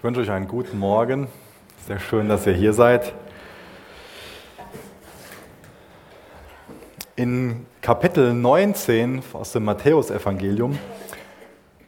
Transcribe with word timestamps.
Ich 0.00 0.04
wünsche 0.04 0.22
euch 0.22 0.30
einen 0.30 0.48
guten 0.48 0.78
Morgen. 0.78 1.28
Sehr 1.86 1.98
schön, 2.00 2.26
dass 2.26 2.46
ihr 2.46 2.54
hier 2.54 2.72
seid. 2.72 3.12
In 7.16 7.66
Kapitel 7.82 8.32
19 8.32 9.22
aus 9.34 9.52
dem 9.52 9.66
Matthäusevangelium, 9.66 10.78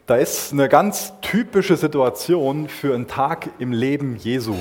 da 0.04 0.16
ist 0.16 0.52
eine 0.52 0.68
ganz 0.68 1.14
typische 1.22 1.78
Situation 1.78 2.68
für 2.68 2.94
einen 2.94 3.08
Tag 3.08 3.48
im 3.58 3.72
Leben 3.72 4.16
Jesu. 4.16 4.56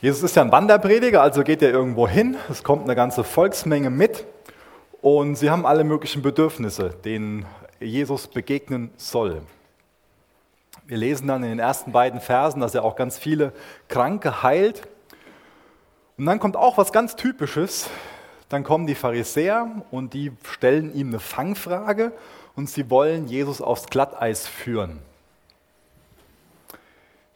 Jesus 0.00 0.24
ist 0.24 0.34
ja 0.34 0.42
ein 0.42 0.50
Wanderprediger, 0.50 1.22
also 1.22 1.44
geht 1.44 1.62
er 1.62 1.70
irgendwo 1.70 2.08
hin. 2.08 2.36
Es 2.50 2.64
kommt 2.64 2.82
eine 2.82 2.96
ganze 2.96 3.22
Volksmenge 3.22 3.90
mit 3.90 4.24
und 5.00 5.36
sie 5.36 5.48
haben 5.48 5.64
alle 5.64 5.84
möglichen 5.84 6.22
Bedürfnisse, 6.22 6.90
denen 7.04 7.46
Jesus 7.78 8.26
begegnen 8.26 8.90
soll. 8.96 9.42
Wir 10.88 10.96
lesen 10.96 11.28
dann 11.28 11.42
in 11.42 11.50
den 11.50 11.58
ersten 11.58 11.92
beiden 11.92 12.18
Versen, 12.18 12.60
dass 12.60 12.74
er 12.74 12.82
auch 12.82 12.96
ganz 12.96 13.18
viele 13.18 13.52
Kranke 13.88 14.42
heilt. 14.42 14.88
Und 16.16 16.24
dann 16.24 16.40
kommt 16.40 16.56
auch 16.56 16.78
was 16.78 16.92
ganz 16.92 17.14
Typisches. 17.14 17.90
Dann 18.48 18.64
kommen 18.64 18.86
die 18.86 18.94
Pharisäer 18.94 19.82
und 19.90 20.14
die 20.14 20.32
stellen 20.50 20.94
ihm 20.94 21.08
eine 21.08 21.20
Fangfrage 21.20 22.12
und 22.56 22.70
sie 22.70 22.88
wollen 22.88 23.28
Jesus 23.28 23.60
aufs 23.60 23.88
Glatteis 23.88 24.46
führen. 24.46 25.00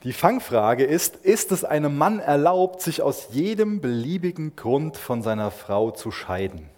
Die 0.02 0.14
Fangfrage 0.14 0.84
ist, 0.84 1.16
ist 1.16 1.52
es 1.52 1.62
einem 1.62 1.98
Mann 1.98 2.20
erlaubt, 2.20 2.80
sich 2.80 3.02
aus 3.02 3.28
jedem 3.32 3.82
beliebigen 3.82 4.56
Grund 4.56 4.96
von 4.96 5.22
seiner 5.22 5.50
Frau 5.50 5.90
zu 5.90 6.10
scheiden? 6.10 6.70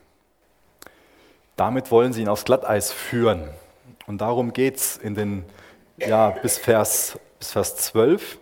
Damit 1.55 1.93
wollen 1.93 2.13
sie 2.13 2.23
ihn 2.23 2.29
aufs 2.29 2.45
Glatteis 2.45 2.91
führen. 2.91 3.49
Und 4.09 4.21
darum 4.21 4.53
geht 4.53 4.77
es 4.79 4.97
in 4.97 5.15
den 5.15 5.45
ja, 5.99 6.31
bis, 6.31 6.59
Vers, 6.59 7.19
bis 7.39 7.53
Vers 7.53 7.77
12. 7.77 8.39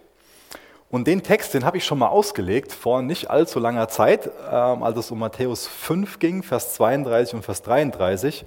Und 0.91 1.07
den 1.07 1.23
Text, 1.23 1.55
den 1.55 1.65
habe 1.65 1.79
ich 1.79 1.85
schon 1.85 1.99
mal 1.99 2.09
ausgelegt 2.09 2.73
vor 2.73 3.01
nicht 3.01 3.31
allzu 3.31 3.59
langer 3.59 3.89
Zeit, 3.89 4.31
ähm, 4.51 4.83
als 4.83 4.99
es 4.99 5.11
um 5.11 5.19
Matthäus 5.19 5.67
5 5.67 6.19
ging, 6.19 6.43
Vers 6.43 6.75
32 6.75 7.35
und 7.35 7.45
Vers 7.45 7.63
33. 7.63 8.45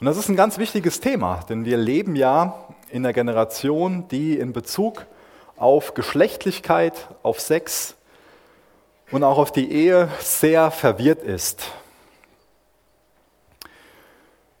Und 0.00 0.06
das 0.06 0.16
ist 0.16 0.28
ein 0.28 0.36
ganz 0.36 0.58
wichtiges 0.58 1.00
Thema, 1.00 1.40
denn 1.48 1.64
wir 1.64 1.76
leben 1.76 2.16
ja 2.16 2.54
in 2.90 3.04
einer 3.04 3.12
Generation, 3.12 4.08
die 4.08 4.38
in 4.38 4.52
Bezug 4.52 5.06
auf 5.56 5.94
Geschlechtlichkeit, 5.94 7.08
auf 7.22 7.40
Sex 7.40 7.94
und 9.10 9.24
auch 9.24 9.38
auf 9.38 9.52
die 9.52 9.70
Ehe 9.70 10.08
sehr 10.20 10.70
verwirrt 10.70 11.22
ist. 11.22 11.70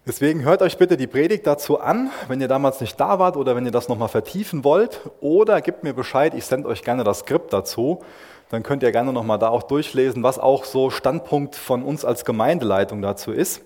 Deswegen 0.06 0.44
hört 0.44 0.62
euch 0.62 0.78
bitte 0.78 0.96
die 0.96 1.08
Predigt 1.08 1.48
dazu 1.48 1.80
an, 1.80 2.12
wenn 2.28 2.40
ihr 2.40 2.46
damals 2.46 2.80
nicht 2.80 3.00
da 3.00 3.18
wart 3.18 3.36
oder 3.36 3.56
wenn 3.56 3.66
ihr 3.66 3.72
das 3.72 3.88
nochmal 3.88 4.06
vertiefen 4.06 4.62
wollt. 4.62 5.00
Oder 5.18 5.60
gebt 5.60 5.82
mir 5.82 5.94
Bescheid, 5.94 6.32
ich 6.32 6.44
sende 6.44 6.68
euch 6.68 6.84
gerne 6.84 7.02
das 7.02 7.20
Skript 7.20 7.52
dazu. 7.52 8.04
Dann 8.48 8.62
könnt 8.62 8.84
ihr 8.84 8.92
gerne 8.92 9.12
nochmal 9.12 9.40
da 9.40 9.48
auch 9.48 9.64
durchlesen, 9.64 10.22
was 10.22 10.38
auch 10.38 10.64
so 10.64 10.90
Standpunkt 10.90 11.56
von 11.56 11.82
uns 11.82 12.04
als 12.04 12.24
Gemeindeleitung 12.24 13.02
dazu 13.02 13.32
ist. 13.32 13.62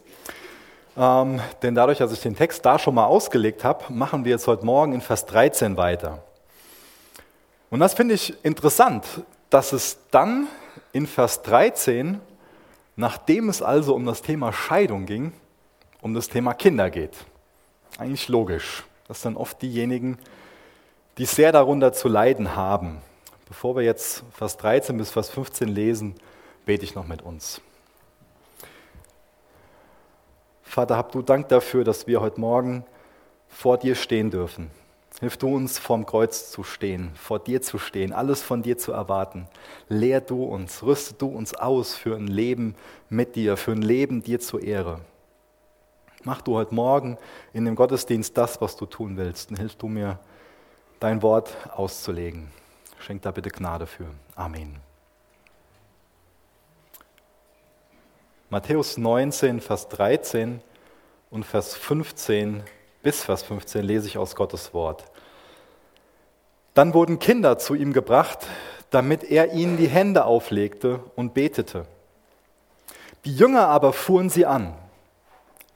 Ähm, 0.97 1.41
denn 1.61 1.75
dadurch, 1.75 1.99
dass 1.99 2.11
ich 2.11 2.23
den 2.23 2.35
Text 2.35 2.65
da 2.65 2.79
schon 2.79 2.95
mal 2.95 3.05
ausgelegt 3.05 3.63
habe, 3.63 3.93
machen 3.93 4.25
wir 4.25 4.33
jetzt 4.33 4.47
heute 4.47 4.65
Morgen 4.65 4.95
in 4.95 5.03
Vers 5.03 5.27
13 5.27 5.77
weiter. 5.77 6.23
Und 7.69 7.81
das 7.81 7.93
finde 7.93 8.15
ich 8.15 8.43
interessant, 8.43 9.05
dass 9.51 9.75
es 9.75 9.99
dann 10.11 10.49
in 10.93 11.07
Vers 11.07 11.43
13, 11.43 12.19
nachdem 12.97 13.51
es 13.51 13.61
also 13.61 13.95
um 13.95 14.07
das 14.07 14.23
Thema 14.23 14.55
Scheidung 14.55 15.05
ging, 15.05 15.35
um 16.01 16.15
das 16.15 16.29
Thema 16.29 16.55
Kinder 16.55 16.91
geht. 16.91 17.17
Eigentlich 17.99 18.29
logisch. 18.29 18.85
Das 19.09 19.23
sind 19.23 19.37
oft 19.37 19.61
diejenigen, 19.61 20.19
die 21.19 21.25
sehr 21.25 21.53
darunter 21.53 21.93
zu 21.93 22.09
leiden 22.09 22.57
haben. 22.57 22.99
Bevor 23.49 23.77
wir 23.77 23.83
jetzt 23.83 24.23
Vers 24.33 24.57
13 24.59 24.97
bis 24.97 25.11
Vers 25.11 25.31
15 25.31 25.69
lesen, 25.69 26.15
bete 26.65 26.85
ich 26.85 26.95
noch 26.95 27.07
mit 27.07 27.23
uns. 27.23 27.61
Vater, 30.63 30.97
hab 30.97 31.11
du 31.11 31.21
Dank 31.21 31.49
dafür, 31.49 31.83
dass 31.83 32.07
wir 32.07 32.21
heute 32.21 32.41
Morgen 32.41 32.85
vor 33.49 33.77
dir 33.77 33.97
stehen 33.97 34.31
dürfen. 34.31 34.71
Hilf 35.19 35.37
du 35.37 35.55
uns 35.55 35.79
vorm 35.79 36.07
Kreuz 36.07 36.53
zu 36.53 36.63
stehen, 36.63 37.11
vor 37.15 37.41
dir 37.41 37.61
zu 37.61 37.79
stehen, 37.79 38.13
alles 38.13 38.41
von 38.41 38.63
dir 38.63 38.79
zu 38.79 38.93
erwarten. 38.93 39.49
Lehr 39.89 40.21
du 40.21 40.45
uns, 40.45 40.85
rüste 40.85 41.15
du 41.15 41.27
uns 41.27 41.53
aus 41.55 41.97
für 41.97 42.15
ein 42.15 42.29
Leben 42.29 42.77
mit 43.09 43.35
dir, 43.35 43.57
für 43.57 43.73
ein 43.73 43.83
Leben 43.83 44.23
dir 44.23 44.39
zur 44.39 44.63
Ehre. 44.63 45.01
Mach 46.23 46.43
du 46.43 46.57
heute 46.57 46.75
Morgen 46.75 47.17
in 47.55 47.65
dem 47.65 47.75
Gottesdienst 47.75 48.37
das, 48.37 48.61
was 48.61 48.77
du 48.77 48.85
tun 48.85 49.17
willst. 49.17 49.51
Und 49.51 49.59
hilf 49.59 49.75
du 49.77 49.89
mir, 49.89 50.19
dein 50.99 51.23
Wort 51.23 51.57
auszulegen. 51.75 52.51
Schenk 52.99 53.23
da 53.23 53.31
bitte 53.31 53.49
Gnade 53.49 53.87
für. 53.87 54.05
Amen. 54.37 54.77
Matthäus 58.51 58.99
19, 58.99 59.61
Vers 59.61 59.89
13 59.89 60.61
und 61.31 61.47
Vers 61.47 61.75
15 61.75 62.65
bis 63.03 63.23
Vers 63.23 63.43
15 63.43 63.83
lese 63.83 64.07
ich 64.07 64.19
aus 64.19 64.37
Gottes 64.37 64.75
Wort. 64.75 65.05
Dann 66.75 66.93
wurden 66.93 67.19
Kinder 67.19 67.57
zu 67.57 67.75
ihm 67.75 67.95
gebracht, 67.95 68.47
damit 68.91 69.25
er 69.25 69.53
ihnen 69.53 69.79
die 69.79 69.89
Hände 69.89 70.25
auflegte 70.27 71.01
und 71.17 71.33
betete. 71.33 71.87
Die 73.25 73.35
Jünger 73.35 73.69
aber 73.69 73.93
fuhren 73.93 74.29
sie 74.29 74.45
an. 74.45 74.75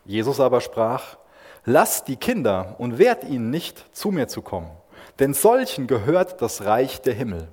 Jesus 0.05 0.41
aber 0.41 0.61
sprach, 0.61 1.17
lasst 1.65 2.09
die 2.09 2.17
Kinder 2.17 2.75
und 2.79 2.99
wehrt 2.99 3.25
ihnen 3.25 3.51
nicht, 3.51 3.85
zu 3.97 4.11
mir 4.11 4.29
zu 4.29 4.43
kommen, 4.43 4.71
denn 5.19 5.35
solchen 5.35 5.87
gehört 5.87 6.43
das 6.43 6.65
Reich 6.65 7.01
der 7.01 7.15
Himmel. 7.15 7.49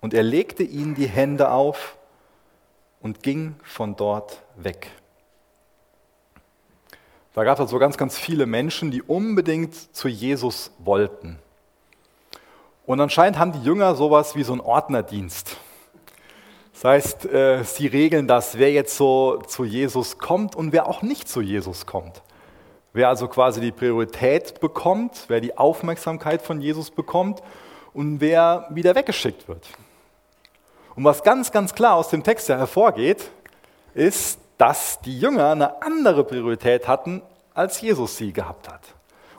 Und 0.00 0.14
er 0.14 0.22
legte 0.22 0.62
ihnen 0.62 0.94
die 0.94 1.08
Hände 1.08 1.50
auf 1.50 1.96
und 3.00 3.22
ging 3.22 3.56
von 3.62 3.96
dort 3.96 4.42
weg. 4.56 4.90
Da 7.34 7.44
gab 7.44 7.54
es 7.54 7.60
also 7.60 7.78
ganz, 7.78 7.98
ganz 7.98 8.16
viele 8.16 8.46
Menschen, 8.46 8.90
die 8.90 9.02
unbedingt 9.02 9.74
zu 9.94 10.08
Jesus 10.08 10.70
wollten. 10.78 11.38
Und 12.86 13.00
anscheinend 13.00 13.38
haben 13.38 13.52
die 13.52 13.62
Jünger 13.62 13.94
sowas 13.94 14.36
wie 14.36 14.42
so 14.42 14.52
einen 14.52 14.60
Ordnerdienst. 14.60 15.56
Das 16.76 16.84
heißt, 16.84 17.24
äh, 17.32 17.64
sie 17.64 17.86
regeln 17.86 18.28
das, 18.28 18.58
wer 18.58 18.70
jetzt 18.70 18.98
so 18.98 19.38
zu 19.46 19.64
Jesus 19.64 20.18
kommt 20.18 20.54
und 20.54 20.72
wer 20.72 20.86
auch 20.86 21.00
nicht 21.00 21.26
zu 21.26 21.40
Jesus 21.40 21.86
kommt. 21.86 22.22
Wer 22.92 23.08
also 23.08 23.28
quasi 23.28 23.62
die 23.62 23.72
Priorität 23.72 24.60
bekommt, 24.60 25.24
wer 25.28 25.40
die 25.40 25.56
Aufmerksamkeit 25.56 26.42
von 26.42 26.60
Jesus 26.60 26.90
bekommt 26.90 27.42
und 27.94 28.20
wer 28.20 28.68
wieder 28.70 28.94
weggeschickt 28.94 29.48
wird. 29.48 29.66
Und 30.94 31.04
was 31.04 31.22
ganz, 31.22 31.50
ganz 31.50 31.74
klar 31.74 31.94
aus 31.94 32.10
dem 32.10 32.22
Text 32.22 32.50
hervorgeht, 32.50 33.30
ist, 33.94 34.38
dass 34.58 35.00
die 35.00 35.18
Jünger 35.18 35.52
eine 35.52 35.80
andere 35.80 36.24
Priorität 36.24 36.88
hatten, 36.88 37.22
als 37.54 37.80
Jesus 37.80 38.18
sie 38.18 38.34
gehabt 38.34 38.68
hat. 38.68 38.82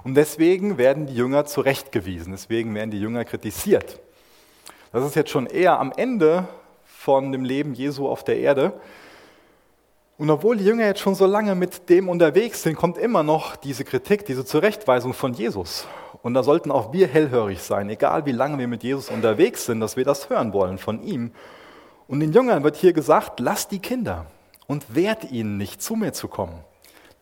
Und 0.03 0.15
deswegen 0.15 0.79
werden 0.79 1.05
die 1.05 1.15
Jünger 1.15 1.45
zurechtgewiesen, 1.45 2.31
deswegen 2.31 2.73
werden 2.73 2.89
die 2.89 2.99
Jünger 2.99 3.25
kritisiert. 3.25 3.99
Das 4.91 5.05
ist 5.05 5.15
jetzt 5.15 5.29
schon 5.29 5.45
eher 5.45 5.79
am 5.79 5.91
Ende 5.95 6.47
von 7.07 7.31
dem 7.31 7.45
Leben 7.45 7.73
Jesu 7.73 8.05
auf 8.09 8.25
der 8.25 8.37
Erde. 8.37 8.73
Und 10.17 10.29
obwohl 10.29 10.57
die 10.57 10.65
Jünger 10.65 10.87
jetzt 10.87 10.99
schon 10.99 11.15
so 11.15 11.25
lange 11.25 11.55
mit 11.55 11.87
dem 11.87 12.09
unterwegs 12.09 12.63
sind, 12.63 12.75
kommt 12.75 12.97
immer 12.97 13.23
noch 13.23 13.55
diese 13.55 13.85
Kritik, 13.85 14.25
diese 14.25 14.43
Zurechtweisung 14.43 15.13
von 15.13 15.33
Jesus. 15.33 15.87
Und 16.21 16.33
da 16.33 16.43
sollten 16.43 16.69
auch 16.69 16.91
wir 16.91 17.07
hellhörig 17.07 17.61
sein, 17.61 17.89
egal 17.89 18.25
wie 18.25 18.33
lange 18.33 18.57
wir 18.57 18.67
mit 18.67 18.83
Jesus 18.83 19.09
unterwegs 19.09 19.65
sind, 19.65 19.79
dass 19.79 19.95
wir 19.95 20.03
das 20.03 20.29
hören 20.29 20.51
wollen 20.51 20.77
von 20.77 21.01
ihm. 21.01 21.31
Und 22.09 22.19
den 22.19 22.33
Jüngern 22.33 22.65
wird 22.65 22.75
hier 22.75 22.91
gesagt, 22.91 23.39
lasst 23.39 23.71
die 23.71 23.79
Kinder 23.79 24.25
und 24.67 24.93
wehrt 24.93 25.31
ihnen 25.31 25.55
nicht, 25.55 25.81
zu 25.81 25.95
mir 25.95 26.11
zu 26.11 26.27
kommen. 26.27 26.59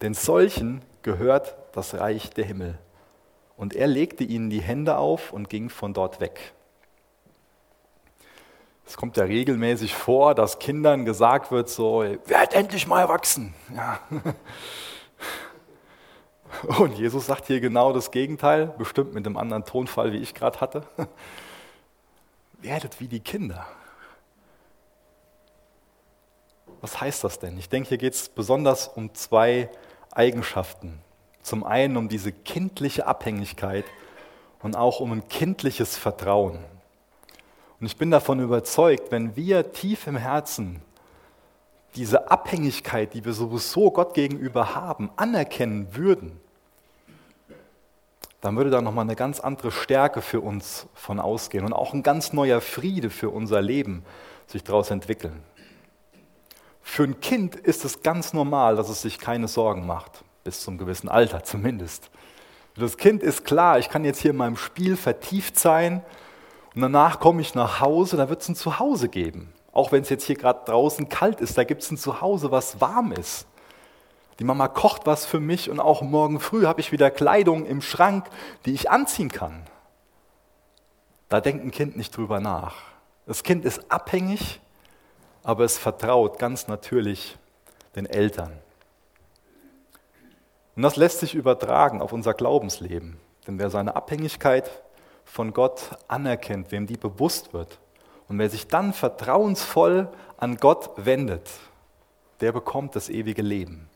Denn 0.02 0.16
solchen 0.16 0.82
gehört 1.04 1.58
das 1.74 1.94
Reich 1.94 2.32
der 2.32 2.46
Himmel. 2.46 2.80
Und 3.56 3.76
er 3.76 3.86
legte 3.86 4.24
ihnen 4.24 4.50
die 4.50 4.64
Hände 4.64 4.98
auf 4.98 5.32
und 5.32 5.48
ging 5.48 5.70
von 5.70 5.94
dort 5.94 6.22
weg. 6.22 6.55
Es 8.86 8.98
kommt 8.98 9.18
ja 9.18 9.24
regelmäßig 9.24 9.96
vor, 9.96 10.36
dass 10.36 10.60
Kindern 10.60 11.06
gesagt 11.06 11.52
wird, 11.52 11.70
so, 11.70 12.04
werd 12.26 12.54
endlich 12.54 12.86
mal 12.86 13.02
erwachsen. 13.02 13.54
Ja. 13.76 14.00
Und 16.78 16.98
Jesus 16.98 17.26
sagt 17.26 17.48
hier 17.48 17.60
genau 17.60 17.92
das 17.94 18.12
Gegenteil, 18.12 18.68
bestimmt 18.78 19.14
mit 19.14 19.26
einem 19.26 19.38
anderen 19.38 19.66
Tonfall, 19.66 20.14
wie 20.14 20.20
ich 20.20 20.34
gerade 20.34 20.62
hatte. 20.62 20.84
Werdet 22.62 23.00
wie 23.00 23.08
die 23.08 23.20
Kinder. 23.20 23.66
Was 26.82 27.02
heißt 27.02 27.24
das 27.24 27.40
denn? 27.40 27.58
Ich 27.58 27.70
denke, 27.70 27.90
hier 27.90 27.98
geht 27.98 28.14
es 28.14 28.30
besonders 28.30 28.88
um 28.88 29.14
zwei 29.16 29.70
Eigenschaften. 30.12 31.02
Zum 31.42 31.64
einen 31.64 31.98
um 31.98 32.10
diese 32.10 32.32
kindliche 32.32 33.08
Abhängigkeit 33.08 33.86
und 34.62 34.76
auch 34.76 35.00
um 35.00 35.12
ein 35.12 35.28
kindliches 35.28 35.98
Vertrauen. 35.98 36.64
Und 37.86 37.92
ich 37.92 37.98
bin 37.98 38.10
davon 38.10 38.40
überzeugt, 38.40 39.12
wenn 39.12 39.36
wir 39.36 39.72
tief 39.72 40.08
im 40.08 40.16
Herzen 40.16 40.82
diese 41.94 42.32
Abhängigkeit, 42.32 43.14
die 43.14 43.24
wir 43.24 43.34
sowieso 43.34 43.92
Gott 43.92 44.16
gegenüber 44.16 44.74
haben, 44.74 45.12
anerkennen 45.18 45.96
würden, 45.96 46.32
dann 48.42 48.58
würde 48.58 48.72
da 48.72 48.82
nochmal 48.82 49.06
eine 49.06 49.16
ganz 49.16 49.40
andere 49.40 49.72
Stärke 49.72 50.24
für 50.24 50.42
uns 50.42 50.88
von 50.96 51.20
ausgehen 51.20 51.64
und 51.64 51.74
auch 51.74 51.94
ein 51.94 52.02
ganz 52.02 52.34
neuer 52.34 52.60
Friede 52.60 53.12
für 53.12 53.30
unser 53.30 53.62
Leben 53.62 54.04
sich 54.48 54.64
daraus 54.64 54.90
entwickeln. 54.90 55.44
Für 56.82 57.04
ein 57.04 57.20
Kind 57.20 57.56
ist 57.56 57.86
es 57.86 58.02
ganz 58.02 58.34
normal, 58.34 58.78
dass 58.78 58.90
es 58.90 59.04
sich 59.04 59.20
keine 59.20 59.48
Sorgen 59.48 59.86
macht, 59.86 60.24
bis 60.44 60.62
zum 60.62 60.80
gewissen 60.80 61.08
Alter 61.08 61.44
zumindest. 61.44 62.10
Für 62.74 62.82
das 62.82 62.98
Kind 62.98 63.22
ist 63.22 63.46
klar, 63.46 63.78
ich 63.78 63.90
kann 63.90 64.04
jetzt 64.04 64.22
hier 64.22 64.32
in 64.32 64.38
meinem 64.38 64.58
Spiel 64.58 64.98
vertieft 64.98 65.60
sein 65.60 66.02
und 66.76 66.82
danach 66.82 67.20
komme 67.20 67.42
ich 67.42 67.56
nach 67.56 67.80
Hause, 67.80 68.18
da 68.18 68.30
wird 68.30 68.42
es 68.42 68.50
ein 68.50 68.56
Zuhause 68.56 69.08
geben. 69.08 69.54
Auch 69.72 69.92
wenn 69.92 70.02
es 70.02 70.10
jetzt 70.10 70.26
hier 70.26 70.36
gerade 70.36 70.66
draußen 70.66 71.10
kalt 71.10 71.42
ist, 71.42 71.58
da 71.58 71.64
gibt 71.64 71.84
es 71.84 71.92
ein 71.92 71.98
Zuhause, 71.98 72.52
was 72.52 72.82
warm 72.82 73.14
ist. 73.14 73.48
Die 74.40 74.44
Mama 74.44 74.68
kocht 74.68 75.06
was 75.06 75.26
für 75.26 75.40
mich 75.40 75.70
und 75.70 75.80
auch 75.80 76.02
morgen 76.02 76.42
früh 76.42 76.66
habe 76.66 76.82
ich 76.82 76.92
wieder 76.92 77.10
Kleidung 77.10 77.66
im 77.66 77.82
Schrank, 77.82 78.30
die 78.66 78.74
ich 78.74 78.92
anziehen 78.92 79.32
kann. 79.32 79.64
Da 81.30 81.40
denkt 81.40 81.64
ein 81.64 81.72
Kind 81.72 81.96
nicht 81.96 82.16
drüber 82.16 82.42
nach. 82.42 82.76
Das 83.26 83.44
Kind 83.44 83.64
ist 83.64 83.90
abhängig, 83.90 84.60
aber 85.44 85.64
es 85.64 85.78
vertraut 85.78 86.38
ganz 86.40 86.68
natürlich 86.68 87.38
den 87.96 88.06
Eltern. 88.06 88.52
Und 90.76 90.84
das 90.84 90.98
lässt 90.98 91.22
sich 91.22 91.34
übertragen 91.34 92.02
auf 92.02 92.12
unser 92.12 92.34
Glaubensleben. 92.34 93.18
Denn 93.48 93.60
wer 93.60 93.70
seine 93.70 93.96
Abhängigkeit 93.96 94.70
von 95.26 95.52
Gott 95.54 95.98
anerkennt, 96.08 96.72
wem 96.72 96.88
die 96.88 96.98
bewusst 96.98 97.54
wird 97.54 97.80
und 98.28 98.40
wer 98.40 98.50
sich 98.50 98.68
dann 98.68 98.94
vertrauensvoll 98.94 100.08
an 100.38 100.58
Gott 100.58 100.92
wendet, 100.96 101.50
der 102.42 102.52
bekommt 102.52 102.96
das 102.96 103.10
ewige 103.10 103.42
Leben. 103.42 103.90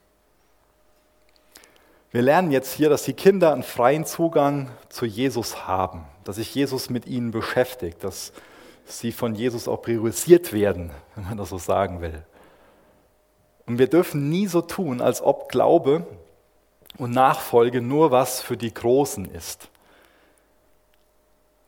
Wir 2.11 2.23
lernen 2.23 2.51
jetzt 2.51 2.73
hier, 2.73 2.89
dass 2.89 3.03
die 3.03 3.13
Kinder 3.13 3.53
einen 3.53 3.63
freien 3.63 4.05
Zugang 4.05 4.69
zu 4.89 5.05
Jesus 5.05 5.67
haben, 5.67 6.05
dass 6.23 6.37
sich 6.37 6.53
Jesus 6.55 6.89
mit 6.89 7.05
ihnen 7.05 7.31
beschäftigt, 7.31 8.03
dass 8.03 8.33
sie 8.85 9.11
von 9.11 9.35
Jesus 9.35 9.67
auch 9.67 9.83
priorisiert 9.83 10.51
werden, 10.51 10.91
wenn 11.15 11.25
man 11.25 11.37
das 11.37 11.49
so 11.49 11.57
sagen 11.57 12.01
will. 12.01 12.23
Und 13.67 13.77
wir 13.77 13.87
dürfen 13.87 14.29
nie 14.29 14.47
so 14.47 14.61
tun, 14.61 14.99
als 15.01 15.21
ob 15.21 15.49
Glaube 15.49 16.07
und 16.97 17.11
Nachfolge 17.11 17.81
nur 17.81 18.09
was 18.09 18.41
für 18.41 18.57
die 18.57 18.73
Großen 18.73 19.25
ist. 19.25 19.69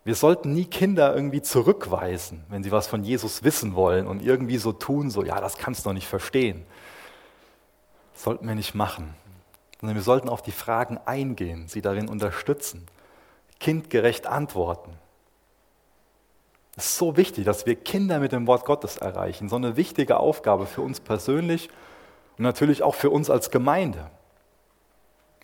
Wir 0.03 0.15
sollten 0.15 0.53
nie 0.53 0.65
Kinder 0.65 1.15
irgendwie 1.15 1.41
zurückweisen, 1.41 2.43
wenn 2.49 2.63
sie 2.63 2.71
was 2.71 2.87
von 2.87 3.03
Jesus 3.03 3.43
wissen 3.43 3.75
wollen 3.75 4.07
und 4.07 4.23
irgendwie 4.23 4.57
so 4.57 4.71
tun, 4.71 5.11
so, 5.11 5.23
ja, 5.23 5.39
das 5.39 5.57
kannst 5.57 5.85
du 5.85 5.89
noch 5.89 5.93
nicht 5.93 6.07
verstehen. 6.07 6.65
Das 8.13 8.23
sollten 8.23 8.47
wir 8.47 8.55
nicht 8.55 8.73
machen 8.73 9.13
sondern 9.81 9.95
wir 9.95 10.03
sollten 10.03 10.29
auf 10.29 10.43
die 10.43 10.51
Fragen 10.51 10.99
eingehen, 11.05 11.67
sie 11.67 11.81
darin 11.81 12.07
unterstützen, 12.07 12.85
kindgerecht 13.59 14.27
antworten. 14.27 14.93
Es 16.77 16.85
ist 16.85 16.97
so 16.97 17.17
wichtig, 17.17 17.45
dass 17.45 17.65
wir 17.65 17.75
Kinder 17.75 18.19
mit 18.19 18.31
dem 18.31 18.47
Wort 18.47 18.63
Gottes 18.63 18.97
erreichen. 18.97 19.49
So 19.49 19.55
eine 19.55 19.75
wichtige 19.75 20.17
Aufgabe 20.17 20.67
für 20.67 20.81
uns 20.81 20.99
persönlich 20.99 21.69
und 22.37 22.43
natürlich 22.43 22.83
auch 22.83 22.95
für 22.95 23.09
uns 23.09 23.29
als 23.29 23.49
Gemeinde. 23.49 24.09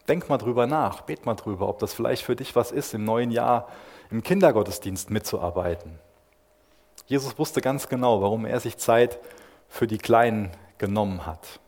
Denk 0.08 0.30
mal 0.30 0.38
drüber 0.38 0.68
nach, 0.68 1.02
bet 1.02 1.26
mal 1.26 1.36
drüber, 1.36 1.68
ob 1.68 1.80
das 1.80 1.94
vielleicht 1.94 2.24
für 2.24 2.36
dich 2.36 2.56
was 2.56 2.72
ist, 2.72 2.94
im 2.94 3.04
neuen 3.04 3.32
Jahr 3.32 3.68
im 4.10 4.24
Kindergottesdienst 4.24 5.10
mitzuarbeiten. 5.10 6.00
Jesus 7.06 7.38
wusste 7.38 7.62
ganz 7.62 7.88
genau, 7.88 8.22
warum 8.22 8.46
er 8.46 8.60
sich 8.60 8.78
Zeit 8.78 9.20
für 9.70 9.88
die 9.88 9.98
Kleinen 9.98 10.52
genommen 10.78 11.26
hat. 11.26 11.60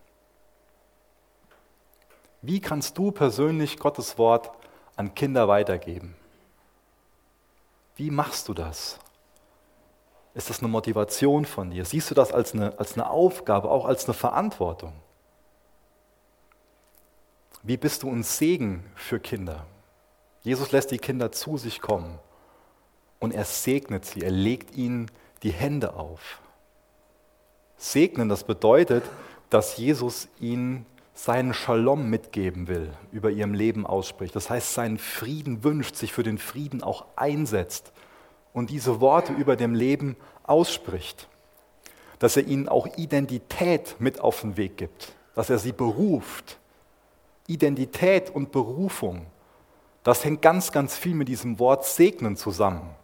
Wie 2.41 2.62
kannst 2.62 2.97
du 2.97 3.12
persönlich 3.12 3.80
Gottes 3.80 4.18
Wort 4.18 4.51
an 4.95 5.13
Kinder 5.13 5.47
weitergeben? 5.47 6.15
Wie 7.95 8.12
machst 8.12 8.47
du 8.47 8.53
das? 8.53 9.00
Ist 10.33 10.50
das 10.50 10.59
eine 10.59 10.69
Motivation 10.69 11.44
von 11.44 11.71
dir? 11.71 11.83
Siehst 11.83 12.12
du 12.12 12.15
das 12.15 12.31
als 12.31 12.53
eine, 12.53 12.77
als 12.80 12.94
eine 12.94 13.09
Aufgabe, 13.09 13.69
auch 13.69 13.86
als 13.86 14.06
eine 14.06 14.13
Verantwortung? 14.13 14.94
Wie 17.62 17.75
bist 17.75 18.03
du 18.03 18.09
ein 18.09 18.24
Segen 18.24 18.86
für 18.95 19.19
Kinder? 19.19 19.65
Jesus 20.41 20.71
lässt 20.71 20.91
die 20.91 20.97
Kinder 20.97 21.33
zu 21.33 21.57
sich 21.57 21.81
kommen 21.81 22.19
und 23.19 23.33
er 23.33 23.45
segnet 23.45 24.06
sie, 24.06 24.21
er 24.21 24.31
legt 24.31 24.75
ihnen 24.75 25.12
die 25.44 25.51
Hände 25.51 25.94
auf. 25.94 26.42
Segnen, 27.77 28.30
das 28.30 28.44
bedeutet, 28.44 29.04
dass 29.50 29.77
Jesus 29.77 30.27
ihnen 30.39 30.86
seinen 31.13 31.54
Shalom 31.54 32.10
mitgeben 32.10 32.68
will, 32.68 32.94
über 33.12 33.30
ihrem 33.30 33.54
Leben 33.54 33.86
ausspricht. 33.86 34.36
Das 34.36 34.50
heißt, 34.50 34.74
seinen 34.74 34.98
Frieden 34.98 35.63
wünscht, 35.63 35.95
sich 35.95 36.13
für 36.13 36.24
den 36.24 36.38
Frieden 36.38 36.81
auch 36.81 37.06
einsetzt 37.16 37.92
und 38.54 38.69
diese 38.69 39.01
Worte 39.01 39.33
über 39.33 39.56
dem 39.56 39.74
Leben 39.74 40.15
ausspricht. 40.44 41.27
Dass 42.19 42.38
er 42.38 42.45
ihnen 42.48 42.68
auch 42.68 42.88
Identität 42.98 43.95
mit 44.00 44.19
auf 44.22 44.42
den 44.42 44.57
Weg 44.57 44.77
gibt, 44.77 45.13
dass 45.36 45.50
er 45.50 45.60
sie 45.60 45.72
beruft. 45.72 46.57
Identität 47.48 48.30
und 48.30 48.51
Berufung, 48.51 49.25
das 50.04 50.24
hängt 50.24 50.42
ganz, 50.42 50.72
ganz 50.72 50.95
viel 50.95 51.15
mit 51.15 51.27
diesem 51.27 51.60
Wort 51.60 51.86
segnen 51.86 52.36
zusammen. 52.38 52.95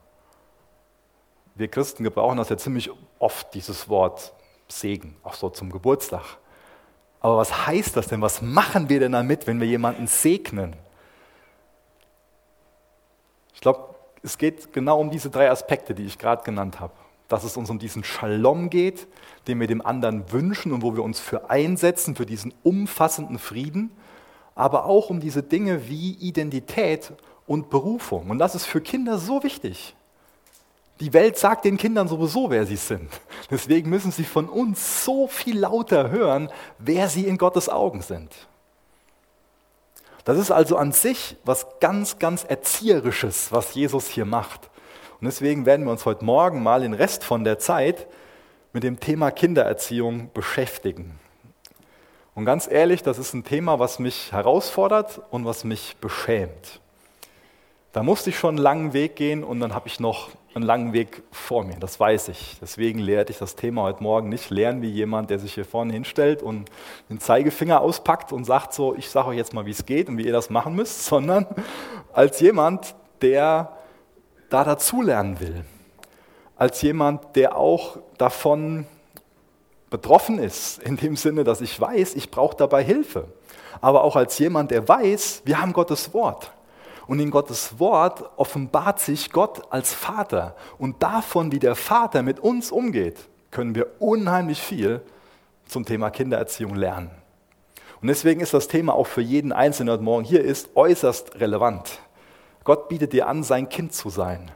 Wir 1.56 1.70
Christen 1.70 2.04
gebrauchen 2.04 2.38
das 2.38 2.50
ja 2.50 2.58
ziemlich 2.58 2.92
oft, 3.18 3.54
dieses 3.54 3.88
Wort 3.88 4.34
Segen, 4.68 5.16
auch 5.24 5.36
so 5.36 5.50
zum 5.50 5.72
Geburtstag. 5.72 6.38
Aber 7.22 7.38
was 7.38 7.66
heißt 7.66 7.96
das 7.96 8.08
denn? 8.08 8.22
Was 8.22 8.42
machen 8.42 8.90
wir 8.90 9.00
denn 9.00 9.14
damit, 9.14 9.48
wenn 9.48 9.60
wir 9.60 9.68
jemanden 9.68 10.08
segnen? 10.08 10.76
Ich 13.54 13.62
glaube, 13.62 13.96
es 14.22 14.38
geht 14.38 14.74
genau 14.74 15.00
um 15.00 15.10
diese 15.10 15.30
drei 15.30 15.50
Aspekte, 15.50 15.96
die 15.96 16.06
ich 16.06 16.18
gerade 16.18 16.44
genannt 16.44 16.80
habe. 16.80 16.94
Dass 17.28 17.44
es 17.44 17.58
uns 17.58 17.70
um 17.70 17.80
diesen 17.80 18.04
Shalom 18.04 18.70
geht, 18.70 19.08
den 19.48 19.60
wir 19.60 19.68
dem 19.68 19.84
anderen 19.84 20.32
wünschen 20.32 20.72
und 20.72 20.84
wo 20.84 20.96
wir 20.96 21.04
uns 21.04 21.20
für 21.20 21.50
einsetzen, 21.50 22.16
für 22.16 22.26
diesen 22.26 22.54
umfassenden 22.64 23.40
Frieden, 23.40 23.92
aber 24.54 24.86
auch 24.86 25.10
um 25.10 25.20
diese 25.20 25.42
Dinge 25.42 25.88
wie 25.88 26.14
Identität 26.14 27.14
und 27.48 27.70
Berufung. 27.70 28.30
Und 28.30 28.40
das 28.40 28.56
ist 28.56 28.66
für 28.66 28.82
Kinder 28.82 29.18
so 29.18 29.42
wichtig. 29.42 29.96
Die 31.02 31.12
Welt 31.12 31.38
sagt 31.38 31.66
den 31.66 31.78
Kindern 31.78 32.08
sowieso, 32.08 32.50
wer 32.50 32.66
sie 32.66 32.78
sind. 32.78 33.10
Deswegen 33.52 33.90
müssen 33.90 34.12
sie 34.12 34.24
von 34.24 34.48
uns 34.48 35.04
so 35.04 35.28
viel 35.28 35.60
lauter 35.60 36.10
hören, 36.10 36.50
wer 36.80 37.10
sie 37.10 37.28
in 37.28 37.38
Gottes 37.38 37.68
Augen 37.68 38.02
sind. 38.02 38.32
Das 40.24 40.38
ist 40.38 40.52
also 40.52 40.78
an 40.78 40.92
sich 40.92 41.36
was 41.44 41.68
ganz, 41.80 42.18
ganz 42.18 42.44
Erzieherisches, 42.44 43.52
was 43.52 43.76
Jesus 43.76 44.08
hier 44.08 44.26
macht. 44.26 44.70
Und 45.20 45.26
deswegen 45.26 45.66
werden 45.66 45.86
wir 45.86 45.92
uns 45.92 46.06
heute 46.06 46.26
Morgen 46.26 46.64
mal 46.64 46.82
den 46.82 46.94
Rest 46.94 47.24
von 47.24 47.44
der 47.44 47.60
Zeit 47.60 48.08
mit 48.74 48.84
dem 48.84 49.00
Thema 49.00 49.32
Kindererziehung 49.32 50.32
beschäftigen. 50.34 51.20
Und 52.34 52.46
ganz 52.46 52.68
ehrlich, 52.70 53.04
das 53.04 53.18
ist 53.18 53.34
ein 53.34 53.44
Thema, 53.44 53.80
was 53.80 54.00
mich 54.00 54.32
herausfordert 54.32 55.22
und 55.30 55.46
was 55.46 55.64
mich 55.64 55.96
beschämt. 56.02 56.82
Da 57.94 58.04
musste 58.04 58.30
ich 58.30 58.38
schon 58.38 58.56
einen 58.56 58.64
langen 58.64 58.94
Weg 58.94 59.16
gehen 59.16 59.44
und 59.44 59.60
dann 59.60 59.74
habe 59.74 59.88
ich 59.88 60.02
noch 60.02 60.30
einen 60.56 60.66
langen 60.66 60.94
Weg 60.94 61.22
vor 61.32 61.66
mir, 61.66 61.76
das 61.76 62.00
weiß 62.00 62.30
ich. 62.30 62.58
Deswegen 62.62 63.00
lehre 63.00 63.26
ich 63.28 63.38
das 63.38 63.56
Thema 63.56 63.84
heute 63.84 64.02
Morgen 64.02 64.30
nicht 64.30 64.50
lernen 64.50 64.82
wie 64.82 64.90
jemand, 64.90 65.30
der 65.30 65.38
sich 65.38 65.54
hier 65.54 65.66
vorne 65.66 65.92
hinstellt 65.92 66.42
und 66.42 66.70
den 67.10 67.20
Zeigefinger 67.20 67.82
auspackt 67.82 68.32
und 68.32 68.46
sagt 68.46 68.74
so, 68.74 68.96
ich 68.96 69.10
sage 69.10 69.28
euch 69.28 69.38
jetzt 69.38 69.54
mal, 69.54 69.66
wie 69.66 69.72
es 69.72 69.86
geht 69.86 70.08
und 70.08 70.18
wie 70.18 70.26
ihr 70.26 70.32
das 70.32 70.50
machen 70.50 70.74
müsst, 70.74 71.06
sondern 71.08 71.46
als 72.14 72.40
jemand, 72.40 72.96
der 73.22 73.78
da 74.50 74.64
dazulernen 74.64 75.42
will. 75.42 75.66
Als 76.56 76.82
jemand, 76.82 77.36
der 77.36 77.58
auch 77.58 77.98
davon 78.18 78.86
betroffen 79.90 80.40
ist, 80.40 80.82
in 80.82 80.96
dem 80.96 81.18
Sinne, 81.18 81.44
dass 81.44 81.60
ich 81.60 81.80
weiß, 81.80 82.16
ich 82.16 82.32
brauche 82.32 82.56
dabei 82.56 82.82
Hilfe. 82.82 83.28
Aber 83.82 84.06
auch 84.06 84.16
als 84.16 84.40
jemand, 84.40 84.72
der 84.72 84.88
weiß, 84.88 85.42
wir 85.44 85.60
haben 85.60 85.74
Gottes 85.74 86.14
Wort. 86.14 86.54
Und 87.08 87.20
in 87.20 87.32
Gottes 87.32 87.80
Wort 87.80 88.24
offenbart 88.38 89.00
sich 89.00 89.32
Gott 89.32 89.72
als 89.72 89.94
Vater. 89.94 90.56
Und 90.78 91.04
davon, 91.04 91.52
wie 91.52 91.60
der 91.60 91.76
Vater 91.76 92.24
mit 92.24 92.40
uns 92.40 92.72
umgeht, 92.72 93.30
können 93.52 93.76
wir 93.76 94.02
unheimlich 94.02 94.62
viel 94.62 95.02
zum 95.68 95.86
Thema 95.86 96.10
Kindererziehung 96.10 96.76
lernen. 96.76 97.12
Und 98.02 98.08
deswegen 98.08 98.42
ist 98.42 98.54
das 98.54 98.68
Thema 98.68 98.94
auch 98.94 99.08
für 99.08 99.22
jeden 99.22 99.52
Einzelnen 99.52 99.94
heute 99.94 100.04
Morgen 100.04 100.26
hier 100.26 100.44
ist 100.44 100.76
äußerst 100.76 101.40
relevant. 101.40 102.00
Gott 102.64 102.90
bietet 102.90 103.14
dir 103.14 103.28
an, 103.28 103.44
sein 103.44 103.70
Kind 103.70 103.94
zu 103.94 104.10
sein. 104.10 104.52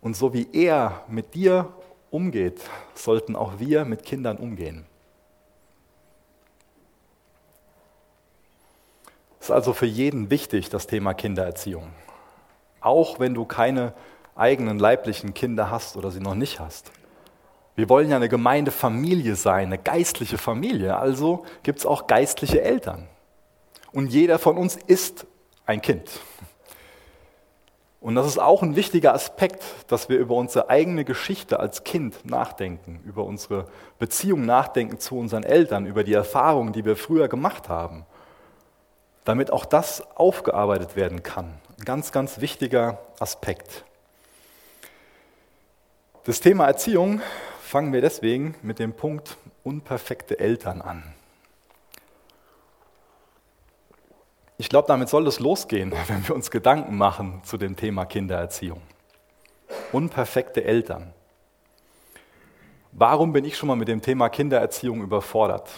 Und 0.00 0.16
so 0.16 0.32
wie 0.32 0.46
er 0.52 1.04
mit 1.08 1.34
dir 1.34 1.72
umgeht, 2.10 2.60
sollten 2.94 3.36
auch 3.36 3.58
wir 3.58 3.84
mit 3.84 4.04
Kindern 4.04 4.36
umgehen. 4.36 4.86
Ist 9.40 9.50
also 9.50 9.72
für 9.72 9.86
jeden 9.86 10.30
wichtig, 10.30 10.68
das 10.68 10.86
Thema 10.86 11.14
Kindererziehung. 11.14 11.88
Auch 12.80 13.18
wenn 13.18 13.34
du 13.34 13.44
keine 13.44 13.94
eigenen 14.36 14.78
leiblichen 14.78 15.34
Kinder 15.34 15.70
hast 15.70 15.96
oder 15.96 16.10
sie 16.10 16.20
noch 16.20 16.34
nicht 16.34 16.60
hast. 16.60 16.92
Wir 17.74 17.88
wollen 17.88 18.10
ja 18.10 18.16
eine 18.16 18.28
Gemeindefamilie 18.28 19.36
sein, 19.36 19.66
eine 19.66 19.78
geistliche 19.78 20.38
Familie. 20.38 20.96
Also 20.96 21.44
gibt 21.62 21.78
es 21.78 21.86
auch 21.86 22.06
geistliche 22.06 22.62
Eltern. 22.62 23.08
Und 23.92 24.08
jeder 24.08 24.38
von 24.38 24.56
uns 24.56 24.76
ist 24.76 25.26
ein 25.66 25.80
Kind. 25.80 26.08
Und 28.00 28.14
das 28.14 28.26
ist 28.26 28.38
auch 28.38 28.62
ein 28.62 28.76
wichtiger 28.76 29.12
Aspekt, 29.12 29.62
dass 29.88 30.08
wir 30.08 30.18
über 30.18 30.34
unsere 30.34 30.70
eigene 30.70 31.04
Geschichte 31.04 31.60
als 31.60 31.84
Kind 31.84 32.24
nachdenken, 32.24 33.00
über 33.04 33.24
unsere 33.24 33.66
Beziehung 33.98 34.46
nachdenken 34.46 34.98
zu 34.98 35.18
unseren 35.18 35.42
Eltern, 35.42 35.84
über 35.84 36.02
die 36.02 36.14
Erfahrungen, 36.14 36.72
die 36.72 36.84
wir 36.86 36.96
früher 36.96 37.28
gemacht 37.28 37.68
haben, 37.68 38.06
damit 39.24 39.52
auch 39.52 39.64
das 39.64 40.02
aufgearbeitet 40.16 40.96
werden 40.96 41.22
kann. 41.22 41.58
Ein 41.78 41.84
ganz, 41.84 42.12
ganz 42.12 42.40
wichtiger 42.40 42.98
Aspekt. 43.18 43.84
Das 46.24 46.40
Thema 46.40 46.66
Erziehung 46.66 47.20
fangen 47.62 47.92
wir 47.92 48.00
deswegen 48.00 48.54
mit 48.62 48.78
dem 48.78 48.92
Punkt 48.92 49.36
unperfekte 49.62 50.38
Eltern 50.38 50.82
an. 50.82 51.14
Ich 54.58 54.68
glaube, 54.68 54.88
damit 54.88 55.08
soll 55.08 55.26
es 55.26 55.40
losgehen, 55.40 55.92
wenn 56.08 56.28
wir 56.28 56.34
uns 56.34 56.50
Gedanken 56.50 56.96
machen 56.96 57.40
zu 57.44 57.56
dem 57.56 57.76
Thema 57.76 58.04
Kindererziehung. 58.04 58.82
Unperfekte 59.92 60.64
Eltern. 60.64 61.14
Warum 62.92 63.32
bin 63.32 63.44
ich 63.44 63.56
schon 63.56 63.68
mal 63.68 63.76
mit 63.76 63.88
dem 63.88 64.02
Thema 64.02 64.28
Kindererziehung 64.28 65.02
überfordert? 65.02 65.70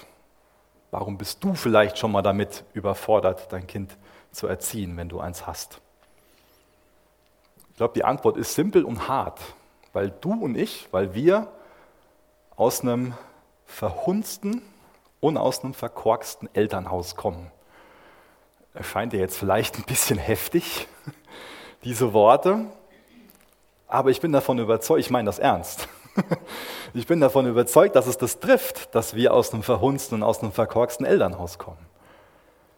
Warum 0.93 1.19
bist 1.19 1.43
du 1.43 1.55
vielleicht 1.55 1.99
schon 1.99 2.13
mal 2.13 2.23
damit 2.23 2.63
überfordert, 2.73 3.53
dein 3.53 3.67
Kind 3.67 3.99
zu 4.31 4.47
erziehen, 4.47 4.97
wenn 4.97 5.09
du 5.09 5.19
eins 5.19 5.45
hast? 5.45 5.81
Ich 7.71 7.77
glaube, 7.77 7.95
die 7.95 8.05
Antwort 8.05 8.37
ist 8.37 8.55
simpel 8.55 8.85
und 8.85 9.09
hart, 9.09 9.41
weil 9.93 10.11
du 10.21 10.33
und 10.33 10.57
ich, 10.57 10.87
weil 10.93 11.15
wir 11.15 11.51
aus 12.55 12.83
einem 12.83 13.15
verhunzten 13.67 14.63
und 15.19 15.37
aus 15.37 15.65
einem 15.65 15.75
verkorksten 15.75 16.49
Elternhaus 16.55 17.17
kommen 17.17 17.51
erscheint 18.75 19.13
dir 19.13 19.21
jetzt 19.21 19.37
vielleicht 19.37 19.77
ein 19.79 19.85
bisschen 19.85 20.19
heftig, 20.19 20.87
diese 21.85 22.13
Worte, 22.13 22.67
aber 23.87 24.11
ich 24.11 24.21
bin 24.21 24.33
davon 24.33 24.59
überzeugt, 24.59 25.01
ich 25.01 25.11
meine 25.11 25.27
das 25.27 25.39
ernst. 25.39 25.89
Ich 26.95 27.07
bin 27.07 27.21
davon 27.21 27.47
überzeugt, 27.47 27.97
dass 27.97 28.07
es 28.07 28.19
das 28.19 28.39
trifft, 28.39 28.95
dass 28.95 29.15
wir 29.15 29.33
aus 29.33 29.53
einem 29.53 29.63
verhunzten 29.63 30.19
und 30.19 30.23
aus 30.23 30.41
einem 30.41 30.53
verkorksten 30.53 31.07
Elternhaus 31.07 31.59
kommen. 31.59 31.87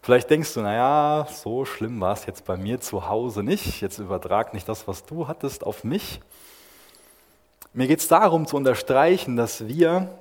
Vielleicht 0.03 0.31
denkst 0.31 0.55
du, 0.55 0.61
naja, 0.61 1.27
so 1.31 1.65
schlimm 1.65 2.01
war 2.01 2.13
es 2.13 2.27
jetzt 2.27 2.45
bei 2.45 2.57
mir 2.57 2.81
zu 2.81 3.09
Hause 3.09 3.43
nicht. 3.43 3.81
Jetzt 3.81 3.99
übertrag 3.99 4.55
nicht 4.55 4.69
das, 4.69 4.87
was 4.87 5.05
du 5.05 5.27
hattest, 5.27 5.65
auf 5.65 5.83
mich. 5.83 6.21
Mir 7.73 7.89
geht 7.89 8.01
es 8.01 8.09
darum 8.09 8.47
zu 8.47 8.57
unterstreichen, 8.57 9.37
dass 9.37 9.67
wir 9.67 10.17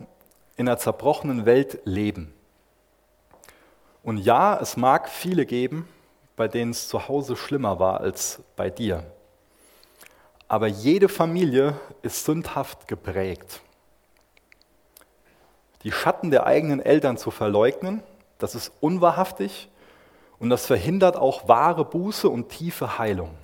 in 0.55 0.67
einer 0.67 0.77
zerbrochenen 0.77 1.45
Welt 1.45 1.81
leben. 1.83 2.33
Und 4.03 4.17
ja, 4.17 4.57
es 4.59 4.77
mag 4.77 5.09
viele 5.09 5.45
geben, 5.45 5.87
bei 6.35 6.47
denen 6.47 6.71
es 6.71 6.87
zu 6.87 7.07
Hause 7.07 7.35
schlimmer 7.35 7.77
war 7.77 7.99
als 7.99 8.41
bei 8.55 8.69
dir. 8.69 9.03
Aber 10.47 10.67
jede 10.67 11.09
Familie 11.09 11.79
ist 12.01 12.25
sündhaft 12.25 12.87
geprägt. 12.87 13.61
Die 15.83 15.91
Schatten 15.91 16.31
der 16.31 16.45
eigenen 16.45 16.79
Eltern 16.79 17.17
zu 17.17 17.31
verleugnen, 17.31 18.03
das 18.37 18.55
ist 18.55 18.71
unwahrhaftig 18.79 19.69
und 20.39 20.49
das 20.49 20.65
verhindert 20.65 21.17
auch 21.17 21.47
wahre 21.47 21.85
Buße 21.85 22.29
und 22.29 22.49
tiefe 22.49 22.97
Heilung. 22.97 23.35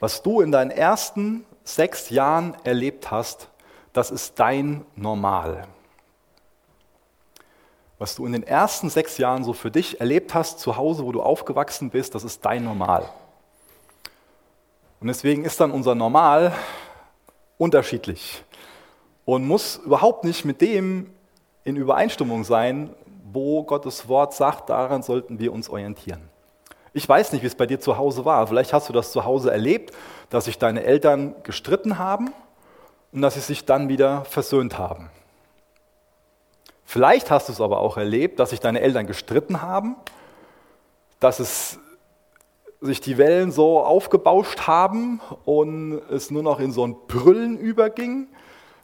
Was 0.00 0.22
du 0.22 0.40
in 0.40 0.50
deinen 0.50 0.70
ersten 0.70 1.44
sechs 1.62 2.10
Jahren 2.10 2.56
erlebt 2.64 3.10
hast, 3.10 3.48
das 3.92 4.10
ist 4.10 4.38
dein 4.40 4.84
Normal 4.96 5.66
was 7.98 8.16
du 8.16 8.26
in 8.26 8.32
den 8.32 8.42
ersten 8.42 8.90
sechs 8.90 9.18
Jahren 9.18 9.44
so 9.44 9.54
für 9.54 9.70
dich 9.70 10.00
erlebt 10.00 10.34
hast, 10.34 10.60
zu 10.60 10.76
Hause, 10.76 11.06
wo 11.06 11.12
du 11.12 11.22
aufgewachsen 11.22 11.88
bist, 11.88 12.14
das 12.14 12.22
ist 12.22 12.44
dein 12.44 12.64
Normal. 12.64 13.08
Und 15.00 15.08
deswegen 15.08 15.44
ist 15.44 15.60
dann 15.60 15.70
unser 15.70 15.94
Normal 15.94 16.52
unterschiedlich 17.58 18.42
und 19.24 19.46
muss 19.46 19.76
überhaupt 19.76 20.24
nicht 20.24 20.44
mit 20.44 20.60
dem 20.60 21.10
in 21.64 21.76
Übereinstimmung 21.76 22.44
sein, 22.44 22.94
wo 23.32 23.64
Gottes 23.64 24.08
Wort 24.08 24.34
sagt, 24.34 24.70
daran 24.70 25.02
sollten 25.02 25.38
wir 25.38 25.52
uns 25.52 25.68
orientieren. 25.68 26.22
Ich 26.92 27.08
weiß 27.08 27.32
nicht, 27.32 27.42
wie 27.42 27.46
es 27.48 27.56
bei 27.56 27.66
dir 27.66 27.80
zu 27.80 27.96
Hause 27.96 28.24
war. 28.24 28.46
Vielleicht 28.46 28.72
hast 28.72 28.88
du 28.88 28.92
das 28.92 29.10
zu 29.10 29.24
Hause 29.24 29.50
erlebt, 29.50 29.92
dass 30.30 30.44
sich 30.44 30.58
deine 30.58 30.84
Eltern 30.84 31.34
gestritten 31.42 31.98
haben 31.98 32.32
und 33.12 33.22
dass 33.22 33.34
sie 33.34 33.40
sich 33.40 33.64
dann 33.64 33.88
wieder 33.88 34.24
versöhnt 34.26 34.78
haben. 34.78 35.10
Vielleicht 36.84 37.30
hast 37.30 37.48
du 37.48 37.52
es 37.52 37.60
aber 37.60 37.80
auch 37.80 37.96
erlebt, 37.96 38.38
dass 38.38 38.50
sich 38.50 38.60
deine 38.60 38.80
Eltern 38.80 39.06
gestritten 39.06 39.62
haben, 39.62 39.96
dass 41.18 41.40
es 41.40 41.80
sich 42.84 43.00
die 43.00 43.16
Wellen 43.18 43.50
so 43.50 43.80
aufgebauscht 43.80 44.66
haben 44.66 45.20
und 45.44 46.02
es 46.10 46.30
nur 46.30 46.42
noch 46.42 46.60
in 46.60 46.70
so 46.70 46.86
ein 46.86 46.96
Brüllen 47.08 47.58
überging, 47.58 48.28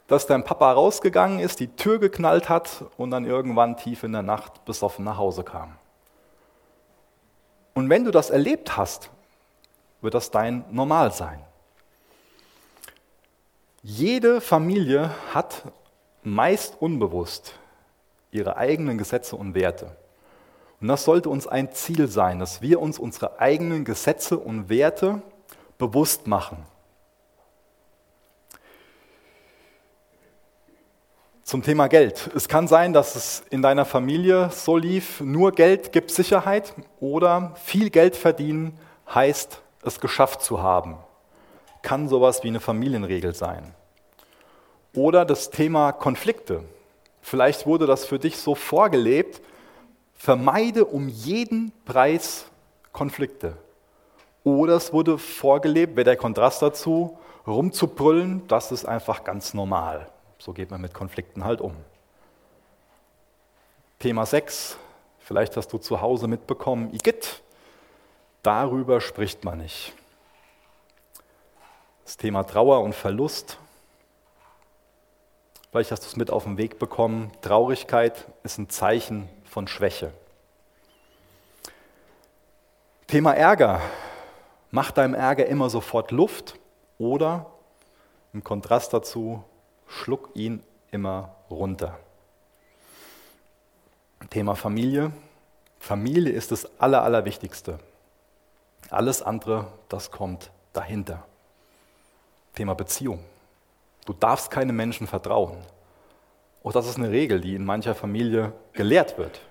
dass 0.07 0.25
dein 0.27 0.43
Papa 0.43 0.71
rausgegangen 0.73 1.39
ist, 1.39 1.59
die 1.59 1.67
Tür 1.75 1.99
geknallt 1.99 2.49
hat 2.49 2.85
und 2.97 3.11
dann 3.11 3.25
irgendwann 3.25 3.77
tief 3.77 4.03
in 4.03 4.11
der 4.11 4.23
Nacht 4.23 4.65
besoffen 4.65 5.05
nach 5.05 5.17
Hause 5.17 5.43
kam. 5.43 5.75
Und 7.73 7.89
wenn 7.89 8.03
du 8.03 8.11
das 8.11 8.29
erlebt 8.29 8.75
hast, 8.75 9.09
wird 10.01 10.15
das 10.15 10.31
dein 10.31 10.65
Normal 10.71 11.11
sein. 11.11 11.39
Jede 13.83 14.41
Familie 14.41 15.11
hat 15.33 15.63
meist 16.23 16.81
unbewusst 16.81 17.53
ihre 18.31 18.57
eigenen 18.57 18.97
Gesetze 18.97 19.35
und 19.35 19.55
Werte. 19.55 19.95
Und 20.81 20.87
das 20.87 21.03
sollte 21.03 21.29
uns 21.29 21.45
ein 21.45 21.71
Ziel 21.71 22.07
sein, 22.07 22.39
dass 22.39 22.63
wir 22.63 22.81
uns 22.81 22.97
unsere 22.97 23.39
eigenen 23.39 23.85
Gesetze 23.85 24.39
und 24.39 24.67
Werte 24.67 25.21
bewusst 25.77 26.25
machen. 26.25 26.65
Zum 31.43 31.61
Thema 31.61 31.87
Geld. 31.87 32.31
Es 32.35 32.47
kann 32.47 32.67
sein, 32.67 32.93
dass 32.93 33.15
es 33.15 33.43
in 33.49 33.61
deiner 33.61 33.85
Familie 33.85 34.49
so 34.51 34.77
lief, 34.77 35.21
nur 35.21 35.51
Geld 35.51 35.91
gibt 35.91 36.09
Sicherheit 36.09 36.73
oder 36.99 37.53
viel 37.55 37.89
Geld 37.89 38.15
verdienen 38.15 38.79
heißt, 39.13 39.61
es 39.83 39.99
geschafft 39.99 40.41
zu 40.41 40.63
haben. 40.63 40.97
Kann 41.81 42.07
sowas 42.07 42.43
wie 42.43 42.47
eine 42.47 42.59
Familienregel 42.59 43.35
sein. 43.35 43.75
Oder 44.95 45.25
das 45.25 45.49
Thema 45.49 45.91
Konflikte. 45.91 46.63
Vielleicht 47.21 47.65
wurde 47.65 47.85
das 47.85 48.05
für 48.05 48.17
dich 48.17 48.37
so 48.37 48.55
vorgelebt, 48.55 49.41
vermeide 50.21 50.85
um 50.85 51.07
jeden 51.07 51.71
Preis 51.83 52.45
Konflikte. 52.91 53.57
Oder 54.43 54.75
es 54.75 54.93
wurde 54.93 55.17
vorgelebt, 55.17 55.95
wäre 55.95 56.05
der 56.05 56.15
Kontrast 56.15 56.61
dazu, 56.61 57.17
rumzubrüllen, 57.47 58.47
das 58.47 58.71
ist 58.71 58.85
einfach 58.85 59.23
ganz 59.23 59.55
normal. 59.55 60.11
So 60.37 60.53
geht 60.53 60.69
man 60.69 60.79
mit 60.79 60.93
Konflikten 60.93 61.43
halt 61.43 61.59
um. 61.59 61.75
Thema 63.97 64.27
6, 64.27 64.77
vielleicht 65.17 65.57
hast 65.57 65.73
du 65.73 65.79
zu 65.79 66.01
Hause 66.01 66.27
mitbekommen, 66.27 66.93
Igitt, 66.93 67.41
darüber 68.43 69.01
spricht 69.01 69.43
man 69.43 69.57
nicht. 69.57 69.91
Das 72.05 72.17
Thema 72.17 72.43
Trauer 72.43 72.81
und 72.81 72.93
Verlust, 72.93 73.57
Vielleicht 75.71 75.91
hast 75.91 76.03
du 76.03 76.07
es 76.07 76.17
mit 76.17 76.29
auf 76.31 76.43
den 76.43 76.57
Weg 76.57 76.79
bekommen. 76.79 77.31
Traurigkeit 77.41 78.27
ist 78.43 78.57
ein 78.57 78.67
Zeichen 78.67 79.29
von 79.51 79.67
Schwäche. 79.67 80.13
Thema 83.07 83.33
Ärger. 83.33 83.81
Mach 84.71 84.91
deinem 84.91 85.13
Ärger 85.13 85.45
immer 85.47 85.69
sofort 85.69 86.11
Luft 86.11 86.57
oder 86.97 87.47
im 88.31 88.45
Kontrast 88.45 88.93
dazu, 88.93 89.43
schluck 89.89 90.29
ihn 90.35 90.63
immer 90.91 91.35
runter. 91.49 91.99
Thema 94.29 94.55
Familie. 94.55 95.11
Familie 95.79 96.31
ist 96.31 96.51
das 96.51 96.79
Aller, 96.79 97.03
Allerwichtigste. 97.03 97.79
Alles 98.89 99.21
andere, 99.21 99.67
das 99.89 100.11
kommt 100.11 100.49
dahinter. 100.71 101.25
Thema 102.55 102.73
Beziehung. 102.73 103.19
Du 104.05 104.13
darfst 104.13 104.49
keinem 104.49 104.77
Menschen 104.77 105.07
vertrauen. 105.07 105.57
Auch 106.63 106.71
das 106.71 106.87
ist 106.87 106.97
eine 106.97 107.09
Regel, 107.09 107.41
die 107.41 107.55
in 107.55 107.65
mancher 107.65 107.95
Familie 107.95 108.53
gelehrt 108.73 109.17
wird. 109.17 109.41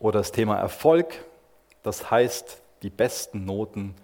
Oder 0.00 0.18
das 0.20 0.32
Thema 0.32 0.56
Erfolg, 0.56 1.24
das 1.82 2.10
heißt, 2.10 2.60
die 2.82 2.90
besten 2.90 3.44
Noten 3.44 3.94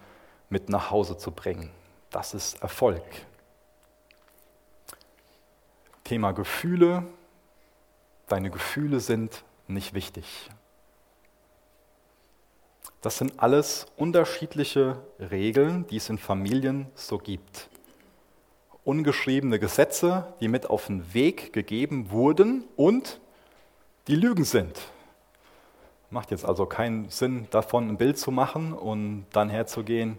mit 0.48 0.68
nach 0.68 0.90
Hause 0.90 1.18
zu 1.18 1.32
bringen. 1.32 1.70
Das 2.10 2.34
ist 2.34 2.62
Erfolg. 2.62 3.02
Thema 6.04 6.32
Gefühle. 6.32 7.04
Deine 8.28 8.50
Gefühle 8.50 9.00
sind 9.00 9.44
nicht 9.66 9.92
wichtig. 9.94 10.50
Das 13.00 13.18
sind 13.18 13.40
alles 13.40 13.86
unterschiedliche 13.96 15.00
Regeln, 15.18 15.86
die 15.88 15.96
es 15.96 16.08
in 16.08 16.18
Familien 16.18 16.86
so 16.94 17.18
gibt 17.18 17.69
ungeschriebene 18.84 19.58
Gesetze, 19.58 20.32
die 20.40 20.48
mit 20.48 20.68
auf 20.68 20.86
den 20.86 21.12
Weg 21.14 21.52
gegeben 21.52 22.10
wurden 22.10 22.64
und 22.76 23.20
die 24.08 24.16
Lügen 24.16 24.44
sind. 24.44 24.80
Macht 26.10 26.30
jetzt 26.30 26.44
also 26.44 26.66
keinen 26.66 27.08
Sinn, 27.10 27.46
davon 27.50 27.88
ein 27.88 27.96
Bild 27.96 28.18
zu 28.18 28.30
machen 28.30 28.72
und 28.72 29.26
dann 29.32 29.48
herzugehen. 29.48 30.18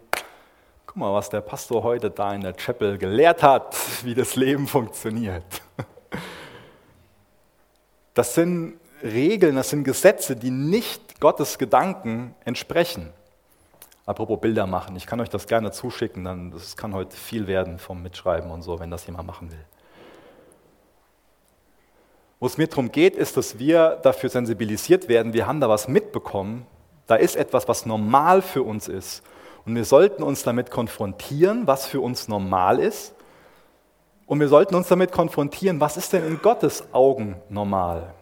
Guck 0.85 0.95
mal, 0.95 1.13
was 1.13 1.29
der 1.29 1.41
Pastor 1.41 1.83
heute 1.83 2.11
da 2.11 2.33
in 2.33 2.41
der 2.41 2.53
Chapel 2.53 2.97
gelehrt 2.97 3.43
hat, 3.43 3.75
wie 4.03 4.15
das 4.15 4.35
Leben 4.35 4.67
funktioniert. 4.67 5.43
Das 8.13 8.35
sind 8.35 8.79
Regeln, 9.03 9.55
das 9.55 9.69
sind 9.69 9.83
Gesetze, 9.83 10.35
die 10.35 10.51
nicht 10.51 11.19
Gottes 11.19 11.57
Gedanken 11.57 12.35
entsprechen. 12.45 13.11
Apropos 14.05 14.39
Bilder 14.41 14.65
machen, 14.65 14.95
ich 14.95 15.05
kann 15.05 15.19
euch 15.19 15.29
das 15.29 15.47
gerne 15.47 15.71
zuschicken, 15.71 16.23
dann 16.23 16.51
das 16.51 16.75
kann 16.75 16.93
heute 16.93 17.15
viel 17.15 17.47
werden 17.47 17.77
vom 17.77 18.01
Mitschreiben 18.01 18.49
und 18.49 18.63
so, 18.63 18.79
wenn 18.79 18.89
das 18.89 19.05
jemand 19.05 19.27
machen 19.27 19.51
will. 19.51 19.65
Wo 22.39 22.47
es 22.47 22.57
mir 22.57 22.67
darum 22.67 22.91
geht, 22.91 23.15
ist, 23.15 23.37
dass 23.37 23.59
wir 23.59 23.99
dafür 24.01 24.29
sensibilisiert 24.29 25.07
werden, 25.07 25.33
wir 25.33 25.45
haben 25.45 25.59
da 25.59 25.69
was 25.69 25.87
mitbekommen, 25.87 26.65
da 27.05 27.15
ist 27.15 27.35
etwas, 27.35 27.67
was 27.67 27.85
normal 27.85 28.41
für 28.41 28.63
uns 28.63 28.87
ist. 28.87 29.21
Und 29.65 29.75
wir 29.75 29.85
sollten 29.85 30.23
uns 30.23 30.43
damit 30.43 30.71
konfrontieren, 30.71 31.67
was 31.67 31.85
für 31.85 32.01
uns 32.01 32.27
normal 32.27 32.79
ist. 32.79 33.13
Und 34.25 34.39
wir 34.39 34.47
sollten 34.47 34.75
uns 34.75 34.87
damit 34.87 35.11
konfrontieren, 35.11 35.79
was 35.79 35.97
ist 35.97 36.13
denn 36.13 36.25
in 36.25 36.41
Gottes 36.41 36.85
Augen 36.93 37.35
normal? 37.49 38.13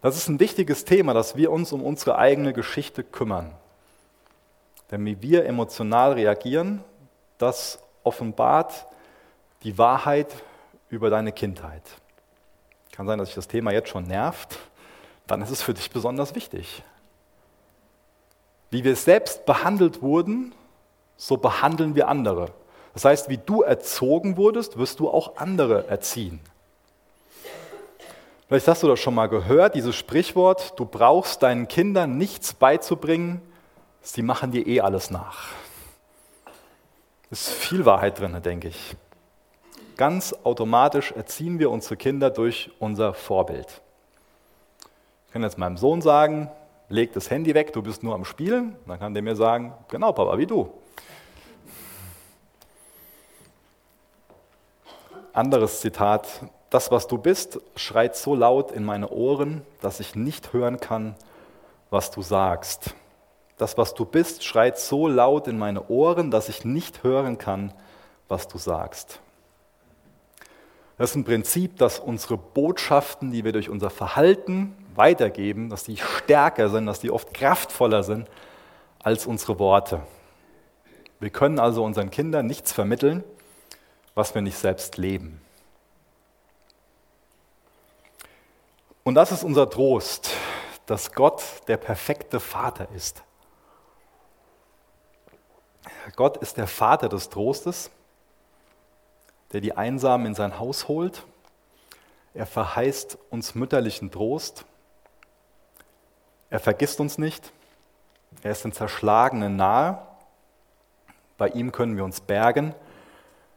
Das 0.00 0.16
ist 0.16 0.28
ein 0.28 0.40
wichtiges 0.40 0.84
Thema, 0.84 1.14
dass 1.14 1.36
wir 1.36 1.52
uns 1.52 1.72
um 1.72 1.82
unsere 1.82 2.18
eigene 2.18 2.52
Geschichte 2.52 3.04
kümmern. 3.04 3.52
Denn 4.90 5.04
wie 5.04 5.20
wir 5.22 5.46
emotional 5.46 6.12
reagieren, 6.12 6.84
das 7.38 7.78
offenbart 8.02 8.86
die 9.62 9.78
Wahrheit 9.78 10.28
über 10.88 11.10
deine 11.10 11.32
Kindheit. 11.32 11.82
Kann 12.92 13.06
sein, 13.06 13.18
dass 13.18 13.28
sich 13.28 13.34
das 13.34 13.48
Thema 13.48 13.72
jetzt 13.72 13.88
schon 13.88 14.04
nervt, 14.04 14.58
dann 15.26 15.42
ist 15.42 15.50
es 15.50 15.62
für 15.62 15.74
dich 15.74 15.90
besonders 15.90 16.34
wichtig. 16.34 16.82
Wie 18.70 18.84
wir 18.84 18.94
selbst 18.94 19.46
behandelt 19.46 20.02
wurden, 20.02 20.54
so 21.16 21.36
behandeln 21.36 21.94
wir 21.94 22.08
andere. 22.08 22.50
Das 22.92 23.04
heißt, 23.04 23.28
wie 23.28 23.38
du 23.38 23.62
erzogen 23.62 24.36
wurdest, 24.36 24.78
wirst 24.78 25.00
du 25.00 25.08
auch 25.08 25.36
andere 25.36 25.88
erziehen. 25.88 26.40
Vielleicht 28.46 28.68
hast 28.68 28.82
du 28.82 28.88
das 28.88 29.00
schon 29.00 29.14
mal 29.14 29.28
gehört, 29.28 29.74
dieses 29.74 29.96
Sprichwort, 29.96 30.78
du 30.78 30.84
brauchst 30.84 31.42
deinen 31.42 31.66
Kindern 31.66 32.18
nichts 32.18 32.52
beizubringen, 32.52 33.40
sie 34.04 34.22
machen 34.22 34.52
dir 34.52 34.66
eh 34.66 34.80
alles 34.80 35.10
nach. 35.10 35.48
Ist 37.30 37.50
viel 37.50 37.84
Wahrheit 37.84 38.20
drin, 38.20 38.40
denke 38.42 38.68
ich. 38.68 38.96
Ganz 39.96 40.34
automatisch 40.44 41.12
erziehen 41.12 41.58
wir 41.58 41.70
unsere 41.70 41.96
Kinder 41.96 42.30
durch 42.30 42.70
unser 42.78 43.14
Vorbild. 43.14 43.80
Ich 45.26 45.32
kann 45.32 45.42
jetzt 45.42 45.58
meinem 45.58 45.76
Sohn 45.76 46.00
sagen, 46.00 46.50
leg 46.88 47.12
das 47.12 47.30
Handy 47.30 47.54
weg, 47.54 47.72
du 47.72 47.82
bist 47.82 48.02
nur 48.02 48.14
am 48.14 48.24
Spielen. 48.24 48.76
Dann 48.86 48.98
kann 48.98 49.14
der 49.14 49.22
mir 49.22 49.36
sagen, 49.36 49.72
genau 49.88 50.12
Papa, 50.12 50.38
wie 50.38 50.46
du. 50.46 50.72
Anderes 55.32 55.80
Zitat, 55.80 56.28
das, 56.70 56.92
was 56.92 57.08
du 57.08 57.18
bist, 57.18 57.58
schreit 57.74 58.16
so 58.16 58.34
laut 58.34 58.70
in 58.70 58.84
meine 58.84 59.08
Ohren, 59.10 59.62
dass 59.80 59.98
ich 59.98 60.14
nicht 60.14 60.52
hören 60.52 60.78
kann, 60.78 61.16
was 61.90 62.10
du 62.12 62.22
sagst. 62.22 62.94
Das, 63.56 63.78
was 63.78 63.94
du 63.94 64.04
bist, 64.04 64.44
schreit 64.44 64.78
so 64.78 65.06
laut 65.06 65.46
in 65.46 65.58
meine 65.58 65.88
Ohren, 65.88 66.30
dass 66.30 66.48
ich 66.48 66.64
nicht 66.64 67.04
hören 67.04 67.38
kann, 67.38 67.72
was 68.28 68.48
du 68.48 68.58
sagst. 68.58 69.20
Das 70.98 71.10
ist 71.10 71.16
ein 71.16 71.24
Prinzip, 71.24 71.76
dass 71.76 71.98
unsere 71.98 72.36
Botschaften, 72.36 73.32
die 73.32 73.44
wir 73.44 73.52
durch 73.52 73.68
unser 73.68 73.90
Verhalten 73.90 74.76
weitergeben, 74.94 75.68
dass 75.68 75.84
die 75.84 75.96
stärker 75.96 76.68
sind, 76.68 76.86
dass 76.86 77.00
die 77.00 77.10
oft 77.10 77.34
kraftvoller 77.34 78.02
sind 78.04 78.28
als 79.02 79.26
unsere 79.26 79.58
Worte. 79.58 80.02
Wir 81.20 81.30
können 81.30 81.58
also 81.58 81.84
unseren 81.84 82.10
Kindern 82.10 82.46
nichts 82.46 82.72
vermitteln, 82.72 83.24
was 84.14 84.34
wir 84.34 84.42
nicht 84.42 84.58
selbst 84.58 84.96
leben. 84.96 85.40
Und 89.02 89.16
das 89.16 89.32
ist 89.32 89.44
unser 89.44 89.68
Trost, 89.68 90.30
dass 90.86 91.12
Gott 91.12 91.42
der 91.66 91.76
perfekte 91.76 92.40
Vater 92.40 92.88
ist. 92.94 93.22
Gott 96.16 96.36
ist 96.38 96.56
der 96.56 96.66
Vater 96.66 97.08
des 97.08 97.28
Trostes 97.28 97.90
der 99.54 99.60
die 99.60 99.76
Einsamen 99.76 100.26
in 100.26 100.34
sein 100.34 100.58
Haus 100.58 100.88
holt. 100.88 101.22
Er 102.34 102.44
verheißt 102.44 103.16
uns 103.30 103.54
mütterlichen 103.54 104.10
Trost. 104.10 104.64
Er 106.50 106.58
vergisst 106.58 106.98
uns 106.98 107.18
nicht. 107.18 107.52
Er 108.42 108.50
ist 108.50 108.64
den 108.64 108.72
Zerschlagenen 108.72 109.54
nahe. 109.54 110.04
Bei 111.38 111.48
ihm 111.50 111.70
können 111.70 111.96
wir 111.96 112.04
uns 112.04 112.20
bergen. 112.20 112.74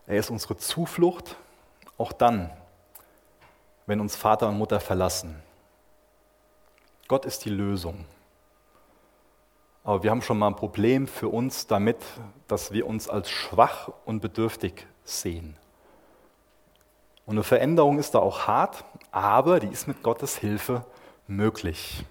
Er 0.06 0.18
ist 0.20 0.30
unsere 0.30 0.56
Zuflucht, 0.56 1.36
auch 1.98 2.12
dann, 2.12 2.52
wenn 3.88 4.00
uns 4.00 4.16
Vater 4.16 4.50
und 4.50 4.60
Mutter 4.60 4.80
verlassen. 4.80 5.42
Gott 7.08 7.26
ist 7.26 7.44
die 7.44 7.50
Lösung. 7.50 8.06
Aber 9.88 10.04
wir 10.04 10.12
haben 10.12 10.22
schon 10.22 10.38
mal 10.38 10.48
ein 10.48 10.58
Problem 10.58 11.08
für 11.08 11.30
uns 11.30 11.66
damit, 11.66 11.96
dass 12.50 12.74
wir 12.74 12.86
uns 12.86 13.08
als 13.08 13.30
schwach 13.30 13.90
und 14.04 14.20
bedürftig 14.20 14.86
sehen. 15.06 15.56
Und 17.26 17.36
eine 17.36 17.44
Veränderung 17.44 17.98
ist 17.98 18.14
da 18.14 18.20
auch 18.20 18.48
hart, 18.48 18.84
aber 19.12 19.62
die 19.62 19.70
ist 19.70 19.88
mit 19.88 20.04
Gottes 20.04 20.36
Hilfe 20.36 20.86
möglich. 21.26 22.04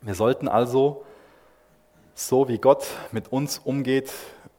Wir 0.00 0.16
sollten 0.16 0.48
also, 0.48 1.04
so 2.16 2.48
wie 2.48 2.58
Gott 2.58 2.88
mit 3.12 3.30
uns 3.30 3.58
umgeht, 3.58 4.12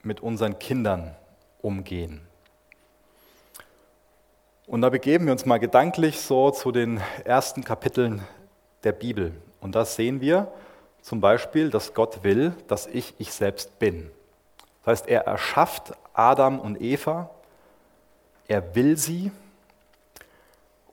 mit 0.03 0.21
unseren 0.21 0.59
Kindern 0.59 1.17
umgehen. 1.61 2.21
Und 4.67 4.83
da 4.83 4.89
begeben 4.89 5.25
wir 5.25 5.33
uns 5.33 5.45
mal 5.45 5.57
gedanklich 5.57 6.21
so 6.21 6.49
zu 6.49 6.71
den 6.71 7.01
ersten 7.25 7.65
Kapiteln 7.65 8.25
der 8.85 8.93
Bibel. 8.93 9.33
Und 9.59 9.75
da 9.75 9.83
sehen 9.83 10.21
wir 10.21 10.49
zum 11.01 11.21
Beispiel, 11.21 11.69
dass 11.69 11.93
Gott 11.93 12.23
will, 12.23 12.53
dass 12.67 12.87
ich 12.87 13.13
ich 13.17 13.31
selbst 13.31 13.79
bin. 13.79 14.11
Das 14.83 14.99
heißt, 14.99 15.07
er 15.07 15.21
erschafft 15.21 15.93
Adam 16.13 16.59
und 16.59 16.81
Eva 16.81 17.29
er 18.47 18.75
will 18.75 18.97
sie 18.97 19.31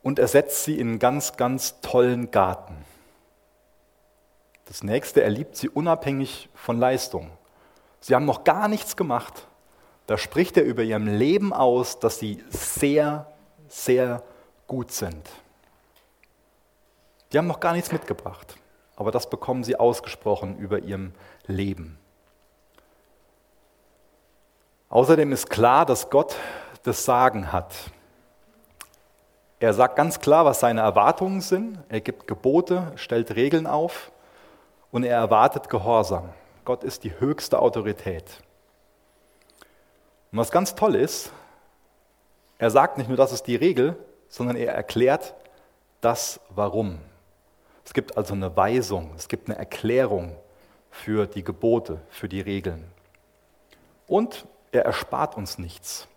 und 0.03 0.19
er 0.19 0.27
setzt 0.27 0.63
sie 0.65 0.77
in 0.77 0.89
einen 0.89 0.99
ganz, 0.99 1.37
ganz 1.37 1.79
tollen 1.81 2.31
Garten. 2.31 2.75
Das 4.65 4.83
nächste, 4.83 5.23
er 5.23 5.29
liebt 5.29 5.55
sie 5.55 5.69
unabhängig 5.69 6.49
von 6.53 6.79
Leistung. 6.79 7.31
Sie 8.01 8.13
haben 8.13 8.25
noch 8.25 8.43
gar 8.43 8.67
nichts 8.67 8.95
gemacht. 8.95 9.47
Da 10.07 10.17
spricht 10.17 10.57
er 10.57 10.63
über 10.63 10.83
ihrem 10.83 11.07
Leben 11.07 11.53
aus, 11.53 11.99
dass 11.99 12.19
sie 12.19 12.43
sehr, 12.49 13.31
sehr 13.67 14.21
gut 14.67 14.91
sind. 14.91 15.29
Die 17.31 17.37
haben 17.37 17.47
noch 17.47 17.59
gar 17.59 17.73
nichts 17.73 17.91
mitgebracht, 17.91 18.55
aber 18.95 19.11
das 19.11 19.29
bekommen 19.29 19.63
sie 19.63 19.77
ausgesprochen 19.77 20.57
über 20.57 20.79
ihrem 20.79 21.13
Leben. 21.47 21.97
Außerdem 24.89 25.31
ist 25.31 25.49
klar, 25.49 25.85
dass 25.85 26.09
Gott 26.09 26.35
das 26.83 27.03
Sagen 27.05 27.51
hat. 27.51 27.73
Er 29.59 29.73
sagt 29.73 29.95
ganz 29.95 30.19
klar, 30.19 30.45
was 30.45 30.59
seine 30.59 30.81
Erwartungen 30.81 31.41
sind. 31.41 31.79
Er 31.89 32.01
gibt 32.01 32.27
Gebote, 32.27 32.91
stellt 32.95 33.35
Regeln 33.35 33.67
auf 33.67 34.11
und 34.91 35.03
er 35.03 35.17
erwartet 35.17 35.69
Gehorsam. 35.69 36.29
Gott 36.65 36.83
ist 36.83 37.03
die 37.03 37.19
höchste 37.19 37.59
Autorität. 37.59 38.41
Und 40.31 40.39
was 40.39 40.51
ganz 40.51 40.75
toll 40.75 40.95
ist, 40.95 41.31
er 42.57 42.69
sagt 42.69 42.97
nicht 42.97 43.07
nur, 43.07 43.17
das 43.17 43.31
ist 43.31 43.43
die 43.43 43.55
Regel, 43.55 43.97
sondern 44.29 44.55
er 44.55 44.73
erklärt 44.73 45.33
das 46.01 46.39
Warum. 46.49 46.99
Es 47.85 47.93
gibt 47.93 48.17
also 48.17 48.33
eine 48.33 48.57
Weisung, 48.57 49.13
es 49.15 49.27
gibt 49.27 49.47
eine 49.47 49.57
Erklärung 49.57 50.35
für 50.89 51.27
die 51.27 51.43
Gebote, 51.43 52.01
für 52.09 52.27
die 52.27 52.41
Regeln. 52.41 52.83
Und 54.07 54.45
er 54.71 54.85
erspart 54.85 55.37
uns 55.37 55.57
nichts. 55.57 56.07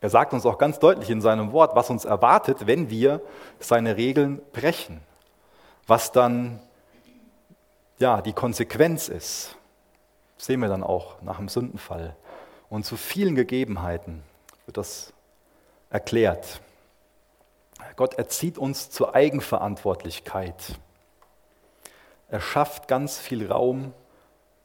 Er 0.00 0.10
sagt 0.10 0.34
uns 0.34 0.44
auch 0.44 0.58
ganz 0.58 0.78
deutlich 0.78 1.08
in 1.08 1.22
seinem 1.22 1.52
Wort, 1.52 1.74
was 1.74 1.88
uns 1.88 2.04
erwartet, 2.04 2.66
wenn 2.66 2.90
wir 2.90 3.22
seine 3.58 3.96
Regeln 3.96 4.42
brechen. 4.52 5.00
Was 5.86 6.12
dann 6.12 6.60
ja, 7.98 8.20
die 8.20 8.32
Konsequenz 8.32 9.08
ist. 9.08 9.56
Das 10.36 10.46
sehen 10.46 10.60
wir 10.60 10.68
dann 10.68 10.82
auch 10.82 11.22
nach 11.22 11.38
dem 11.38 11.48
Sündenfall. 11.48 12.16
Und 12.68 12.84
zu 12.84 12.96
vielen 12.96 13.34
Gegebenheiten 13.34 14.22
wird 14.66 14.76
das 14.76 15.12
erklärt. 15.90 16.60
Gott 17.96 18.14
erzieht 18.14 18.58
uns 18.58 18.90
zur 18.90 19.14
Eigenverantwortlichkeit. 19.14 20.56
Er 22.28 22.40
schafft 22.40 22.88
ganz 22.88 23.18
viel 23.18 23.50
Raum 23.50 23.92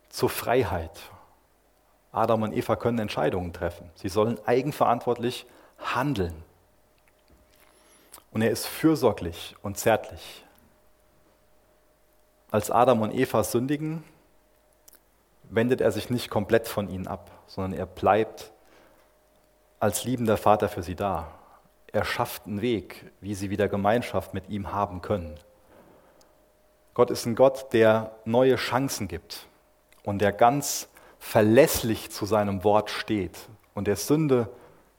zur 0.10 0.30
Freiheit. 0.30 1.00
Adam 2.12 2.44
und 2.44 2.54
Eva 2.54 2.76
können 2.76 3.00
Entscheidungen 3.00 3.54
treffen. 3.54 3.90
Sie 3.96 4.10
sollen 4.10 4.40
eigenverantwortlich 4.46 5.46
handeln. 5.78 6.44
Und 8.32 8.42
er 8.42 8.52
ist 8.52 8.66
fürsorglich 8.66 9.56
und 9.62 9.78
zärtlich. 9.78 10.44
als 12.52 12.72
Adam 12.72 13.02
und 13.02 13.14
Eva 13.14 13.44
sündigen, 13.44 14.04
wendet 15.44 15.82
er 15.82 15.92
sich 15.92 16.10
nicht 16.10 16.30
komplett 16.30 16.68
von 16.68 16.90
ihnen 16.90 17.08
ab, 17.08 17.30
sondern 17.48 17.74
er 17.74 17.86
bleibt 17.86 18.52
als 19.80 20.04
liebender 20.04 20.38
Vater 20.38 20.68
für 20.68 20.84
sie 20.84 20.96
da. 20.96 21.32
Er 21.92 22.06
schafft 22.06 22.46
einen 22.46 22.62
Weg, 22.62 23.12
wie 23.22 23.36
sie 23.36 23.50
wieder 23.50 23.68
Gemeinschaft 23.68 24.34
mit 24.34 24.50
ihm 24.50 24.72
haben 24.74 25.02
können. 25.02 25.40
Gott 27.00 27.12
ist 27.12 27.26
ein 27.26 27.36
Gott, 27.36 27.72
der 27.72 28.12
neue 28.26 28.58
Chancen 28.58 29.08
gibt 29.08 29.48
und 30.04 30.20
der 30.20 30.34
ganz 30.34 30.90
verlässlich 31.18 32.12
zu 32.12 32.26
seinem 32.26 32.66
Wort 32.66 32.90
steht 32.90 33.38
und 33.74 33.88
der 33.88 33.96
Sünde 33.96 34.50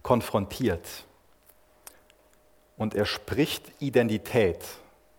konfrontiert. 0.02 1.04
Und 2.78 2.94
er 2.94 3.04
spricht 3.04 3.70
Identität, 3.80 4.64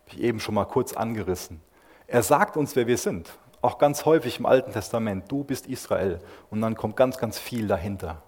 wie 0.07 0.23
eben 0.23 0.39
schon 0.39 0.55
mal 0.55 0.65
kurz 0.65 0.93
angerissen. 0.93 1.61
Er 2.07 2.23
sagt 2.23 2.57
uns, 2.57 2.75
wer 2.75 2.87
wir 2.87 2.97
sind. 2.97 3.29
Auch 3.61 3.77
ganz 3.77 4.05
häufig 4.05 4.39
im 4.39 4.47
Alten 4.47 4.71
Testament, 4.71 5.31
du 5.31 5.43
bist 5.43 5.67
Israel. 5.67 6.19
Und 6.49 6.61
dann 6.61 6.73
kommt 6.73 6.95
ganz, 6.95 7.19
ganz 7.19 7.37
viel 7.37 7.67
dahinter. 7.67 8.23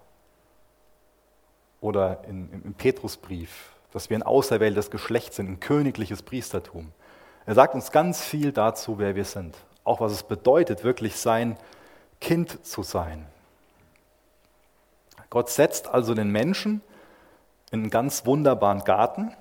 Oder 1.80 2.22
in, 2.28 2.62
im 2.64 2.74
Petrusbrief, 2.74 3.72
dass 3.90 4.10
wir 4.10 4.16
ein 4.16 4.22
auserwähltes 4.22 4.92
Geschlecht 4.92 5.34
sind, 5.34 5.48
ein 5.48 5.58
königliches 5.58 6.22
Priestertum. 6.22 6.92
Er 7.46 7.54
sagt 7.54 7.74
uns 7.74 7.92
ganz 7.92 8.22
viel 8.22 8.52
dazu, 8.52 8.98
wer 8.98 9.14
wir 9.14 9.24
sind. 9.24 9.56
Auch 9.84 10.00
was 10.00 10.12
es 10.12 10.22
bedeutet, 10.22 10.82
wirklich 10.82 11.16
sein 11.16 11.58
Kind 12.20 12.64
zu 12.64 12.82
sein. 12.82 13.26
Gott 15.28 15.50
setzt 15.50 15.88
also 15.88 16.14
den 16.14 16.30
Menschen 16.30 16.80
in 17.70 17.80
einen 17.80 17.90
ganz 17.90 18.24
wunderbaren 18.24 18.84
Garten. 18.84 19.34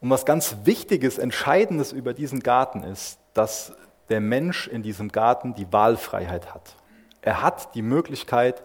Und 0.00 0.08
was 0.08 0.24
ganz 0.24 0.56
Wichtiges, 0.64 1.18
Entscheidendes 1.18 1.92
über 1.92 2.14
diesen 2.14 2.40
Garten 2.40 2.84
ist, 2.84 3.18
dass 3.34 3.74
der 4.08 4.20
Mensch 4.20 4.66
in 4.66 4.82
diesem 4.82 5.10
Garten 5.10 5.54
die 5.54 5.70
Wahlfreiheit 5.72 6.54
hat. 6.54 6.74
Er 7.22 7.42
hat 7.42 7.74
die 7.74 7.82
Möglichkeit, 7.82 8.62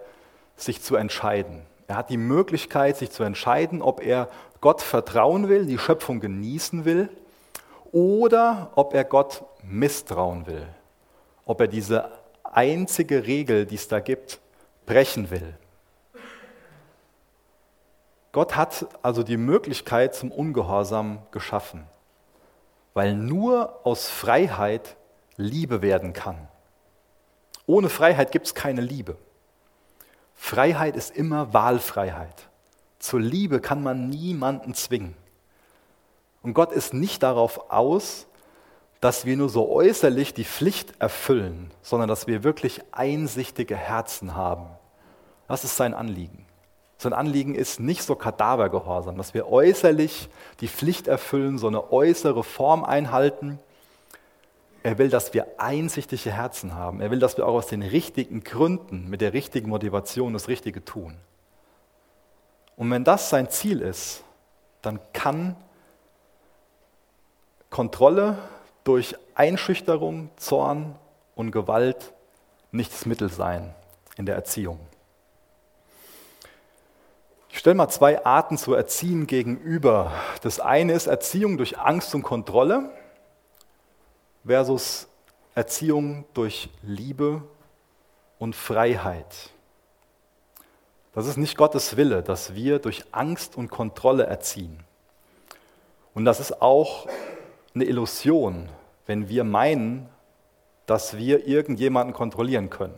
sich 0.56 0.82
zu 0.82 0.96
entscheiden. 0.96 1.64
Er 1.88 1.98
hat 1.98 2.10
die 2.10 2.18
Möglichkeit, 2.18 2.96
sich 2.98 3.12
zu 3.12 3.24
entscheiden, 3.24 3.82
ob 3.82 4.02
er 4.02 4.30
Gott 4.62 4.82
vertrauen 4.82 5.50
will, 5.50 5.66
die 5.66 5.78
Schöpfung 5.78 6.20
genießen 6.20 6.86
will, 6.86 7.10
oder 7.96 8.74
ob 8.76 8.94
er 8.94 9.06
Gott 9.06 9.46
misstrauen 9.64 10.46
will, 10.48 10.68
ob 11.46 11.62
er 11.62 11.68
diese 11.68 12.12
einzige 12.44 13.26
Regel, 13.26 13.66
die 13.66 13.76
es 13.76 13.88
da 13.88 14.02
gibt, 14.02 14.42
brechen 14.86 15.32
will. 15.32 15.58
Gott 18.34 18.58
hat 18.58 18.86
also 19.02 19.24
die 19.24 19.38
Möglichkeit 19.38 20.14
zum 20.14 20.30
Ungehorsam 20.30 21.20
geschaffen, 21.32 21.86
weil 22.94 23.16
nur 23.16 23.80
aus 23.86 24.10
Freiheit 24.10 24.98
Liebe 25.38 25.82
werden 25.82 26.12
kann. 26.12 26.50
Ohne 27.66 27.88
Freiheit 27.88 28.34
gibt 28.34 28.48
es 28.48 28.54
keine 28.54 28.82
Liebe. 28.82 29.16
Freiheit 30.34 30.98
ist 30.98 31.16
immer 31.16 31.54
Wahlfreiheit. 31.54 32.50
Zur 33.00 33.22
Liebe 33.22 33.62
kann 33.62 33.82
man 33.82 34.10
niemanden 34.10 34.74
zwingen. 34.74 35.16
Und 36.46 36.54
Gott 36.54 36.72
ist 36.72 36.94
nicht 36.94 37.24
darauf 37.24 37.72
aus, 37.72 38.28
dass 39.02 39.26
wir 39.26 39.36
nur 39.36 39.50
so 39.50 39.68
äußerlich 39.72 40.36
die 40.36 40.46
Pflicht 40.46 40.94
erfüllen, 41.00 41.72
sondern 41.82 42.08
dass 42.08 42.28
wir 42.28 42.44
wirklich 42.44 42.82
einsichtige 42.92 43.76
Herzen 43.76 44.36
haben. 44.36 44.68
Das 45.48 45.64
ist 45.64 45.76
sein 45.76 45.96
Anliegen. 45.96 46.46
Sein 47.00 47.14
Anliegen 47.14 47.56
ist 47.56 47.80
nicht 47.80 48.04
so 48.04 48.16
Kadavergehorsam, 48.16 49.18
dass 49.18 49.34
wir 49.34 49.52
äußerlich 49.52 50.30
die 50.60 50.68
Pflicht 50.68 51.08
erfüllen, 51.08 51.58
so 51.58 51.68
eine 51.68 51.92
äußere 51.92 52.44
Form 52.44 52.84
einhalten. 52.84 53.58
Er 54.84 55.00
will, 55.00 55.10
dass 55.10 55.34
wir 55.34 55.48
einsichtige 55.58 56.32
Herzen 56.32 56.76
haben. 56.76 57.02
Er 57.02 57.10
will, 57.10 57.20
dass 57.20 57.38
wir 57.38 57.48
auch 57.48 57.56
aus 57.56 57.68
den 57.68 57.82
richtigen 57.82 58.44
Gründen, 58.44 59.10
mit 59.10 59.22
der 59.22 59.34
richtigen 59.34 59.70
Motivation 59.70 60.34
das 60.34 60.48
Richtige 60.48 60.86
tun. 60.86 61.18
Und 62.78 62.92
wenn 62.92 63.04
das 63.04 63.32
sein 63.32 63.50
Ziel 63.50 63.82
ist, 63.82 64.24
dann 64.84 65.00
kann 65.12 65.56
Kontrolle 67.76 68.38
durch 68.86 69.18
Einschüchterung, 69.34 70.30
Zorn 70.38 70.96
und 71.36 71.52
Gewalt 71.52 72.14
nicht 72.72 72.94
das 72.94 73.06
Mittel 73.06 73.28
sein 73.28 73.76
in 74.16 74.26
der 74.26 74.36
Erziehung. 74.36 74.80
Ich 77.50 77.60
stelle 77.60 77.76
mal 77.76 77.90
zwei 77.90 78.24
Arten 78.24 78.58
zu 78.58 78.74
erziehen 78.74 79.28
gegenüber. 79.28 80.14
Das 80.42 80.62
eine 80.62 80.94
ist 80.94 81.08
Erziehung 81.08 81.58
durch 81.58 81.78
Angst 81.78 82.16
und 82.16 82.24
Kontrolle 82.24 82.92
versus 84.46 85.10
Erziehung 85.54 86.24
durch 86.34 86.70
Liebe 86.82 87.44
und 88.40 88.56
Freiheit. 88.56 89.50
Das 91.14 91.28
ist 91.28 91.36
nicht 91.36 91.58
Gottes 91.58 91.98
Wille, 91.98 92.24
dass 92.24 92.56
wir 92.56 92.80
durch 92.80 93.04
Angst 93.12 93.58
und 93.58 93.68
Kontrolle 93.68 94.28
erziehen. 94.28 94.82
Und 96.14 96.24
das 96.24 96.40
ist 96.40 96.62
auch 96.62 97.06
eine 97.76 97.84
Illusion, 97.84 98.70
wenn 99.06 99.30
wir 99.30 99.44
meinen, 99.44 100.10
dass 100.86 101.18
wir 101.18 101.46
irgendjemanden 101.48 102.14
kontrollieren 102.14 102.70
können. 102.70 102.98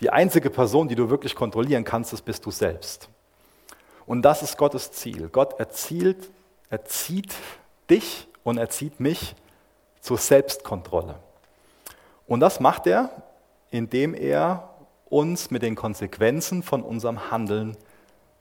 Die 0.00 0.10
einzige 0.10 0.48
Person, 0.48 0.88
die 0.88 0.94
du 0.94 1.10
wirklich 1.10 1.34
kontrollieren 1.34 1.84
kannst, 1.84 2.12
das 2.12 2.22
bist 2.22 2.46
du 2.46 2.50
selbst. 2.50 3.08
Und 4.06 4.22
das 4.22 4.42
ist 4.42 4.56
Gottes 4.56 4.90
Ziel. 4.92 5.28
Gott 5.28 5.60
erzielt, 5.60 6.30
erzieht 6.70 7.34
dich 7.90 8.26
und 8.42 8.58
erzieht 8.58 8.98
mich 8.98 9.36
zur 10.00 10.16
Selbstkontrolle. 10.16 11.16
Und 12.26 12.40
das 12.40 12.60
macht 12.60 12.86
er, 12.86 13.10
indem 13.70 14.14
er 14.14 14.70
uns 15.08 15.50
mit 15.50 15.62
den 15.62 15.74
Konsequenzen 15.74 16.62
von 16.62 16.82
unserem 16.82 17.30
Handeln 17.30 17.76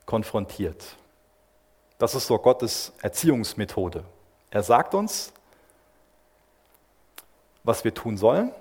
konfrontiert. 0.05 0.95
Das 1.97 2.15
ist 2.15 2.27
so 2.27 2.37
Gottes 2.37 2.93
Erziehungsmethode. 3.01 4.05
Er 4.51 4.63
sagt 4.63 4.93
uns, 4.93 5.33
was 7.63 7.83
wir 7.83 7.93
tun 7.93 8.17
sollen 8.17 8.51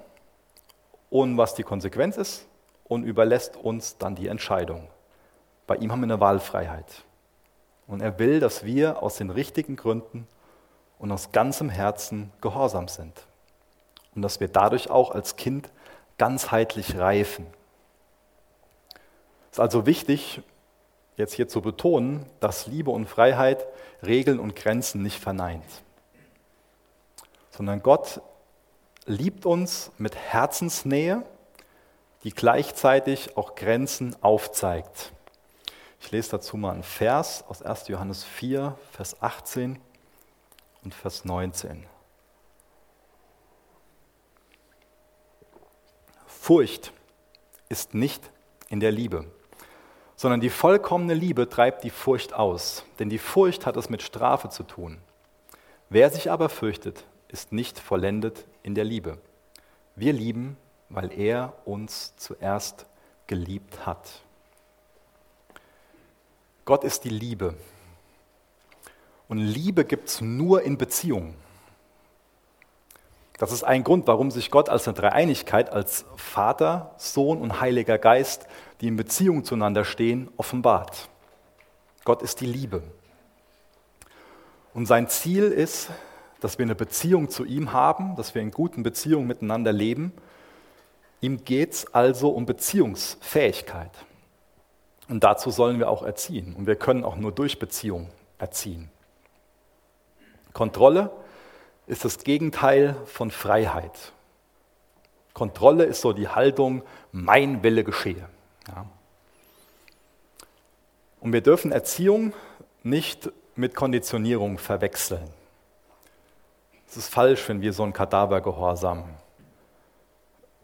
und 1.11 1.37
was 1.37 1.55
die 1.55 1.63
Konsequenz 1.63 2.17
ist 2.17 2.47
und 2.85 3.05
überlässt 3.05 3.57
uns 3.57 3.99
dann 3.99 4.15
die 4.15 4.29
Entscheidung. 4.29 4.89
Bei 5.67 5.77
ihm 5.77 5.93
haben 5.93 6.01
wir 6.01 6.07
eine 6.07 6.21
Wahlfreiheit. 6.21 7.05
Und 7.87 8.01
er 8.01 8.19
will, 8.19 8.41
dass 8.41 8.65
wir 8.65 9.03
aus 9.03 9.17
den 9.17 9.31
richtigen 9.31 9.77
Gründen 9.77 10.27
und 10.99 11.13
aus 11.13 11.33
ganzem 11.33 11.71
Herzen 11.71 12.33
gehorsam 12.41 12.89
sind. 12.89 13.27
Und 14.15 14.23
dass 14.23 14.41
wir 14.41 14.49
dadurch 14.49 14.91
auch 14.91 15.11
als 15.11 15.37
Kind 15.37 15.71
ganzheitlich 16.19 16.99
reifen. 16.99 17.47
Es 19.51 19.57
ist 19.57 19.61
also 19.61 19.87
wichtig, 19.87 20.43
jetzt 21.17 21.35
hier 21.35 21.49
zu 21.49 21.63
betonen, 21.63 22.27
dass 22.41 22.67
Liebe 22.67 22.91
und 22.91 23.07
Freiheit 23.07 23.67
Regeln 24.05 24.39
und 24.39 24.55
Grenzen 24.55 25.03
nicht 25.03 25.19
verneint, 25.19 25.65
sondern 27.51 27.83
Gott 27.83 28.21
liebt 29.09 29.47
uns 29.47 29.91
mit 29.99 30.15
Herzensnähe, 30.15 31.23
die 32.25 32.31
gleichzeitig 32.31 33.37
auch 33.37 33.55
Grenzen 33.55 34.15
aufzeigt. 34.23 35.13
Ich 36.01 36.11
lese 36.11 36.33
dazu 36.33 36.57
mal 36.57 36.73
einen 36.73 36.83
Vers 36.83 37.45
aus 37.49 37.63
1. 37.63 37.89
Johannes 37.89 38.25
4, 38.25 38.77
Vers 38.93 39.21
18 39.23 39.79
und 40.85 40.95
Vers 40.95 41.25
19. 41.25 41.87
Furcht 46.27 46.93
ist 47.69 47.95
nicht 47.95 48.31
in 48.69 48.81
der 48.81 48.93
Liebe, 48.93 49.25
sondern 50.17 50.41
die 50.41 50.51
vollkommene 50.51 51.15
Liebe 51.15 51.49
treibt 51.49 51.85
die 51.85 51.91
Furcht 51.91 52.33
aus, 52.33 52.85
denn 52.99 53.09
die 53.09 53.19
Furcht 53.19 53.67
hat 53.67 53.77
es 53.77 53.91
mit 53.91 54.03
Strafe 54.03 54.49
zu 54.49 54.63
tun. 54.63 54.99
Wer 55.91 56.11
sich 56.11 56.31
aber 56.31 56.49
fürchtet, 56.49 57.05
ist 57.29 57.53
nicht 57.53 57.79
vollendet 57.79 58.47
in 58.69 58.75
der 58.75 58.85
Liebe. 58.85 59.17
Wir 59.97 60.13
lieben, 60.13 60.59
weil 60.91 61.11
er 61.19 61.55
uns 61.65 62.15
zuerst 62.17 62.85
geliebt 63.27 63.87
hat. 63.87 64.07
Gott 66.67 66.85
ist 66.85 67.05
die 67.05 67.09
Liebe. 67.09 67.55
Und 69.27 69.39
Liebe 69.39 69.87
gibt 69.87 70.11
es 70.11 70.21
nur 70.21 70.63
in 70.65 70.77
Beziehungen. 70.77 71.35
Das 73.39 73.53
ist 73.53 73.65
ein 73.65 73.85
Grund, 73.85 74.07
warum 74.07 74.31
sich 74.31 74.51
Gott 74.51 74.69
als 74.69 74.87
eine 74.87 74.99
Dreieinigkeit, 74.99 75.73
als 75.73 76.05
Vater, 76.17 76.95
Sohn 76.99 77.41
und 77.41 77.63
Heiliger 77.63 77.97
Geist, 77.97 78.49
die 78.83 78.89
in 78.89 78.97
Beziehung 78.97 79.45
zueinander 79.45 79.87
stehen, 79.87 80.29
offenbart. 80.37 81.09
Gott 82.05 82.21
ist 82.21 82.43
die 82.43 82.47
Liebe. 82.47 82.83
Und 84.75 84.85
sein 84.85 85.09
Ziel 85.09 85.45
ist, 85.45 85.89
dass 86.41 86.59
wir 86.59 86.65
eine 86.65 86.75
Beziehung 86.75 87.31
zu 87.31 87.45
ihm 87.45 87.73
haben, 87.73 88.17
dass 88.17 88.35
wir 88.35 88.43
in 88.43 88.51
guten 88.51 88.83
Beziehungen 88.83 89.27
miteinander 89.27 89.73
leben. 89.73 90.13
Ihm 91.21 91.45
geht 91.45 91.73
es 91.73 91.95
also 91.95 92.31
um 92.31 92.47
Beziehungsfähigkeit. 92.47 93.91
Und 95.09 95.25
dazu 95.25 95.51
sollen 95.51 95.79
wir 95.79 95.89
auch 95.89 96.03
erziehen. 96.03 96.55
Und 96.55 96.67
wir 96.67 96.77
können 96.77 97.05
auch 97.05 97.17
nur 97.17 97.33
durch 97.33 97.59
Beziehung 97.59 98.09
erziehen. 98.39 98.91
Kontrolle 100.53 101.11
ist 101.87 102.05
das 102.05 102.19
Gegenteil 102.19 102.95
von 103.07 103.31
Freiheit. 103.31 104.13
Kontrolle 105.33 105.85
ist 105.85 106.01
so 106.01 106.13
die 106.13 106.29
Haltung, 106.29 106.83
mein 107.13 107.63
Wille 107.63 107.85
geschehe. 107.85 108.29
Ja. 108.69 108.87
Und 111.21 111.33
wir 111.33 111.41
dürfen 111.41 111.73
Erziehung 111.73 112.33
nicht 112.83 113.31
mit 113.57 113.75
Konditionierung 113.75 114.59
verwechseln. 114.59 115.29
Es 116.89 116.97
ist 116.97 117.13
falsch, 117.13 117.47
wenn 117.49 117.61
wir 117.61 117.75
so 117.75 117.83
einen 117.83 117.93
Kadavergehorsam 117.93 119.05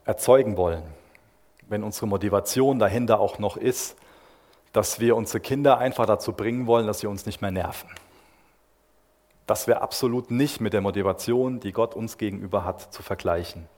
erzeugen 0.06 0.56
wollen. 0.56 0.82
Wenn 1.68 1.82
unsere 1.82 2.06
Motivation 2.06 2.78
dahinter 2.78 3.20
auch 3.20 3.38
noch 3.38 3.58
ist, 3.58 3.96
dass 4.72 5.00
wir 5.00 5.16
unsere 5.16 5.40
Kinder 5.40 5.78
einfach 5.78 6.06
dazu 6.06 6.32
bringen 6.32 6.66
wollen, 6.66 6.86
dass 6.86 7.00
sie 7.00 7.06
uns 7.06 7.26
nicht 7.26 7.42
mehr 7.42 7.50
nerven. 7.50 7.90
Das 9.46 9.66
wäre 9.66 9.82
absolut 9.82 10.30
nicht 10.30 10.62
mit 10.62 10.72
der 10.72 10.80
Motivation, 10.80 11.60
die 11.60 11.72
Gott 11.72 11.94
uns 11.94 12.16
gegenüber 12.16 12.64
hat, 12.64 12.92
zu 12.92 13.02
vergleichen. 13.02 13.68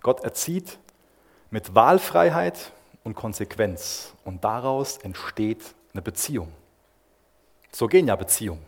Gott 0.00 0.24
erzieht 0.24 0.78
mit 1.50 1.74
Wahlfreiheit 1.74 2.72
und 3.04 3.14
Konsequenz 3.14 4.14
und 4.24 4.42
daraus 4.42 4.96
entsteht 4.98 5.62
eine 5.92 6.00
Beziehung. 6.00 6.50
So 7.72 7.86
gehen 7.88 8.08
ja 8.08 8.16
Beziehungen. 8.16 8.64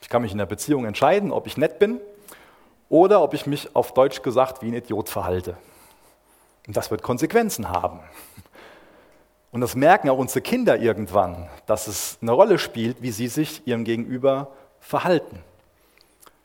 Ich 0.00 0.08
kann 0.08 0.22
mich 0.22 0.32
in 0.32 0.38
der 0.38 0.46
Beziehung 0.46 0.84
entscheiden, 0.84 1.32
ob 1.32 1.46
ich 1.46 1.56
nett 1.56 1.78
bin 1.78 2.00
oder 2.88 3.22
ob 3.22 3.34
ich 3.34 3.46
mich 3.46 3.74
auf 3.74 3.94
Deutsch 3.94 4.22
gesagt 4.22 4.62
wie 4.62 4.68
ein 4.68 4.74
Idiot 4.74 5.08
verhalte. 5.08 5.56
Und 6.66 6.76
das 6.76 6.90
wird 6.90 7.02
Konsequenzen 7.02 7.68
haben. 7.70 8.00
Und 9.50 9.62
das 9.62 9.74
merken 9.74 10.10
auch 10.10 10.18
unsere 10.18 10.42
Kinder 10.42 10.78
irgendwann, 10.78 11.48
dass 11.66 11.86
es 11.86 12.18
eine 12.20 12.32
Rolle 12.32 12.58
spielt, 12.58 13.00
wie 13.00 13.10
sie 13.10 13.28
sich 13.28 13.66
ihrem 13.66 13.84
Gegenüber 13.84 14.52
verhalten. 14.80 15.42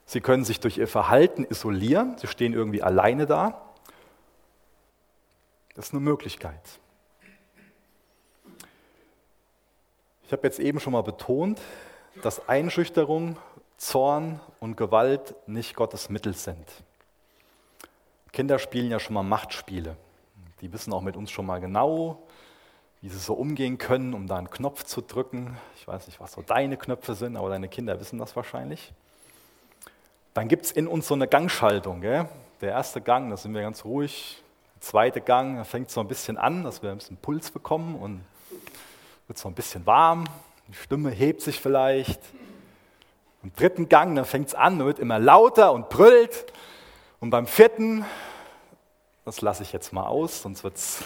Sie 0.05 0.21
können 0.21 0.45
sich 0.45 0.59
durch 0.59 0.77
ihr 0.77 0.87
Verhalten 0.87 1.45
isolieren, 1.49 2.17
sie 2.17 2.27
stehen 2.27 2.53
irgendwie 2.53 2.81
alleine 2.81 3.25
da. 3.25 3.61
Das 5.75 5.87
ist 5.87 5.93
eine 5.93 6.01
Möglichkeit. 6.01 6.61
Ich 10.25 10.31
habe 10.31 10.47
jetzt 10.47 10.59
eben 10.59 10.79
schon 10.79 10.93
mal 10.93 11.03
betont, 11.03 11.59
dass 12.21 12.47
Einschüchterung, 12.47 13.37
Zorn 13.77 14.39
und 14.59 14.77
Gewalt 14.77 15.35
nicht 15.47 15.75
Gottes 15.75 16.09
Mittel 16.09 16.33
sind. 16.33 16.67
Kinder 18.31 18.59
spielen 18.59 18.89
ja 18.89 18.99
schon 18.99 19.13
mal 19.13 19.23
Machtspiele. 19.23 19.95
Die 20.61 20.71
wissen 20.71 20.93
auch 20.93 21.01
mit 21.01 21.17
uns 21.17 21.29
schon 21.31 21.45
mal 21.45 21.59
genau, 21.59 22.23
wie 23.01 23.09
sie 23.09 23.19
so 23.19 23.33
umgehen 23.33 23.77
können, 23.77 24.13
um 24.13 24.27
da 24.27 24.37
einen 24.37 24.49
Knopf 24.49 24.83
zu 24.85 25.01
drücken. 25.01 25.57
Ich 25.75 25.87
weiß 25.87 26.07
nicht, 26.07 26.19
was 26.19 26.31
so 26.31 26.41
deine 26.41 26.77
Knöpfe 26.77 27.15
sind, 27.15 27.35
aber 27.35 27.49
deine 27.49 27.67
Kinder 27.67 27.99
wissen 27.99 28.17
das 28.17 28.35
wahrscheinlich. 28.35 28.93
Dann 30.33 30.47
gibt 30.47 30.65
es 30.65 30.71
in 30.71 30.87
uns 30.87 31.07
so 31.07 31.13
eine 31.13 31.27
Gangschaltung. 31.27 32.01
Gell? 32.01 32.27
Der 32.61 32.71
erste 32.71 33.01
Gang, 33.01 33.29
da 33.29 33.37
sind 33.37 33.53
wir 33.53 33.61
ganz 33.61 33.85
ruhig. 33.85 34.41
Der 34.75 34.81
zweite 34.81 35.21
Gang, 35.21 35.57
da 35.57 35.63
fängt 35.63 35.91
so 35.91 35.99
ein 35.99 36.07
bisschen 36.07 36.37
an, 36.37 36.63
dass 36.63 36.81
wir 36.81 36.91
ein 36.91 36.97
bisschen 36.97 37.17
Puls 37.17 37.51
bekommen 37.51 37.95
und 37.95 38.23
wird 39.27 39.37
so 39.37 39.47
ein 39.47 39.53
bisschen 39.53 39.85
warm. 39.85 40.23
Die 40.67 40.73
Stimme 40.73 41.09
hebt 41.09 41.41
sich 41.41 41.59
vielleicht. 41.59 42.21
Im 43.43 43.53
dritten 43.53 43.89
Gang, 43.89 44.15
dann 44.15 44.25
fängt 44.25 44.47
es 44.47 44.55
an, 44.55 44.83
wird 44.83 44.99
immer 44.99 45.19
lauter 45.19 45.73
und 45.73 45.89
brüllt. 45.89 46.45
Und 47.19 47.29
beim 47.29 47.45
vierten, 47.45 48.05
das 49.25 49.41
lasse 49.41 49.63
ich 49.63 49.73
jetzt 49.73 49.91
mal 49.91 50.07
aus, 50.07 50.41
sonst 50.41 50.63
wird 50.63 50.75
es 50.75 51.03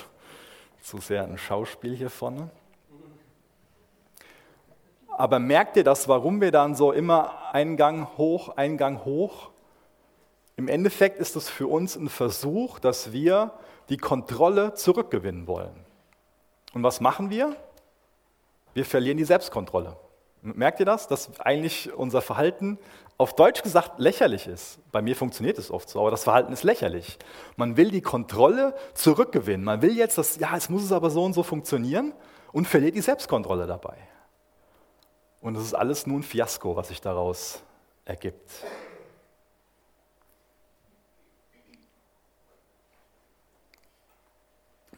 zu 0.81 0.99
sehr 0.99 1.23
ein 1.23 1.37
Schauspiel 1.37 1.95
hier 1.95 2.09
vorne. 2.09 2.49
Aber 5.09 5.39
merkt 5.39 5.77
ihr 5.77 5.83
das, 5.83 6.07
warum 6.07 6.41
wir 6.41 6.51
dann 6.51 6.75
so 6.75 6.91
immer 6.91 7.53
einen 7.53 7.75
Gang 7.75 8.07
hoch, 8.17 8.55
einen 8.55 8.77
Gang 8.77 9.03
hoch? 9.03 9.49
Im 10.55 10.67
Endeffekt 10.67 11.17
ist 11.17 11.35
es 11.35 11.49
für 11.49 11.67
uns 11.67 11.95
ein 11.95 12.09
Versuch, 12.09 12.79
dass 12.79 13.11
wir 13.11 13.51
die 13.89 13.97
Kontrolle 13.97 14.75
zurückgewinnen 14.75 15.47
wollen. 15.47 15.73
Und 16.73 16.83
was 16.83 17.01
machen 17.01 17.31
wir? 17.31 17.55
Wir 18.77 18.85
verlieren 18.85 19.17
die 19.17 19.25
Selbstkontrolle. 19.25 19.97
Merkt 20.43 20.79
ihr 20.79 20.85
das? 20.85 21.07
Dass 21.07 21.39
eigentlich 21.39 21.91
unser 21.91 22.21
Verhalten 22.21 22.77
auf 23.17 23.35
Deutsch 23.35 23.63
gesagt 23.63 23.97
lächerlich 23.97 24.45
ist. 24.45 24.77
Bei 24.91 25.01
mir 25.01 25.15
funktioniert 25.15 25.57
es 25.57 25.71
oft 25.71 25.89
so, 25.89 25.99
aber 25.99 26.11
das 26.11 26.25
Verhalten 26.25 26.53
ist 26.53 26.61
lächerlich. 26.61 27.17
Man 27.55 27.75
will 27.75 27.89
die 27.89 28.01
Kontrolle 28.03 28.75
zurückgewinnen. 28.93 29.65
Man 29.65 29.81
will 29.81 29.97
jetzt, 29.97 30.19
dass, 30.19 30.37
ja, 30.37 30.53
jetzt 30.53 30.69
muss 30.69 30.83
es 30.83 30.91
aber 30.91 31.09
so 31.09 31.23
und 31.23 31.33
so 31.33 31.41
funktionieren 31.41 32.13
und 32.51 32.67
verliert 32.67 32.93
die 32.93 33.01
Selbstkontrolle 33.01 33.65
dabei. 33.65 33.97
Und 35.41 35.55
es 35.55 35.63
ist 35.63 35.73
alles 35.73 36.05
nur 36.05 36.19
ein 36.19 36.23
Fiasko, 36.23 36.75
was 36.75 36.89
sich 36.89 37.01
daraus 37.01 37.63
ergibt. 38.05 38.47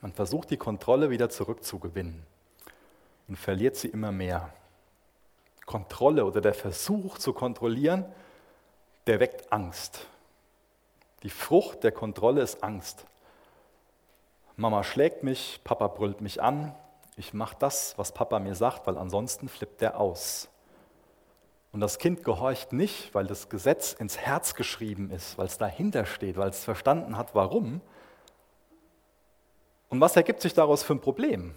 Man 0.02 0.12
versucht 0.12 0.50
die 0.50 0.58
Kontrolle 0.58 1.10
wieder 1.12 1.30
zurückzugewinnen 1.30 2.26
und 3.30 3.38
verliert 3.38 3.76
sie 3.76 3.88
immer 3.88 4.12
mehr. 4.12 4.52
Kontrolle 5.66 6.26
oder 6.26 6.42
der 6.42 6.56
Versuch 6.56 7.20
zu 7.20 7.32
kontrollieren, 7.32 8.04
der 9.06 9.20
weckt 9.20 9.54
Angst. 9.54 10.08
Die 11.22 11.30
Frucht 11.30 11.84
der 11.84 11.92
Kontrolle 11.92 12.42
ist 12.42 12.64
Angst. 12.64 13.06
Mama 14.56 14.84
schlägt 14.84 15.24
mich, 15.24 15.62
Papa 15.64 15.88
brüllt 15.88 16.22
mich 16.22 16.42
an, 16.42 16.76
ich 17.16 17.34
mache 17.34 17.56
das, 17.60 17.98
was 17.98 18.14
Papa 18.14 18.40
mir 18.40 18.56
sagt, 18.56 18.88
weil 18.88 18.98
ansonsten 18.98 19.48
flippt 19.48 19.82
er 19.82 20.00
aus. 20.00 20.50
Und 21.72 21.82
das 21.82 22.00
Kind 22.00 22.24
gehorcht 22.24 22.74
nicht, 22.74 23.14
weil 23.14 23.28
das 23.28 23.50
Gesetz 23.50 23.94
ins 23.94 24.18
Herz 24.18 24.56
geschrieben 24.56 25.12
ist, 25.12 25.38
weil 25.38 25.46
es 25.46 25.58
dahinter 25.58 26.06
steht, 26.06 26.36
weil 26.38 26.50
es 26.50 26.64
verstanden 26.64 27.16
hat, 27.16 27.36
warum. 27.36 27.82
Und 29.90 30.02
was 30.02 30.16
ergibt 30.16 30.42
sich 30.42 30.54
daraus 30.54 30.82
für 30.82 30.94
ein 30.94 31.02
Problem? 31.02 31.54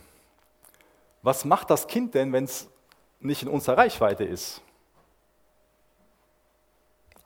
Was 1.22 1.44
macht 1.44 1.70
das 1.70 1.86
Kind 1.86 2.14
denn, 2.14 2.32
wenn 2.32 2.44
es 2.44 2.68
nicht 3.22 3.42
in 3.42 3.48
unserer 3.48 3.78
Reichweite 3.78 4.24
ist. 4.24 4.60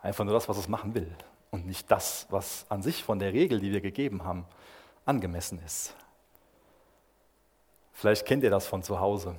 Einfach 0.00 0.24
nur 0.24 0.34
das, 0.34 0.48
was 0.48 0.58
es 0.58 0.68
machen 0.68 0.94
will 0.94 1.10
und 1.50 1.66
nicht 1.66 1.90
das, 1.90 2.26
was 2.30 2.66
an 2.68 2.82
sich 2.82 3.02
von 3.02 3.18
der 3.18 3.32
Regel, 3.32 3.60
die 3.60 3.72
wir 3.72 3.80
gegeben 3.80 4.24
haben, 4.24 4.46
angemessen 5.04 5.60
ist. 5.64 5.94
Vielleicht 7.92 8.26
kennt 8.26 8.44
ihr 8.44 8.50
das 8.50 8.66
von 8.66 8.82
zu 8.82 9.00
Hause. 9.00 9.36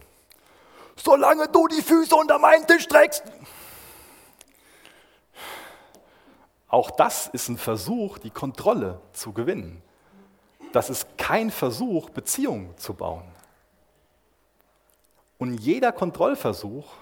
Solange 0.95 1.47
du 1.47 1.67
die 1.67 1.81
Füße 1.81 2.15
unter 2.15 2.39
meinen 2.39 2.65
Tisch 2.65 2.83
streckst. 2.83 3.23
Auch 6.67 6.91
das 6.91 7.27
ist 7.27 7.49
ein 7.49 7.57
Versuch, 7.57 8.17
die 8.17 8.31
Kontrolle 8.31 8.99
zu 9.13 9.31
gewinnen. 9.31 9.81
Das 10.73 10.89
ist 10.89 11.17
kein 11.17 11.51
Versuch, 11.51 12.09
Beziehungen 12.09 12.75
zu 12.77 12.93
bauen. 12.93 13.36
Und 15.37 15.57
jeder 15.59 15.91
Kontrollversuch 15.91 16.93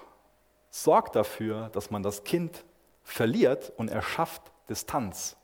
sorgt 0.69 1.15
dafür, 1.15 1.69
dass 1.69 1.89
man 1.89 2.03
das 2.03 2.23
Kind 2.23 2.65
verliert 3.03 3.71
und 3.77 3.89
er 3.89 4.01
schafft 4.01 4.41
Distanz. 4.67 5.37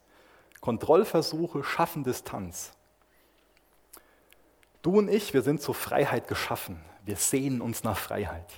Kontrollversuche 0.59 1.63
schaffen 1.63 2.03
Distanz. 2.03 2.73
Du 4.81 4.97
und 4.97 5.09
ich, 5.09 5.33
wir 5.33 5.41
sind 5.41 5.61
zur 5.61 5.75
Freiheit 5.75 6.27
geschaffen. 6.27 6.83
Wir 7.05 7.15
sehnen 7.15 7.61
uns 7.61 7.83
nach 7.83 7.97
Freiheit. 7.97 8.51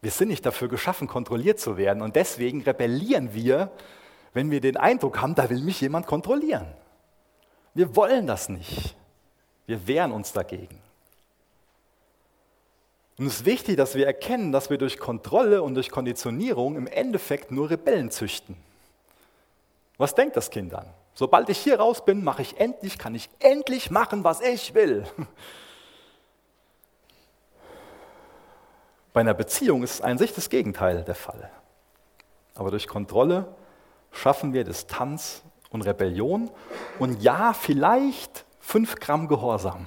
Wir 0.00 0.10
sind 0.10 0.28
nicht 0.28 0.46
dafür 0.46 0.68
geschaffen, 0.68 1.08
kontrolliert 1.08 1.58
zu 1.58 1.76
werden. 1.76 2.02
Und 2.02 2.16
deswegen 2.16 2.62
rebellieren 2.62 3.34
wir, 3.34 3.72
wenn 4.32 4.50
wir 4.50 4.60
den 4.60 4.76
Eindruck 4.76 5.20
haben, 5.20 5.34
da 5.34 5.50
will 5.50 5.62
mich 5.62 5.80
jemand 5.80 6.06
kontrollieren. 6.06 6.66
Wir 7.74 7.96
wollen 7.96 8.26
das 8.26 8.48
nicht. 8.48 8.96
Wir 9.66 9.86
wehren 9.86 10.12
uns 10.12 10.32
dagegen. 10.32 10.80
Und 13.18 13.26
es 13.26 13.40
ist 13.40 13.44
wichtig, 13.46 13.76
dass 13.76 13.96
wir 13.96 14.06
erkennen, 14.06 14.52
dass 14.52 14.70
wir 14.70 14.78
durch 14.78 14.98
Kontrolle 14.98 15.62
und 15.62 15.74
durch 15.74 15.90
Konditionierung 15.90 16.76
im 16.76 16.86
Endeffekt 16.86 17.50
nur 17.50 17.68
Rebellen 17.68 18.12
züchten. 18.12 18.56
Was 19.96 20.14
denkt 20.14 20.36
das 20.36 20.50
Kind 20.50 20.72
dann? 20.72 20.86
Sobald 21.14 21.48
ich 21.48 21.58
hier 21.58 21.80
raus 21.80 22.04
bin, 22.04 22.22
mache 22.22 22.42
ich 22.42 22.60
endlich, 22.60 22.96
kann 22.96 23.16
ich 23.16 23.28
endlich 23.40 23.90
machen, 23.90 24.22
was 24.22 24.40
ich 24.40 24.72
will. 24.74 25.04
Bei 29.12 29.22
einer 29.22 29.34
Beziehung 29.34 29.82
ist 29.82 30.00
an 30.00 30.16
sich 30.16 30.32
das 30.32 30.48
Gegenteil 30.48 31.02
der 31.02 31.16
Fall. 31.16 31.50
Aber 32.54 32.70
durch 32.70 32.86
Kontrolle 32.86 33.52
schaffen 34.12 34.52
wir 34.52 34.62
Distanz 34.62 35.42
und 35.70 35.82
Rebellion 35.82 36.52
und 37.00 37.20
ja, 37.20 37.52
vielleicht 37.52 38.44
fünf 38.60 38.94
Gramm 39.00 39.26
Gehorsam. 39.26 39.86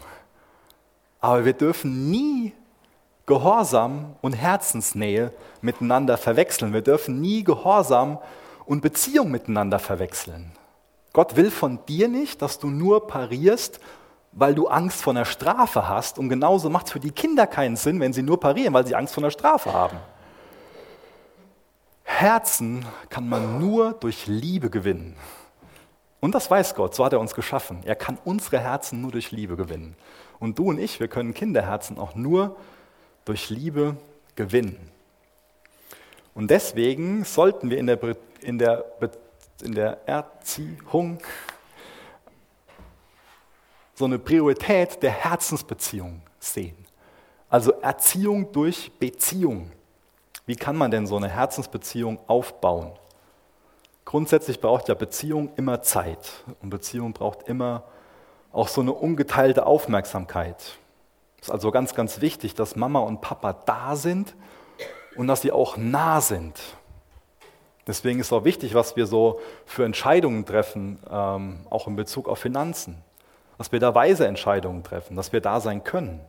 Aber 1.21 1.45
wir 1.45 1.53
dürfen 1.53 2.11
nie 2.11 2.53
Gehorsam 3.25 4.15
und 4.21 4.33
Herzensnähe 4.33 5.31
miteinander 5.61 6.17
verwechseln. 6.17 6.73
Wir 6.73 6.81
dürfen 6.81 7.21
nie 7.21 7.43
Gehorsam 7.43 8.19
und 8.65 8.81
Beziehung 8.81 9.31
miteinander 9.31 9.79
verwechseln. 9.79 10.51
Gott 11.13 11.35
will 11.35 11.51
von 11.51 11.79
dir 11.87 12.07
nicht, 12.07 12.41
dass 12.41 12.59
du 12.59 12.67
nur 12.69 13.07
parierst, 13.07 13.79
weil 14.31 14.55
du 14.55 14.67
Angst 14.67 15.01
vor 15.01 15.11
einer 15.11 15.25
Strafe 15.25 15.87
hast. 15.89 16.17
Und 16.17 16.29
genauso 16.29 16.69
macht 16.69 16.87
es 16.87 16.93
für 16.93 16.99
die 16.99 17.11
Kinder 17.11 17.47
keinen 17.47 17.75
Sinn, 17.75 17.99
wenn 17.99 18.13
sie 18.13 18.21
nur 18.21 18.39
parieren, 18.39 18.73
weil 18.73 18.87
sie 18.87 18.95
Angst 18.95 19.13
vor 19.13 19.23
einer 19.23 19.31
Strafe 19.31 19.73
haben. 19.73 19.97
Herzen 22.03 22.85
kann 23.09 23.27
man 23.27 23.59
nur 23.59 23.93
durch 23.93 24.27
Liebe 24.27 24.69
gewinnen. 24.69 25.15
Und 26.19 26.35
das 26.35 26.49
weiß 26.49 26.75
Gott, 26.75 26.93
so 26.93 27.03
hat 27.03 27.13
er 27.13 27.19
uns 27.19 27.33
geschaffen. 27.33 27.81
Er 27.83 27.95
kann 27.95 28.17
unsere 28.23 28.59
Herzen 28.59 29.01
nur 29.01 29.11
durch 29.11 29.31
Liebe 29.31 29.57
gewinnen. 29.57 29.95
Und 30.39 30.59
du 30.59 30.69
und 30.69 30.79
ich, 30.79 30.99
wir 30.99 31.07
können 31.07 31.33
Kinderherzen 31.33 31.97
auch 31.97 32.15
nur 32.15 32.57
durch 33.25 33.49
Liebe 33.49 33.95
gewinnen. 34.35 34.91
Und 36.33 36.49
deswegen 36.49 37.23
sollten 37.23 37.69
wir 37.69 37.77
in 37.77 37.87
der, 37.87 37.99
in 38.41 38.57
der, 38.57 38.85
in 39.61 39.73
der 39.73 40.07
Erziehung 40.07 41.19
so 43.95 44.05
eine 44.05 44.17
Priorität 44.17 45.03
der 45.03 45.11
Herzensbeziehung 45.11 46.21
sehen. 46.39 46.75
Also 47.49 47.73
Erziehung 47.81 48.51
durch 48.51 48.91
Beziehung. 48.97 49.71
Wie 50.45 50.55
kann 50.55 50.75
man 50.75 50.89
denn 50.89 51.05
so 51.05 51.17
eine 51.17 51.29
Herzensbeziehung 51.29 52.17
aufbauen? 52.27 52.93
Grundsätzlich 54.05 54.59
braucht 54.59 54.87
ja 54.87 54.95
Beziehung 54.95 55.51
immer 55.55 55.81
Zeit 55.81 56.43
und 56.61 56.69
Beziehung 56.69 57.13
braucht 57.13 57.47
immer 57.47 57.83
auch 58.51 58.67
so 58.67 58.81
eine 58.81 58.93
ungeteilte 58.93 59.65
Aufmerksamkeit. 59.65 60.77
Es 61.41 61.47
ist 61.47 61.51
also 61.51 61.71
ganz, 61.71 61.95
ganz 61.95 62.21
wichtig, 62.21 62.53
dass 62.53 62.75
Mama 62.75 62.99
und 62.99 63.21
Papa 63.21 63.53
da 63.53 63.95
sind 63.95 64.35
und 65.15 65.27
dass 65.27 65.41
sie 65.41 65.51
auch 65.51 65.75
nah 65.75 66.21
sind. 66.21 66.59
Deswegen 67.87 68.19
ist 68.19 68.31
auch 68.31 68.45
wichtig, 68.45 68.75
was 68.75 68.95
wir 68.95 69.07
so 69.07 69.41
für 69.65 69.83
Entscheidungen 69.83 70.45
treffen, 70.45 70.99
ähm, 71.09 71.65
auch 71.71 71.87
in 71.87 71.95
Bezug 71.95 72.29
auf 72.29 72.37
Finanzen. 72.37 73.01
Dass 73.57 73.71
wir 73.71 73.79
da 73.79 73.95
weise 73.95 74.27
Entscheidungen 74.27 74.83
treffen, 74.83 75.15
dass 75.15 75.33
wir 75.33 75.41
da 75.41 75.59
sein 75.59 75.83
können. 75.83 76.21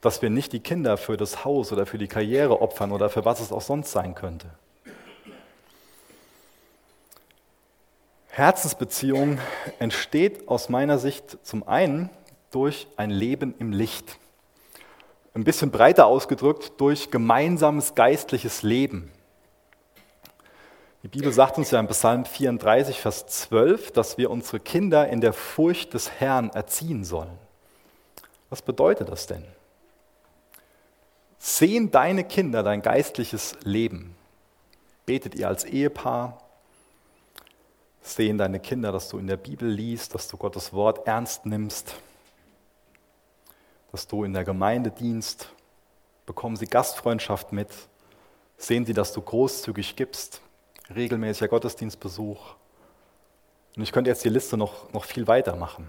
Dass 0.00 0.22
wir 0.22 0.30
nicht 0.30 0.52
die 0.52 0.60
Kinder 0.60 0.96
für 0.96 1.16
das 1.16 1.44
Haus 1.44 1.72
oder 1.72 1.84
für 1.84 1.98
die 1.98 2.06
Karriere 2.06 2.62
opfern 2.62 2.92
oder 2.92 3.10
für 3.10 3.24
was 3.24 3.40
es 3.40 3.50
auch 3.50 3.60
sonst 3.60 3.90
sein 3.90 4.14
könnte. 4.14 4.48
Herzensbeziehung 8.30 9.40
entsteht 9.80 10.46
aus 10.46 10.68
meiner 10.68 10.98
Sicht 10.98 11.44
zum 11.44 11.66
einen 11.66 12.08
durch 12.52 12.86
ein 12.96 13.10
Leben 13.10 13.54
im 13.58 13.72
Licht. 13.72 14.16
Ein 15.38 15.44
bisschen 15.44 15.70
breiter 15.70 16.06
ausgedrückt 16.06 16.72
durch 16.78 17.12
gemeinsames 17.12 17.94
geistliches 17.94 18.62
Leben. 18.62 19.12
Die 21.04 21.08
Bibel 21.08 21.32
sagt 21.32 21.58
uns 21.58 21.70
ja 21.70 21.78
im 21.78 21.86
Psalm 21.86 22.24
34, 22.24 22.98
Vers 22.98 23.24
12, 23.28 23.92
dass 23.92 24.18
wir 24.18 24.32
unsere 24.32 24.58
Kinder 24.58 25.08
in 25.08 25.20
der 25.20 25.32
Furcht 25.32 25.94
des 25.94 26.10
Herrn 26.10 26.50
erziehen 26.50 27.04
sollen. 27.04 27.38
Was 28.50 28.62
bedeutet 28.62 29.10
das 29.10 29.28
denn? 29.28 29.44
Sehen 31.38 31.92
deine 31.92 32.24
Kinder 32.24 32.64
dein 32.64 32.82
geistliches 32.82 33.54
Leben? 33.62 34.16
Betet 35.06 35.36
ihr 35.36 35.46
als 35.46 35.62
Ehepaar? 35.62 36.42
Sehen 38.02 38.38
deine 38.38 38.58
Kinder, 38.58 38.90
dass 38.90 39.08
du 39.08 39.18
in 39.18 39.28
der 39.28 39.36
Bibel 39.36 39.68
liest, 39.70 40.16
dass 40.16 40.26
du 40.26 40.36
Gottes 40.36 40.72
Wort 40.72 41.06
ernst 41.06 41.46
nimmst, 41.46 41.94
dass 43.92 44.06
du 44.06 44.24
in 44.24 44.32
der 44.32 44.44
Gemeinde 44.44 44.90
dienst? 44.90 45.48
Bekommen 46.26 46.56
sie 46.56 46.66
Gastfreundschaft 46.66 47.52
mit? 47.52 47.68
Sehen 48.56 48.84
sie, 48.84 48.92
dass 48.92 49.12
du 49.12 49.22
großzügig 49.22 49.96
gibst? 49.96 50.42
Regelmäßiger 50.94 51.48
Gottesdienstbesuch? 51.48 52.54
Und 53.76 53.82
ich 53.82 53.92
könnte 53.92 54.10
jetzt 54.10 54.24
die 54.24 54.30
Liste 54.30 54.56
noch, 54.56 54.92
noch 54.92 55.04
viel 55.04 55.26
weitermachen. 55.26 55.86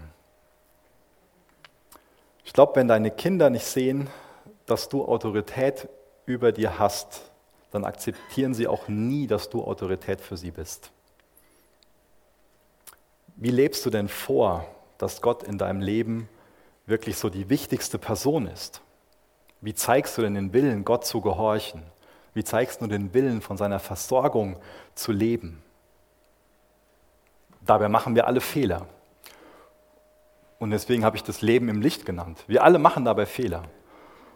Ich 2.44 2.52
glaube, 2.52 2.76
wenn 2.76 2.88
deine 2.88 3.10
Kinder 3.10 3.50
nicht 3.50 3.66
sehen, 3.66 4.08
dass 4.66 4.88
du 4.88 5.04
Autorität 5.04 5.88
über 6.26 6.52
dir 6.52 6.78
hast, 6.78 7.22
dann 7.70 7.84
akzeptieren 7.84 8.54
sie 8.54 8.66
auch 8.66 8.88
nie, 8.88 9.26
dass 9.26 9.50
du 9.50 9.64
Autorität 9.64 10.20
für 10.20 10.36
sie 10.36 10.50
bist. 10.50 10.90
Wie 13.36 13.50
lebst 13.50 13.84
du 13.86 13.90
denn 13.90 14.08
vor, 14.08 14.64
dass 14.98 15.22
Gott 15.22 15.42
in 15.42 15.58
deinem 15.58 15.80
Leben 15.80 16.28
wirklich 16.90 17.16
so 17.16 17.30
die 17.30 17.48
wichtigste 17.48 17.98
Person 17.98 18.46
ist? 18.46 18.82
Wie 19.60 19.74
zeigst 19.74 20.18
du 20.18 20.22
denn 20.22 20.34
den 20.34 20.52
Willen, 20.52 20.84
Gott 20.84 21.06
zu 21.06 21.20
gehorchen? 21.20 21.82
Wie 22.34 22.44
zeigst 22.44 22.80
du 22.80 22.86
den 22.86 23.14
Willen, 23.14 23.40
von 23.40 23.56
seiner 23.56 23.78
Versorgung 23.78 24.56
zu 24.94 25.12
leben? 25.12 25.62
Dabei 27.62 27.88
machen 27.88 28.14
wir 28.14 28.26
alle 28.26 28.40
Fehler. 28.40 28.86
Und 30.58 30.70
deswegen 30.70 31.04
habe 31.04 31.16
ich 31.16 31.22
das 31.22 31.40
Leben 31.40 31.68
im 31.68 31.80
Licht 31.80 32.04
genannt. 32.04 32.44
Wir 32.46 32.62
alle 32.62 32.78
machen 32.78 33.04
dabei 33.04 33.26
Fehler. 33.26 33.62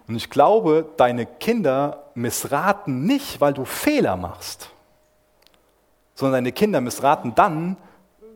Und 0.06 0.16
ich 0.16 0.30
glaube, 0.30 0.86
deine 0.96 1.26
Kinder 1.26 2.10
missraten 2.14 3.04
nicht, 3.04 3.40
weil 3.40 3.54
du 3.54 3.64
Fehler 3.64 4.16
machst, 4.16 4.70
sondern 6.14 6.44
deine 6.44 6.52
Kinder 6.52 6.80
missraten 6.80 7.34
dann, 7.34 7.76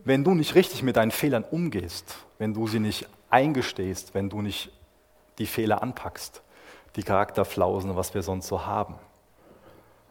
wenn 0.03 0.23
du 0.23 0.33
nicht 0.33 0.55
richtig 0.55 0.81
mit 0.81 0.95
deinen 0.95 1.11
Fehlern 1.11 1.43
umgehst, 1.43 2.15
wenn 2.39 2.53
du 2.53 2.67
sie 2.67 2.79
nicht 2.79 3.07
eingestehst, 3.29 4.13
wenn 4.13 4.29
du 4.29 4.41
nicht 4.41 4.71
die 5.37 5.45
Fehler 5.45 5.81
anpackst, 5.81 6.41
die 6.95 7.03
Charakterflausen, 7.03 7.95
was 7.95 8.13
wir 8.13 8.23
sonst 8.23 8.47
so 8.47 8.65
haben. 8.65 8.95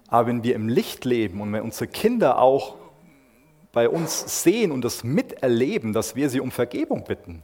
Aber 0.08 0.26
wenn 0.26 0.42
wir 0.42 0.54
im 0.54 0.68
Licht 0.68 1.04
leben 1.04 1.40
und 1.40 1.52
wenn 1.52 1.62
unsere 1.62 1.86
Kinder 1.86 2.38
auch 2.38 2.76
bei 3.72 3.88
uns 3.88 4.42
sehen 4.42 4.72
und 4.72 4.82
das 4.82 5.04
miterleben, 5.04 5.92
dass 5.92 6.16
wir 6.16 6.30
sie 6.30 6.40
um 6.40 6.50
Vergebung 6.50 7.04
bitten, 7.04 7.42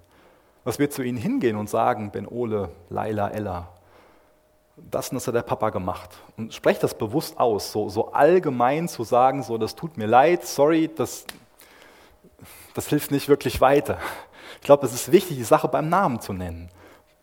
dass 0.65 0.79
wir 0.79 0.91
zu 0.91 1.03
ihnen 1.03 1.19
hingehen 1.19 1.57
und 1.57 1.69
sagen, 1.69 2.11
Ben 2.11 2.27
Ole, 2.27 2.71
Laila, 2.89 3.29
Ella, 3.29 3.69
das 4.77 5.11
und 5.11 5.17
das 5.17 5.29
hat 5.29 5.35
der 5.35 5.43
Papa 5.43 5.71
gemacht. 5.71 6.11
Und 6.37 6.53
sprecht 6.53 6.83
das 6.83 6.97
bewusst 6.97 7.39
aus, 7.39 7.71
so, 7.71 7.89
so 7.89 8.13
allgemein 8.13 8.89
zu 8.89 9.05
sagen, 9.05 9.43
so, 9.43 9.59
das 9.59 9.75
tut 9.75 9.97
mir 9.97 10.07
leid, 10.07 10.47
sorry, 10.47 10.91
das, 10.95 11.27
das 12.75 12.89
hilft 12.89 13.11
nicht 13.11 13.29
wirklich 13.29 13.61
weiter. 13.61 13.99
Ich 14.65 14.67
glaube, 14.67 14.87
es 14.87 14.95
ist 14.95 15.13
wichtig, 15.13 15.37
die 15.37 15.45
Sache 15.45 15.69
beim 15.69 15.91
Namen 15.91 16.23
zu 16.23 16.33
nennen. 16.33 16.71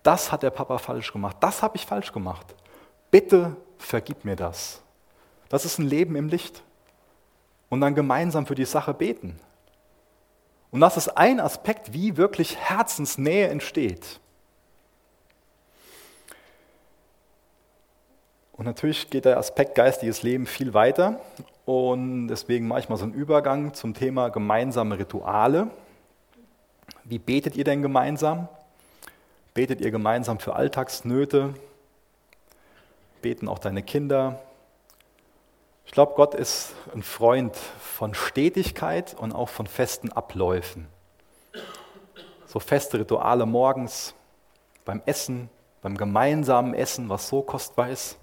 Das 0.04 0.32
hat 0.32 0.44
der 0.44 0.52
Papa 0.52 0.78
falsch 0.78 1.12
gemacht, 1.12 1.38
das 1.40 1.64
habe 1.64 1.76
ich 1.76 1.88
falsch 1.88 2.12
gemacht. 2.12 2.46
Bitte 3.10 3.56
vergib 3.80 4.24
mir 4.26 4.36
das. 4.36 4.80
Das 5.50 5.66
ist 5.66 5.80
ein 5.80 5.88
Leben 5.88 6.16
im 6.16 6.28
Licht. 6.28 6.62
Und 7.70 7.82
dann 7.82 7.96
gemeinsam 7.96 8.46
für 8.46 8.54
die 8.54 8.66
Sache 8.66 8.94
beten. 8.94 9.40
Und 10.70 10.82
das 10.82 10.98
ist 10.98 11.18
ein 11.18 11.40
Aspekt, 11.40 11.94
wie 11.94 12.16
wirklich 12.16 12.58
Herzensnähe 12.58 13.48
entsteht. 13.48 14.20
Und 18.54 18.66
natürlich 18.66 19.10
geht 19.10 19.26
der 19.26 19.40
Aspekt 19.40 19.74
geistiges 19.74 20.22
Leben 20.22 20.46
viel 20.46 20.76
weiter. 20.76 21.20
Und 21.66 22.28
deswegen 22.28 22.68
mache 22.68 22.82
ich 22.82 22.90
mal 22.90 22.98
so 22.98 23.06
einen 23.06 23.16
Übergang 23.16 23.74
zum 23.74 23.96
Thema 23.96 24.30
gemeinsame 24.30 25.00
Rituale. 25.00 25.72
Wie 27.04 27.20
betet 27.20 27.56
ihr 27.56 27.64
denn 27.64 27.82
gemeinsam? 27.82 28.48
Betet 29.54 29.82
ihr 29.82 29.92
gemeinsam 29.92 30.40
für 30.40 30.56
Alltagsnöte? 30.56 31.54
Beten 33.22 33.48
auch 33.48 33.60
deine 33.60 33.84
Kinder? 33.84 34.40
Ich 35.86 35.92
glaube, 35.92 36.14
Gott 36.16 36.36
ist 36.36 36.74
ein 36.94 37.04
Freund 37.04 37.56
von 37.56 38.14
Stetigkeit 38.14 39.14
und 39.14 39.34
auch 39.34 39.50
von 39.50 39.68
festen 39.68 40.12
Abläufen. 40.12 40.88
So 42.46 42.60
feste 42.60 43.00
Rituale 43.00 43.46
morgens, 43.46 44.14
beim 44.86 45.02
Essen, 45.06 45.50
beim 45.82 45.98
gemeinsamen 45.98 46.74
Essen, 46.74 47.10
was 47.10 47.28
so 47.28 47.42
kostbar 47.42 47.90
ist 47.90 48.18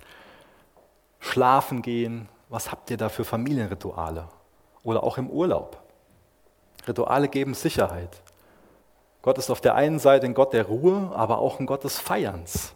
schlafen 1.21 1.83
gehen, 1.83 2.29
was 2.49 2.71
habt 2.71 2.91
ihr 2.91 2.97
da 2.97 3.09
für 3.09 3.25
Familienrituale? 3.25 4.29
Oder 4.83 5.03
auch 5.03 5.19
im 5.19 5.29
Urlaub. 5.29 5.83
Rituale 6.87 7.29
geben 7.29 7.55
Sicherheit. 7.55 8.23
Gott 9.29 9.37
ist 9.37 9.51
auf 9.51 9.61
der 9.61 9.75
einen 9.75 9.99
Seite 9.99 10.25
ein 10.25 10.33
Gott 10.33 10.55
der 10.55 10.65
Ruhe, 10.65 11.13
aber 11.15 11.37
auch 11.37 11.61
ein 11.61 11.67
Gott 11.67 11.85
des 11.85 11.99
Feierns. 11.99 12.73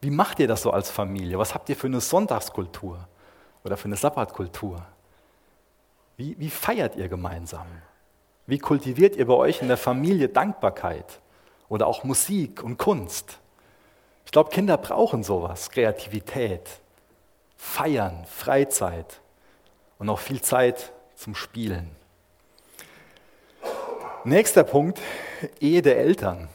Wie 0.00 0.10
macht 0.10 0.40
ihr 0.40 0.48
das 0.48 0.62
so 0.62 0.72
als 0.72 0.90
Familie? 0.90 1.38
Was 1.38 1.54
habt 1.54 1.68
ihr 1.68 1.76
für 1.76 1.86
eine 1.86 2.00
Sonntagskultur 2.00 3.06
oder 3.62 3.76
für 3.76 3.84
eine 3.84 3.94
Sabbatkultur? 3.94 4.84
Wie, 6.16 6.36
wie 6.40 6.50
feiert 6.50 6.96
ihr 6.96 7.08
gemeinsam? 7.08 7.68
Wie 8.48 8.58
kultiviert 8.58 9.14
ihr 9.14 9.28
bei 9.28 9.34
euch 9.34 9.62
in 9.62 9.68
der 9.68 9.76
Familie 9.76 10.28
Dankbarkeit 10.28 11.20
oder 11.68 11.86
auch 11.86 12.02
Musik 12.02 12.64
und 12.64 12.76
Kunst? 12.76 13.38
Ich 14.24 14.32
glaube, 14.32 14.50
Kinder 14.50 14.76
brauchen 14.76 15.22
sowas, 15.22 15.70
Kreativität, 15.70 16.68
Feiern, 17.56 18.24
Freizeit 18.24 19.20
und 20.00 20.08
auch 20.08 20.18
viel 20.18 20.42
Zeit 20.42 20.92
zum 21.14 21.36
Spielen. 21.36 21.94
Nächster 24.24 24.64
Punkt, 24.64 25.00
Ehe 25.60 25.80
der 25.80 25.98
Eltern. 25.98 26.48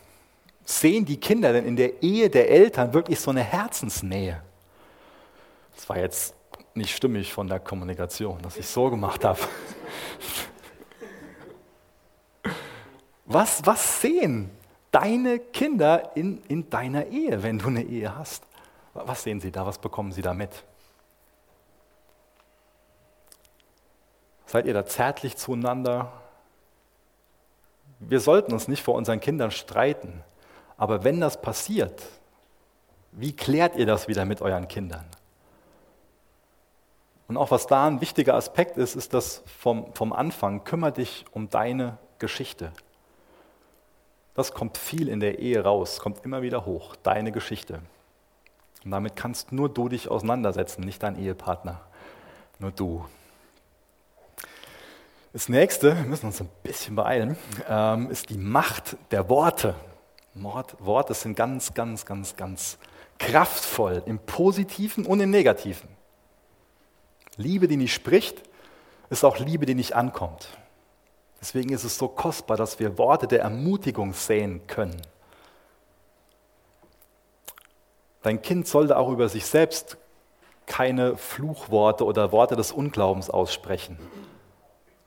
Sehen 0.65 1.05
die 1.05 1.17
Kinder 1.17 1.51
denn 1.53 1.65
in 1.65 1.75
der 1.75 2.03
Ehe 2.03 2.29
der 2.29 2.49
Eltern 2.49 2.93
wirklich 2.93 3.19
so 3.19 3.31
eine 3.31 3.43
Herzensnähe? 3.43 4.41
Das 5.75 5.89
war 5.89 5.97
jetzt 5.97 6.35
nicht 6.75 6.95
stimmig 6.95 7.33
von 7.33 7.47
der 7.47 7.59
Kommunikation, 7.59 8.39
dass 8.41 8.57
ich 8.57 8.67
so 8.67 8.89
gemacht 8.89 9.23
habe. 9.23 9.39
Was, 13.25 13.65
was 13.65 14.01
sehen 14.01 14.51
deine 14.91 15.39
Kinder 15.39 16.11
in, 16.15 16.43
in 16.47 16.69
deiner 16.69 17.07
Ehe, 17.07 17.41
wenn 17.41 17.57
du 17.57 17.67
eine 17.67 17.83
Ehe 17.83 18.15
hast? 18.15 18.43
Was 18.93 19.23
sehen 19.23 19.39
sie 19.41 19.51
da? 19.51 19.65
Was 19.65 19.79
bekommen 19.79 20.11
sie 20.11 20.21
da 20.21 20.33
mit? 20.33 20.51
Seid 24.45 24.67
ihr 24.67 24.73
da 24.73 24.85
zärtlich 24.85 25.35
zueinander? 25.35 26.11
Wir 28.07 28.19
sollten 28.19 28.53
uns 28.53 28.67
nicht 28.67 28.83
vor 28.83 28.95
unseren 28.95 29.19
Kindern 29.19 29.51
streiten. 29.51 30.23
Aber 30.77 31.03
wenn 31.03 31.21
das 31.21 31.41
passiert, 31.41 32.01
wie 33.11 33.35
klärt 33.35 33.75
ihr 33.75 33.85
das 33.85 34.07
wieder 34.07 34.25
mit 34.25 34.41
euren 34.41 34.67
Kindern? 34.67 35.05
Und 37.27 37.37
auch 37.37 37.49
was 37.49 37.65
da 37.65 37.87
ein 37.87 38.01
wichtiger 38.01 38.35
Aspekt 38.35 38.77
ist, 38.77 38.95
ist 38.95 39.13
dass 39.13 39.41
vom, 39.45 39.93
vom 39.93 40.13
Anfang, 40.13 40.63
kümmere 40.63 40.91
dich 40.91 41.25
um 41.31 41.49
deine 41.49 41.97
Geschichte. 42.19 42.71
Das 44.35 44.51
kommt 44.51 44.77
viel 44.77 45.07
in 45.07 45.21
der 45.21 45.39
Ehe 45.39 45.63
raus, 45.63 45.99
kommt 45.99 46.23
immer 46.23 46.41
wieder 46.41 46.65
hoch, 46.65 46.95
deine 46.97 47.31
Geschichte. 47.31 47.79
Und 48.83 48.91
damit 48.91 49.15
kannst 49.15 49.51
nur 49.51 49.69
du 49.69 49.89
dich 49.89 50.09
auseinandersetzen, 50.09 50.81
nicht 50.81 51.01
dein 51.01 51.17
Ehepartner, 51.17 51.81
nur 52.59 52.71
du. 52.71 53.05
Das 55.35 55.49
nächste, 55.49 55.97
wir 55.97 56.05
müssen 56.05 56.27
uns 56.27 56.39
ein 56.39 56.47
bisschen 56.63 56.95
beeilen, 56.95 57.35
ähm, 57.67 58.09
ist 58.09 58.29
die 58.29 58.37
Macht 58.37 58.95
der 59.11 59.27
Worte. 59.27 59.75
Worte 60.33 61.13
sind 61.13 61.35
ganz, 61.35 61.73
ganz, 61.73 62.05
ganz, 62.05 62.37
ganz 62.37 62.77
kraftvoll 63.19 64.01
im 64.05 64.17
Positiven 64.17 65.05
und 65.05 65.19
im 65.19 65.31
Negativen. 65.31 65.89
Liebe, 67.35 67.67
die 67.67 67.75
nicht 67.75 67.93
spricht, 67.93 68.43
ist 69.09 69.25
auch 69.25 69.37
Liebe, 69.37 69.65
die 69.65 69.75
nicht 69.75 69.93
ankommt. 69.93 70.47
Deswegen 71.41 71.73
ist 71.73 71.83
es 71.83 71.97
so 71.97 72.07
kostbar, 72.07 72.55
dass 72.55 72.79
wir 72.79 72.97
Worte 72.97 73.27
der 73.27 73.41
Ermutigung 73.41 74.13
sehen 74.13 74.65
können. 74.67 75.01
Dein 78.21 78.41
Kind 78.41 78.69
sollte 78.69 78.97
auch 78.97 79.11
über 79.11 79.27
sich 79.27 79.45
selbst 79.45 79.97
keine 80.65 81.17
Fluchworte 81.17 82.05
oder 82.05 82.31
Worte 82.31 82.55
des 82.55 82.71
Unglaubens 82.71 83.29
aussprechen. 83.29 83.99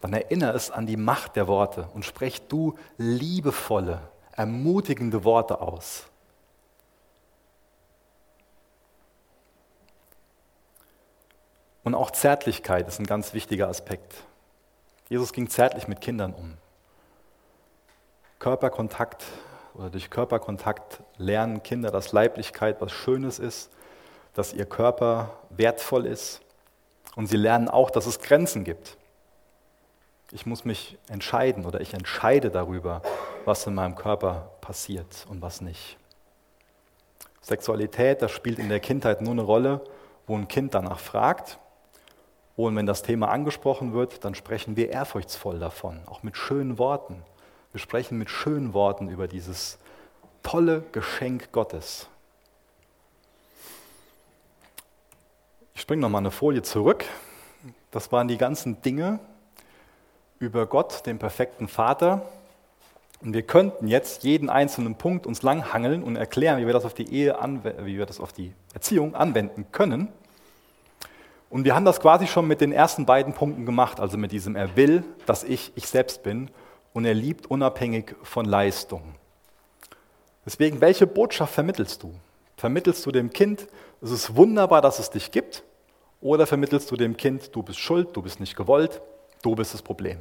Dann 0.00 0.12
erinnere 0.12 0.52
es 0.52 0.70
an 0.70 0.86
die 0.86 0.96
Macht 0.96 1.36
der 1.36 1.48
Worte 1.48 1.88
und 1.94 2.04
sprech 2.04 2.46
du 2.48 2.78
liebevolle, 2.98 4.00
ermutigende 4.32 5.24
Worte 5.24 5.60
aus. 5.60 6.04
Und 11.82 11.94
auch 11.94 12.10
Zärtlichkeit 12.10 12.86
ist 12.86 13.00
ein 13.00 13.06
ganz 13.06 13.32
wichtiger 13.32 13.68
Aspekt. 13.68 14.14
Jesus 15.08 15.32
ging 15.32 15.48
zärtlich 15.48 15.88
mit 15.88 16.02
Kindern 16.02 16.34
um. 16.34 16.58
Körperkontakt 18.38 19.24
oder 19.72 19.88
durch 19.88 20.10
Körperkontakt 20.10 21.00
lernen 21.16 21.62
Kinder, 21.62 21.90
dass 21.90 22.12
Leiblichkeit 22.12 22.80
was 22.82 22.92
Schönes 22.92 23.38
ist, 23.38 23.70
dass 24.34 24.52
ihr 24.52 24.66
Körper 24.66 25.38
wertvoll 25.48 26.04
ist. 26.04 26.42
Und 27.16 27.26
sie 27.26 27.38
lernen 27.38 27.68
auch, 27.68 27.90
dass 27.90 28.04
es 28.04 28.20
Grenzen 28.20 28.64
gibt. 28.64 28.97
Ich 30.30 30.46
muss 30.46 30.64
mich 30.64 30.98
entscheiden 31.08 31.64
oder 31.64 31.80
ich 31.80 31.94
entscheide 31.94 32.50
darüber, 32.50 33.02
was 33.44 33.66
in 33.66 33.74
meinem 33.74 33.94
Körper 33.94 34.50
passiert 34.60 35.26
und 35.30 35.40
was 35.40 35.60
nicht. 35.60 35.96
Sexualität, 37.40 38.20
das 38.20 38.30
spielt 38.30 38.58
in 38.58 38.68
der 38.68 38.80
Kindheit 38.80 39.22
nur 39.22 39.32
eine 39.32 39.42
Rolle, 39.42 39.80
wo 40.26 40.36
ein 40.36 40.48
Kind 40.48 40.74
danach 40.74 40.98
fragt 40.98 41.58
und 42.58 42.74
wenn 42.74 42.86
das 42.86 43.02
Thema 43.04 43.28
angesprochen 43.28 43.92
wird, 43.92 44.24
dann 44.24 44.34
sprechen 44.34 44.74
wir 44.74 44.90
ehrfurchtsvoll 44.90 45.60
davon, 45.60 46.00
auch 46.06 46.24
mit 46.24 46.36
schönen 46.36 46.76
Worten. 46.76 47.22
Wir 47.70 47.80
sprechen 47.80 48.18
mit 48.18 48.30
schönen 48.30 48.74
Worten 48.74 49.08
über 49.08 49.28
dieses 49.28 49.78
tolle 50.42 50.82
Geschenk 50.90 51.52
Gottes. 51.52 52.08
Ich 55.72 55.82
springe 55.82 56.02
nochmal 56.02 56.22
eine 56.22 56.32
Folie 56.32 56.62
zurück. 56.62 57.04
Das 57.92 58.10
waren 58.10 58.26
die 58.26 58.38
ganzen 58.38 58.82
Dinge 58.82 59.20
über 60.38 60.66
Gott, 60.66 61.06
den 61.06 61.18
perfekten 61.18 61.68
Vater. 61.68 62.22
Und 63.20 63.34
wir 63.34 63.42
könnten 63.42 63.88
jetzt 63.88 64.22
jeden 64.22 64.48
einzelnen 64.48 64.94
Punkt 64.94 65.26
uns 65.26 65.42
langhangeln 65.42 66.02
und 66.04 66.16
erklären, 66.16 66.60
wie 66.60 66.66
wir 66.66 66.72
das 66.72 66.84
auf 66.84 66.94
die 66.94 67.12
Ehe, 67.12 67.36
wie 67.82 67.98
wir 67.98 68.06
das 68.06 68.20
auf 68.20 68.32
die 68.32 68.52
Erziehung 68.74 69.14
anwenden 69.14 69.66
können. 69.72 70.08
Und 71.50 71.64
wir 71.64 71.74
haben 71.74 71.84
das 71.84 72.00
quasi 72.00 72.26
schon 72.26 72.46
mit 72.46 72.60
den 72.60 72.72
ersten 72.72 73.06
beiden 73.06 73.32
Punkten 73.32 73.64
gemacht, 73.66 74.00
also 74.00 74.18
mit 74.18 74.32
diesem, 74.32 74.54
er 74.54 74.76
will, 74.76 75.02
dass 75.26 75.44
ich 75.44 75.72
ich 75.74 75.88
selbst 75.88 76.22
bin 76.22 76.50
und 76.92 77.04
er 77.04 77.14
liebt 77.14 77.46
unabhängig 77.46 78.14
von 78.22 78.44
Leistung. 78.44 79.14
Deswegen, 80.44 80.80
welche 80.80 81.06
Botschaft 81.06 81.54
vermittelst 81.54 82.02
du? 82.02 82.14
Vermittelst 82.56 83.04
du 83.06 83.12
dem 83.12 83.30
Kind, 83.30 83.66
es 84.00 84.10
ist 84.10 84.36
wunderbar, 84.36 84.82
dass 84.82 84.98
es 84.98 85.10
dich 85.10 85.30
gibt, 85.30 85.64
oder 86.20 86.46
vermittelst 86.46 86.90
du 86.90 86.96
dem 86.96 87.16
Kind, 87.16 87.54
du 87.54 87.62
bist 87.62 87.78
schuld, 87.78 88.14
du 88.14 88.22
bist 88.22 88.40
nicht 88.40 88.56
gewollt, 88.56 89.00
du 89.42 89.54
bist 89.54 89.74
das 89.74 89.82
Problem? 89.82 90.18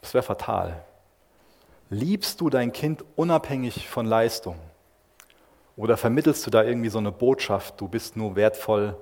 Das 0.00 0.14
wäre 0.14 0.22
fatal. 0.22 0.84
Liebst 1.90 2.40
du 2.40 2.50
dein 2.50 2.72
Kind 2.72 3.04
unabhängig 3.16 3.88
von 3.88 4.06
Leistung? 4.06 4.56
Oder 5.76 5.96
vermittelst 5.96 6.46
du 6.46 6.50
da 6.50 6.64
irgendwie 6.64 6.90
so 6.90 6.98
eine 6.98 7.12
Botschaft, 7.12 7.80
du 7.80 7.88
bist 7.88 8.16
nur 8.16 8.36
wertvoll, 8.36 8.96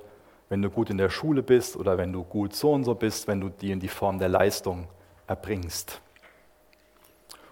wenn 0.48 0.62
du 0.62 0.70
gut 0.70 0.90
in 0.90 0.98
der 0.98 1.08
Schule 1.08 1.42
bist 1.42 1.76
oder 1.76 1.98
wenn 1.98 2.12
du 2.12 2.22
gut 2.22 2.54
so 2.54 2.72
und 2.72 2.84
so 2.84 2.94
bist, 2.94 3.26
wenn 3.26 3.40
du 3.40 3.48
die 3.48 3.72
in 3.72 3.80
die 3.80 3.88
Form 3.88 4.18
der 4.18 4.28
Leistung 4.28 4.86
erbringst. 5.26 6.00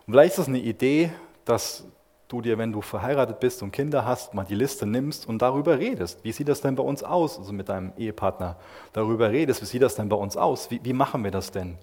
Und 0.06 0.12
vielleicht 0.12 0.34
ist 0.34 0.40
es 0.40 0.48
eine 0.48 0.58
Idee, 0.58 1.12
dass 1.44 1.84
du 2.28 2.40
dir, 2.40 2.58
wenn 2.58 2.72
du 2.72 2.80
verheiratet 2.80 3.40
bist 3.40 3.62
und 3.62 3.70
Kinder 3.70 4.04
hast, 4.04 4.34
mal 4.34 4.44
die 4.44 4.54
Liste 4.54 4.86
nimmst 4.86 5.28
und 5.28 5.42
darüber 5.42 5.78
redest. 5.78 6.24
Wie 6.24 6.32
sieht 6.32 6.48
das 6.48 6.60
denn 6.60 6.74
bei 6.74 6.82
uns 6.82 7.02
aus? 7.02 7.38
Also 7.38 7.52
mit 7.52 7.68
deinem 7.68 7.92
Ehepartner 7.96 8.56
darüber 8.92 9.30
redest. 9.30 9.62
Wie 9.62 9.66
sieht 9.66 9.82
das 9.82 9.94
denn 9.94 10.08
bei 10.08 10.16
uns 10.16 10.36
aus? 10.36 10.70
Wie, 10.70 10.80
wie 10.84 10.92
machen 10.92 11.22
wir 11.24 11.30
das 11.30 11.50
denn? 11.50 11.78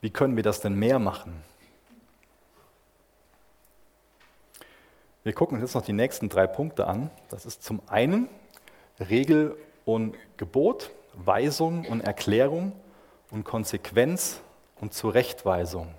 Wie 0.00 0.10
können 0.10 0.36
wir 0.36 0.42
das 0.42 0.60
denn 0.60 0.74
mehr 0.74 0.98
machen? 0.98 1.42
Wir 5.24 5.32
gucken 5.32 5.58
uns 5.58 5.70
jetzt 5.70 5.74
noch 5.74 5.84
die 5.84 5.92
nächsten 5.92 6.28
drei 6.28 6.46
Punkte 6.46 6.86
an. 6.86 7.10
Das 7.28 7.46
ist 7.46 7.62
zum 7.62 7.80
einen 7.86 8.28
Regel 8.98 9.56
und 9.84 10.16
Gebot, 10.36 10.90
Weisung 11.14 11.84
und 11.86 12.00
Erklärung 12.00 12.72
und 13.30 13.44
Konsequenz 13.44 14.40
und 14.80 14.92
Zurechtweisung. 14.92 15.94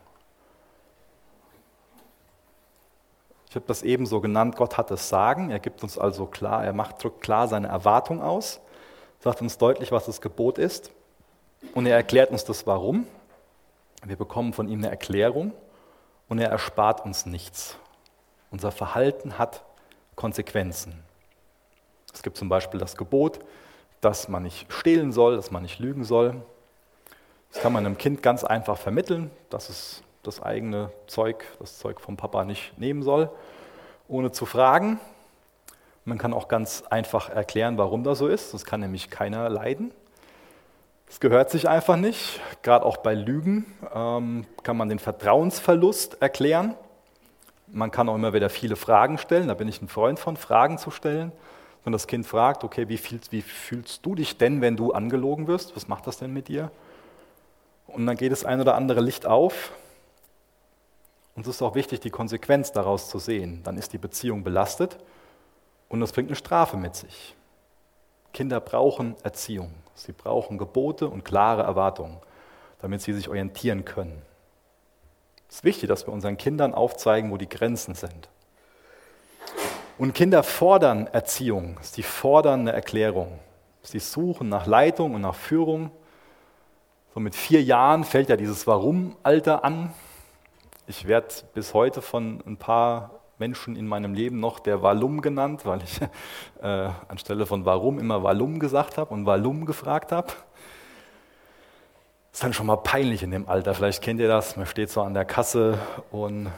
Ich 3.53 3.55
habe 3.55 3.67
das 3.67 3.83
eben 3.83 4.07
so 4.07 4.19
genannt, 4.19 4.55
Gott 4.55 4.79
hat 4.79 4.89
das 4.89 5.09
Sagen, 5.09 5.51
er 5.51 5.59
gibt 5.59 5.83
uns 5.83 5.99
also 5.99 6.25
klar, 6.25 6.65
er 6.65 6.73
macht, 6.73 7.03
drückt 7.03 7.21
klar 7.21 7.47
seine 7.47 7.67
Erwartung 7.67 8.19
aus, 8.19 8.59
sagt 9.19 9.43
uns 9.43 9.59
deutlich, 9.59 9.91
was 9.91 10.07
das 10.07 10.21
Gebot 10.21 10.57
ist 10.57 10.89
und 11.75 11.85
er 11.85 11.95
erklärt 11.95 12.31
uns 12.31 12.43
das 12.45 12.65
Warum. 12.65 13.05
Wir 14.03 14.15
bekommen 14.15 14.53
von 14.53 14.67
ihm 14.67 14.79
eine 14.79 14.89
Erklärung 14.89 15.53
und 16.29 16.39
er 16.39 16.49
erspart 16.49 17.05
uns 17.05 17.27
nichts. 17.27 17.77
Unser 18.49 18.71
Verhalten 18.71 19.37
hat 19.37 19.63
Konsequenzen. 20.15 21.03
Es 22.11 22.23
gibt 22.23 22.37
zum 22.37 22.49
Beispiel 22.49 22.79
das 22.79 22.97
Gebot, 22.97 23.37
dass 24.01 24.29
man 24.29 24.41
nicht 24.41 24.73
stehlen 24.73 25.11
soll, 25.11 25.35
dass 25.35 25.51
man 25.51 25.61
nicht 25.61 25.77
lügen 25.77 26.05
soll. 26.05 26.41
Das 27.51 27.61
kann 27.61 27.71
man 27.71 27.85
einem 27.85 27.99
Kind 27.99 28.23
ganz 28.23 28.43
einfach 28.43 28.79
vermitteln, 28.79 29.29
dass 29.51 29.69
es 29.69 30.01
das 30.23 30.41
eigene 30.41 30.91
Zeug, 31.07 31.45
das 31.59 31.77
Zeug 31.77 31.99
vom 31.99 32.17
Papa 32.17 32.45
nicht 32.45 32.77
nehmen 32.77 33.03
soll, 33.03 33.29
ohne 34.07 34.31
zu 34.31 34.45
fragen. 34.45 34.99
Man 36.05 36.17
kann 36.17 36.33
auch 36.33 36.47
ganz 36.47 36.83
einfach 36.89 37.29
erklären, 37.29 37.77
warum 37.77 38.03
das 38.03 38.17
so 38.17 38.27
ist. 38.27 38.53
Das 38.53 38.65
kann 38.65 38.79
nämlich 38.79 39.09
keiner 39.09 39.49
leiden. 39.49 39.91
Es 41.09 41.19
gehört 41.19 41.49
sich 41.51 41.69
einfach 41.69 41.95
nicht. 41.95 42.41
Gerade 42.63 42.85
auch 42.85 42.97
bei 42.97 43.13
Lügen 43.13 43.65
ähm, 43.93 44.45
kann 44.63 44.75
man 44.75 44.89
den 44.89 44.99
Vertrauensverlust 44.99 46.21
erklären. 46.21 46.75
Man 47.67 47.91
kann 47.91 48.09
auch 48.09 48.15
immer 48.15 48.33
wieder 48.33 48.49
viele 48.49 48.75
Fragen 48.75 49.17
stellen. 49.17 49.47
Da 49.47 49.53
bin 49.53 49.67
ich 49.67 49.81
ein 49.81 49.87
Freund 49.87 50.19
von, 50.19 50.37
Fragen 50.37 50.77
zu 50.77 50.91
stellen. 50.91 51.31
Wenn 51.83 51.93
das 51.93 52.07
Kind 52.07 52.25
fragt, 52.25 52.63
okay, 52.63 52.87
wie 52.89 52.97
fühlst, 52.97 53.31
wie 53.31 53.41
fühlst 53.41 54.05
du 54.05 54.15
dich 54.15 54.37
denn, 54.37 54.61
wenn 54.61 54.75
du 54.75 54.91
angelogen 54.93 55.47
wirst? 55.47 55.75
Was 55.75 55.87
macht 55.87 56.07
das 56.07 56.17
denn 56.17 56.33
mit 56.33 56.47
dir? 56.47 56.71
Und 57.87 58.07
dann 58.07 58.17
geht 58.17 58.31
das 58.31 58.45
ein 58.45 58.59
oder 58.59 58.75
andere 58.75 59.01
Licht 59.01 59.25
auf. 59.25 59.71
Und 61.35 61.47
es 61.47 61.55
ist 61.55 61.61
auch 61.61 61.75
wichtig, 61.75 61.99
die 61.99 62.09
Konsequenz 62.09 62.71
daraus 62.71 63.09
zu 63.09 63.19
sehen. 63.19 63.61
Dann 63.63 63.77
ist 63.77 63.93
die 63.93 63.97
Beziehung 63.97 64.43
belastet 64.43 64.97
und 65.89 65.99
das 65.99 66.11
bringt 66.11 66.29
eine 66.29 66.35
Strafe 66.35 66.77
mit 66.77 66.95
sich. 66.95 67.35
Kinder 68.33 68.59
brauchen 68.59 69.15
Erziehung. 69.23 69.73
Sie 69.95 70.11
brauchen 70.11 70.57
Gebote 70.57 71.07
und 71.07 71.23
klare 71.23 71.63
Erwartungen, 71.63 72.17
damit 72.81 73.01
sie 73.01 73.13
sich 73.13 73.29
orientieren 73.29 73.85
können. 73.85 74.21
Es 75.49 75.57
ist 75.57 75.63
wichtig, 75.63 75.87
dass 75.87 76.07
wir 76.07 76.13
unseren 76.13 76.37
Kindern 76.37 76.73
aufzeigen, 76.73 77.31
wo 77.31 77.37
die 77.37 77.49
Grenzen 77.49 77.93
sind. 77.93 78.29
Und 79.99 80.13
Kinder 80.13 80.41
fordern 80.41 81.05
Erziehung, 81.07 81.77
sie 81.81 82.01
fordern 82.01 82.61
eine 82.61 82.71
Erklärung. 82.71 83.39
Sie 83.83 83.99
suchen 83.99 84.49
nach 84.49 84.65
Leitung 84.65 85.13
und 85.13 85.21
nach 85.21 85.35
Führung. 85.35 85.91
So 87.13 87.19
mit 87.19 87.35
vier 87.35 87.61
Jahren 87.61 88.03
fällt 88.03 88.29
ja 88.29 88.37
dieses 88.37 88.65
Warum-Alter 88.65 89.63
an. 89.63 89.93
Ich 90.85 91.07
werde 91.07 91.33
bis 91.53 91.73
heute 91.73 92.01
von 92.01 92.43
ein 92.45 92.57
paar 92.57 93.21
Menschen 93.39 93.77
in 93.77 93.87
meinem 93.87 94.13
Leben 94.13 94.41
noch 94.41 94.59
der 94.59 94.81
Walum 94.81 95.21
genannt, 95.21 95.65
weil 95.65 95.81
ich 95.81 96.01
äh, 96.61 96.89
anstelle 97.07 97.45
von 97.45 97.63
Warum 97.63 97.99
immer 97.99 98.21
Walum 98.21 98.59
gesagt 98.59 98.97
habe 98.97 99.13
und 99.13 99.25
Walum 99.25 99.65
gefragt 99.65 100.11
habe. 100.11 100.27
ist 102.33 102.43
dann 102.43 102.51
schon 102.51 102.65
mal 102.65 102.75
peinlich 102.77 103.23
in 103.23 103.31
dem 103.31 103.47
Alter. 103.47 103.73
Vielleicht 103.73 104.03
kennt 104.03 104.19
ihr 104.19 104.27
das. 104.27 104.57
Man 104.57 104.65
steht 104.65 104.89
so 104.89 105.01
an 105.01 105.13
der 105.13 105.23
Kasse 105.23 105.77
und 106.11 106.51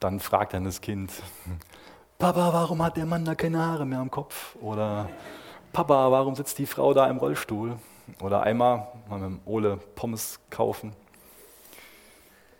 dann 0.00 0.18
fragt 0.18 0.54
dann 0.54 0.64
das 0.64 0.80
Kind, 0.80 1.12
Papa, 2.18 2.52
warum 2.52 2.82
hat 2.82 2.96
der 2.96 3.06
Mann 3.06 3.24
da 3.24 3.34
keine 3.34 3.58
Haare 3.58 3.84
mehr 3.84 3.98
am 3.98 4.10
Kopf? 4.10 4.56
Oder 4.62 5.10
Papa, 5.72 6.10
warum 6.10 6.34
sitzt 6.34 6.58
die 6.58 6.66
Frau 6.66 6.94
da 6.94 7.06
im 7.06 7.18
Rollstuhl? 7.18 7.76
Oder 8.22 8.42
einmal 8.42 8.88
mal 9.08 9.18
mit 9.18 9.30
dem 9.30 9.40
Ole 9.44 9.78
Pommes 9.94 10.40
kaufen. 10.48 10.94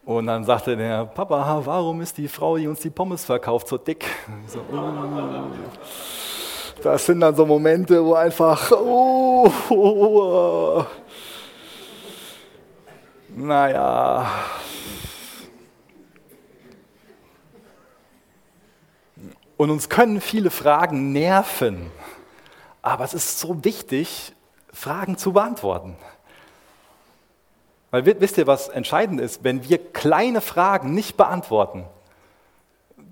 Und 0.04 0.26
dann 0.26 0.44
sagte 0.44 0.76
der 0.76 1.04
Papa, 1.04 1.60
warum 1.64 2.00
ist 2.00 2.16
die 2.16 2.28
Frau, 2.28 2.56
die 2.56 2.66
uns 2.66 2.80
die 2.80 2.90
Pommes 2.90 3.24
verkauft, 3.24 3.68
so 3.68 3.76
dick? 3.76 4.06
So, 4.46 4.60
oh. 4.72 5.50
Das 6.82 7.04
sind 7.04 7.20
dann 7.20 7.36
so 7.36 7.44
Momente, 7.44 8.02
wo 8.02 8.14
einfach, 8.14 8.72
oh, 8.72 9.50
oh, 9.68 9.74
oh. 9.74 10.86
naja. 13.28 14.26
Und 19.58 19.70
uns 19.70 19.90
können 19.90 20.22
viele 20.22 20.50
Fragen 20.50 21.12
nerven. 21.12 21.90
Aber 22.80 23.04
es 23.04 23.12
ist 23.12 23.38
so 23.38 23.62
wichtig, 23.62 24.32
Fragen 24.72 25.18
zu 25.18 25.34
beantworten. 25.34 25.96
Weil 27.90 28.06
wisst 28.06 28.38
ihr, 28.38 28.46
was 28.46 28.68
entscheidend 28.68 29.20
ist? 29.20 29.42
Wenn 29.42 29.68
wir 29.68 29.78
kleine 29.92 30.40
Fragen 30.40 30.94
nicht 30.94 31.16
beantworten, 31.16 31.84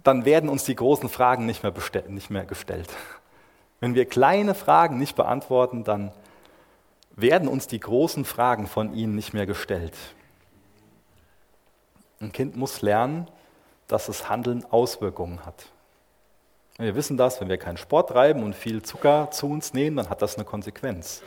dann 0.04 0.24
werden 0.24 0.48
uns 0.48 0.64
die 0.64 0.76
großen 0.76 1.08
Fragen 1.08 1.46
nicht 1.46 1.62
mehr, 1.62 1.72
nicht 2.08 2.30
mehr 2.30 2.44
gestellt. 2.44 2.88
Wenn 3.80 3.94
wir 3.94 4.06
kleine 4.06 4.54
Fragen 4.54 4.98
nicht 4.98 5.16
beantworten, 5.16 5.84
dann 5.84 6.12
werden 7.16 7.48
uns 7.48 7.66
die 7.66 7.80
großen 7.80 8.24
Fragen 8.24 8.66
von 8.66 8.94
ihnen 8.94 9.14
nicht 9.14 9.34
mehr 9.34 9.46
gestellt. 9.46 9.94
Ein 12.20 12.32
Kind 12.32 12.56
muss 12.56 12.80
lernen, 12.82 13.28
dass 13.88 14.06
das 14.06 14.28
Handeln 14.28 14.64
Auswirkungen 14.70 15.44
hat. 15.44 15.66
Wir 16.78 16.94
wissen 16.94 17.16
das, 17.16 17.40
wenn 17.40 17.48
wir 17.48 17.58
keinen 17.58 17.76
Sport 17.76 18.10
treiben 18.10 18.44
und 18.44 18.54
viel 18.54 18.82
Zucker 18.82 19.30
zu 19.32 19.48
uns 19.48 19.74
nehmen, 19.74 19.96
dann 19.96 20.10
hat 20.10 20.22
das 20.22 20.36
eine 20.36 20.44
Konsequenz. 20.44 21.22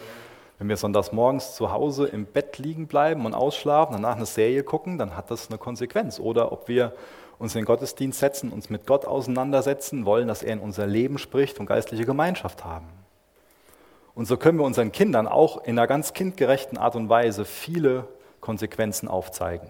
Wenn 0.62 0.70
wir 0.70 0.78
sonntags 0.78 1.12
morgens 1.12 1.56
zu 1.56 1.72
Hause 1.72 2.06
im 2.06 2.28
Bett 2.28 2.60
liegen 2.60 2.86
bleiben 2.86 3.26
und 3.26 3.34
ausschlafen, 3.34 3.94
danach 3.94 4.16
eine 4.16 4.28
Serie 4.28 4.62
gucken, 4.62 5.00
dann 5.00 5.18
hat 5.18 5.32
das 5.32 5.50
eine 5.50 5.58
Konsequenz. 5.58 6.20
Oder 6.20 6.52
ob 6.52 6.68
wir 6.68 6.94
uns 7.40 7.56
in 7.56 7.62
den 7.62 7.66
Gottesdienst 7.66 8.20
setzen, 8.20 8.52
uns 8.52 8.70
mit 8.70 8.86
Gott 8.86 9.06
auseinandersetzen, 9.06 10.06
wollen, 10.06 10.28
dass 10.28 10.44
er 10.44 10.54
in 10.54 10.60
unser 10.60 10.86
Leben 10.86 11.18
spricht 11.18 11.60
und 11.60 11.66
geistliche 11.66 12.06
Gemeinschaft 12.06 12.64
haben. 12.64 12.86
Und 14.14 14.28
so 14.28 14.38
können 14.38 14.60
wir 14.60 14.64
unseren 14.64 14.92
Kindern 14.92 15.28
auch 15.28 15.64
in 15.64 15.80
einer 15.80 15.88
ganz 15.88 16.14
kindgerechten 16.14 16.78
Art 16.78 16.96
und 16.96 17.10
Weise 17.10 17.44
viele 17.44 18.08
Konsequenzen 18.40 19.08
aufzeigen. 19.08 19.68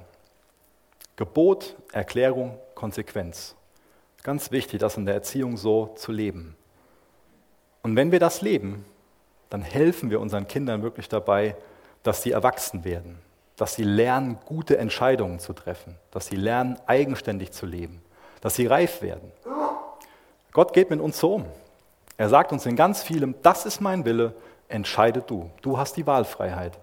Gebot, 1.16 1.78
Erklärung, 1.94 2.58
Konsequenz. 2.76 3.56
Ganz 4.24 4.52
wichtig, 4.52 4.82
das 4.82 4.98
in 4.98 5.06
der 5.06 5.16
Erziehung 5.16 5.56
so 5.56 5.94
zu 5.96 6.12
leben. 6.12 6.58
Und 7.82 7.96
wenn 7.96 8.12
wir 8.12 8.20
das 8.20 8.42
leben, 8.42 8.84
dann 9.52 9.62
helfen 9.62 10.10
wir 10.10 10.22
unseren 10.22 10.48
Kindern 10.48 10.82
wirklich 10.82 11.10
dabei, 11.10 11.56
dass 12.04 12.24
sie 12.24 12.32
erwachsen 12.32 12.86
werden, 12.86 13.20
dass 13.58 13.76
sie 13.76 13.84
lernen, 13.84 14.40
gute 14.46 14.78
Entscheidungen 14.78 15.40
zu 15.40 15.52
treffen, 15.52 15.98
dass 16.10 16.28
sie 16.28 16.38
lernen, 16.38 16.80
eigenständig 16.88 17.52
zu 17.52 17.66
leben, 17.66 18.02
dass 18.40 18.56
sie 18.56 18.66
reif 18.66 19.02
werden. 19.02 19.32
Gott 20.54 20.74
geht 20.74 20.90
mit 20.90 21.02
uns 21.02 21.20
so 21.20 21.36
um. 21.36 21.46
Er 22.16 22.30
sagt 22.30 22.54
uns 22.54 22.66
in 22.66 22.78
ganz 22.78 23.04
vielem, 23.04 23.36
das 23.42 23.66
ist 23.66 23.82
mein 23.82 24.06
Wille, 24.06 24.34
entscheide 24.70 25.22
du. 25.22 25.52
Du 25.62 25.78
hast 25.78 25.98
die 25.98 26.08
Wahlfreiheit 26.08 26.80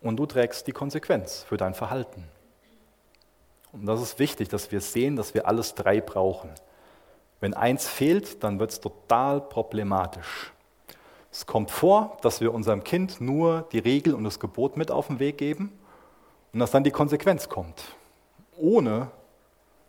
und 0.00 0.16
du 0.16 0.24
trägst 0.24 0.66
die 0.66 0.72
Konsequenz 0.72 1.44
für 1.46 1.58
dein 1.58 1.74
Verhalten. 1.74 2.24
Und 3.70 3.84
das 3.84 4.00
ist 4.00 4.18
wichtig, 4.18 4.48
dass 4.48 4.72
wir 4.72 4.80
sehen, 4.80 5.16
dass 5.16 5.34
wir 5.34 5.46
alles 5.46 5.74
drei 5.74 6.00
brauchen. 6.00 6.50
Wenn 7.40 7.52
eins 7.52 7.86
fehlt, 7.86 8.42
dann 8.42 8.58
wird 8.58 8.70
es 8.70 8.80
total 8.80 9.42
problematisch. 9.42 10.52
Es 11.30 11.46
kommt 11.46 11.70
vor, 11.70 12.16
dass 12.22 12.40
wir 12.40 12.54
unserem 12.54 12.84
Kind 12.84 13.20
nur 13.20 13.66
die 13.72 13.78
Regel 13.78 14.14
und 14.14 14.24
das 14.24 14.40
Gebot 14.40 14.76
mit 14.76 14.90
auf 14.90 15.08
den 15.08 15.18
Weg 15.18 15.38
geben 15.38 15.78
und 16.52 16.60
dass 16.60 16.70
dann 16.70 16.84
die 16.84 16.90
Konsequenz 16.90 17.48
kommt, 17.48 17.84
ohne 18.56 19.10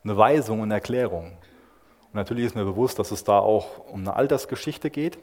eine 0.03 0.17
Weisung 0.17 0.61
und 0.61 0.71
Erklärung. 0.71 1.37
Und 2.07 2.15
natürlich 2.15 2.45
ist 2.45 2.55
mir 2.55 2.65
bewusst, 2.65 2.99
dass 2.99 3.11
es 3.11 3.23
da 3.23 3.39
auch 3.39 3.87
um 3.87 4.01
eine 4.01 4.15
Altersgeschichte 4.15 4.89
geht. 4.89 5.17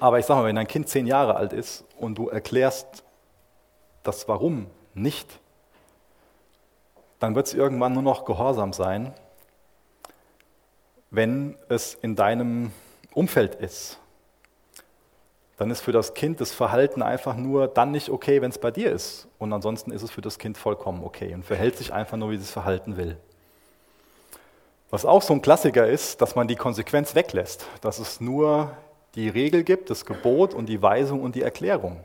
Aber 0.00 0.18
ich 0.18 0.26
sage 0.26 0.40
mal, 0.40 0.46
wenn 0.46 0.56
dein 0.56 0.66
Kind 0.66 0.88
zehn 0.88 1.06
Jahre 1.06 1.36
alt 1.36 1.52
ist 1.52 1.84
und 1.98 2.18
du 2.18 2.28
erklärst 2.28 3.04
das 4.02 4.28
Warum 4.28 4.66
nicht, 4.92 5.40
dann 7.20 7.34
wird 7.34 7.46
es 7.46 7.54
irgendwann 7.54 7.94
nur 7.94 8.02
noch 8.02 8.24
gehorsam 8.24 8.72
sein, 8.72 9.14
wenn 11.10 11.56
es 11.68 11.94
in 11.94 12.16
deinem 12.16 12.72
Umfeld 13.14 13.54
ist, 13.54 13.98
dann 15.56 15.70
ist 15.70 15.82
für 15.82 15.92
das 15.92 16.14
Kind 16.14 16.40
das 16.40 16.52
Verhalten 16.52 17.02
einfach 17.02 17.36
nur 17.36 17.68
dann 17.68 17.92
nicht 17.92 18.10
okay, 18.10 18.42
wenn 18.42 18.50
es 18.50 18.58
bei 18.58 18.70
dir 18.70 18.90
ist. 18.90 19.28
Und 19.38 19.52
ansonsten 19.52 19.92
ist 19.92 20.02
es 20.02 20.10
für 20.10 20.20
das 20.20 20.38
Kind 20.38 20.58
vollkommen 20.58 21.04
okay 21.04 21.32
und 21.32 21.44
verhält 21.44 21.76
sich 21.76 21.92
einfach 21.92 22.16
nur, 22.16 22.30
wie 22.30 22.36
es 22.36 22.50
verhalten 22.50 22.96
will. 22.96 23.16
Was 24.90 25.04
auch 25.04 25.22
so 25.22 25.32
ein 25.32 25.42
Klassiker 25.42 25.86
ist, 25.86 26.20
dass 26.20 26.34
man 26.34 26.48
die 26.48 26.56
Konsequenz 26.56 27.14
weglässt, 27.14 27.66
dass 27.80 27.98
es 27.98 28.20
nur 28.20 28.76
die 29.14 29.28
Regel 29.28 29.62
gibt, 29.62 29.90
das 29.90 30.04
Gebot 30.04 30.54
und 30.54 30.66
die 30.66 30.82
Weisung 30.82 31.22
und 31.22 31.34
die 31.34 31.42
Erklärung. 31.42 32.00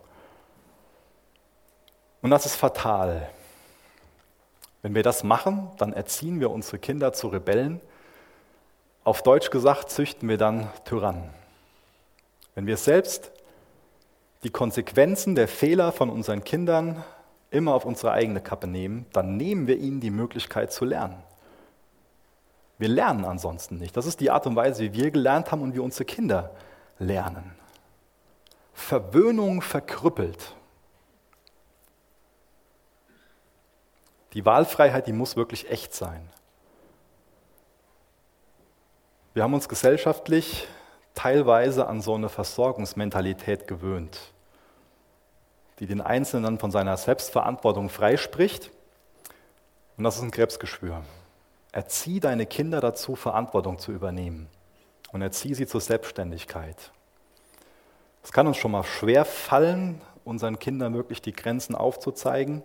Und 2.22 2.30
das 2.30 2.46
ist 2.46 2.56
fatal. 2.56 3.30
Wenn 4.82 4.96
wir 4.96 5.04
das 5.04 5.24
machen, 5.24 5.70
dann 5.78 5.94
erziehen 5.94 6.40
wir 6.40 6.52
unsere 6.52 6.80
Kinder 6.80 7.14
zu 7.14 7.28
Rebellen. 7.28 7.82
Auf 9.04 9.24
Deutsch 9.24 9.50
gesagt, 9.50 9.90
züchten 9.90 10.28
wir 10.30 10.38
dann 10.38 10.70
Tyrannen. 10.86 11.30
Wenn 12.56 12.68
wir 12.68 12.78
selbst 12.78 13.32
die 14.44 14.50
Konsequenzen 14.50 15.36
der 15.36 15.48
Fehler 15.48 15.92
von 15.92 16.10
unseren 16.10 16.44
Kindern 16.44 17.04
immer 17.52 17.74
auf 17.74 17.86
unsere 17.86 18.12
eigene 18.12 18.42
Kappe 18.42 18.68
nehmen, 18.68 19.06
dann 19.14 19.38
nehmen 19.38 19.68
wir 19.68 19.78
ihnen 19.78 20.00
die 20.00 20.12
Möglichkeit 20.12 20.72
zu 20.72 20.86
lernen. 20.86 21.24
Wir 22.78 22.88
lernen 22.88 23.26
ansonsten 23.26 23.78
nicht. 23.78 23.98
Das 23.98 24.06
ist 24.06 24.20
die 24.22 24.32
Art 24.32 24.48
und 24.48 24.56
Weise, 24.56 24.84
wie 24.84 24.94
wir 24.94 25.12
gelernt 25.12 25.52
haben 25.52 25.62
und 25.62 25.74
wie 25.74 25.80
unsere 25.80 26.06
Kinder 26.06 26.52
lernen. 26.98 27.56
Verwöhnung 28.74 29.62
verkrüppelt. 29.62 30.56
Die 34.34 34.46
Wahlfreiheit, 34.46 35.08
die 35.08 35.14
muss 35.14 35.36
wirklich 35.36 35.70
echt 35.70 35.94
sein. 35.94 36.30
Wir 39.36 39.44
haben 39.44 39.54
uns 39.54 39.70
gesellschaftlich 39.70 40.68
teilweise 41.14 41.88
an 41.88 42.02
so 42.02 42.16
eine 42.16 42.30
Versorgungsmentalität 42.30 43.68
gewöhnt, 43.68 44.20
die 45.80 45.86
den 45.86 46.02
Einzelnen 46.02 46.58
von 46.58 46.72
seiner 46.72 46.98
Selbstverantwortung 46.98 47.90
freispricht. 47.90 48.72
Und 49.98 50.04
das 50.04 50.16
ist 50.16 50.24
ein 50.24 50.32
Krebsgeschwür. 50.32 51.04
Erzieh 51.72 52.20
deine 52.20 52.48
Kinder 52.48 52.82
dazu, 52.82 53.16
Verantwortung 53.16 53.78
zu 53.78 53.92
übernehmen 53.92 54.48
und 55.12 55.22
erzieh 55.22 55.54
sie 55.54 55.68
zur 55.68 55.82
Selbstständigkeit. 55.82 56.92
Es 58.24 58.32
kann 58.32 58.48
uns 58.48 58.58
schon 58.58 58.72
mal 58.72 58.84
schwer 58.84 59.26
fallen, 59.26 60.02
unseren 60.26 60.58
Kindern 60.58 60.96
wirklich 60.96 61.22
die 61.22 61.34
Grenzen 61.34 61.76
aufzuzeigen 61.76 62.64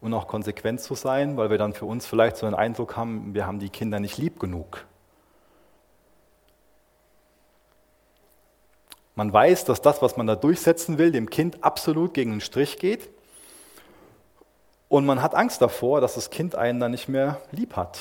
und 0.00 0.14
auch 0.14 0.28
konsequent 0.28 0.80
zu 0.80 0.94
sein, 0.94 1.36
weil 1.36 1.50
wir 1.50 1.58
dann 1.58 1.74
für 1.74 1.84
uns 1.84 2.06
vielleicht 2.06 2.38
so 2.38 2.46
einen 2.46 2.54
Eindruck 2.54 2.96
haben, 2.96 3.34
wir 3.34 3.46
haben 3.46 3.58
die 3.58 3.70
Kinder 3.70 4.00
nicht 4.00 4.16
lieb 4.16 4.40
genug. 4.40 4.86
Man 9.16 9.32
weiß, 9.32 9.64
dass 9.64 9.80
das, 9.80 10.02
was 10.02 10.18
man 10.18 10.26
da 10.26 10.36
durchsetzen 10.36 10.98
will, 10.98 11.10
dem 11.10 11.30
Kind 11.30 11.64
absolut 11.64 12.12
gegen 12.12 12.32
den 12.32 12.40
Strich 12.42 12.78
geht. 12.78 13.08
Und 14.88 15.06
man 15.06 15.22
hat 15.22 15.34
Angst 15.34 15.62
davor, 15.62 16.02
dass 16.02 16.14
das 16.14 16.30
Kind 16.30 16.54
einen 16.54 16.78
dann 16.78 16.90
nicht 16.90 17.08
mehr 17.08 17.40
lieb 17.50 17.76
hat. 17.76 17.98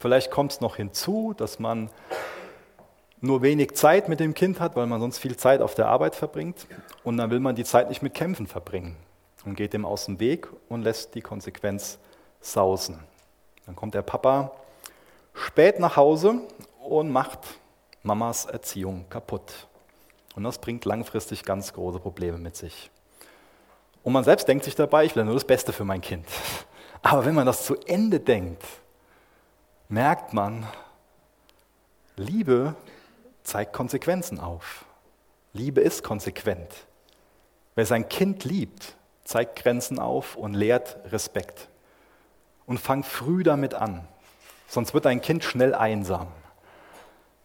Vielleicht 0.00 0.30
kommt 0.32 0.52
es 0.52 0.60
noch 0.60 0.76
hinzu, 0.76 1.34
dass 1.36 1.60
man 1.60 1.88
nur 3.20 3.42
wenig 3.42 3.74
Zeit 3.74 4.08
mit 4.08 4.18
dem 4.18 4.34
Kind 4.34 4.58
hat, 4.58 4.74
weil 4.74 4.86
man 4.86 5.00
sonst 5.00 5.18
viel 5.18 5.36
Zeit 5.36 5.62
auf 5.62 5.76
der 5.76 5.86
Arbeit 5.86 6.16
verbringt. 6.16 6.66
Und 7.04 7.16
dann 7.16 7.30
will 7.30 7.40
man 7.40 7.54
die 7.54 7.64
Zeit 7.64 7.88
nicht 7.88 8.02
mit 8.02 8.14
Kämpfen 8.14 8.48
verbringen 8.48 8.96
und 9.44 9.54
geht 9.54 9.72
dem 9.72 9.86
aus 9.86 10.06
dem 10.06 10.18
Weg 10.18 10.48
und 10.68 10.82
lässt 10.82 11.14
die 11.14 11.22
Konsequenz 11.22 11.98
sausen. 12.40 12.98
Dann 13.66 13.76
kommt 13.76 13.94
der 13.94 14.02
Papa 14.02 14.50
spät 15.32 15.78
nach 15.78 15.96
Hause 15.96 16.40
und 16.82 17.10
macht 17.10 17.38
Mamas 18.02 18.46
Erziehung 18.46 19.04
kaputt. 19.08 19.68
Und 20.34 20.44
das 20.44 20.58
bringt 20.58 20.84
langfristig 20.84 21.44
ganz 21.44 21.72
große 21.72 21.98
Probleme 21.98 22.38
mit 22.38 22.56
sich. 22.56 22.90
Und 24.02 24.12
man 24.12 24.24
selbst 24.24 24.48
denkt 24.48 24.64
sich 24.64 24.74
dabei, 24.74 25.04
ich 25.04 25.16
will 25.16 25.24
nur 25.24 25.34
das 25.34 25.44
Beste 25.44 25.72
für 25.72 25.84
mein 25.84 26.00
Kind. 26.00 26.26
Aber 27.02 27.24
wenn 27.24 27.34
man 27.34 27.46
das 27.46 27.64
zu 27.64 27.76
Ende 27.86 28.20
denkt, 28.20 28.62
merkt 29.88 30.32
man, 30.32 30.66
Liebe 32.16 32.74
zeigt 33.42 33.72
Konsequenzen 33.72 34.38
auf. 34.38 34.84
Liebe 35.52 35.80
ist 35.80 36.04
konsequent. 36.04 36.72
Wer 37.74 37.86
sein 37.86 38.08
Kind 38.08 38.44
liebt, 38.44 38.96
zeigt 39.24 39.56
Grenzen 39.56 39.98
auf 39.98 40.36
und 40.36 40.54
lehrt 40.54 40.98
Respekt. 41.12 41.68
Und 42.66 42.78
fang 42.78 43.02
früh 43.02 43.42
damit 43.42 43.74
an, 43.74 44.06
sonst 44.68 44.94
wird 44.94 45.06
dein 45.06 45.20
Kind 45.20 45.42
schnell 45.42 45.74
einsam. 45.74 46.28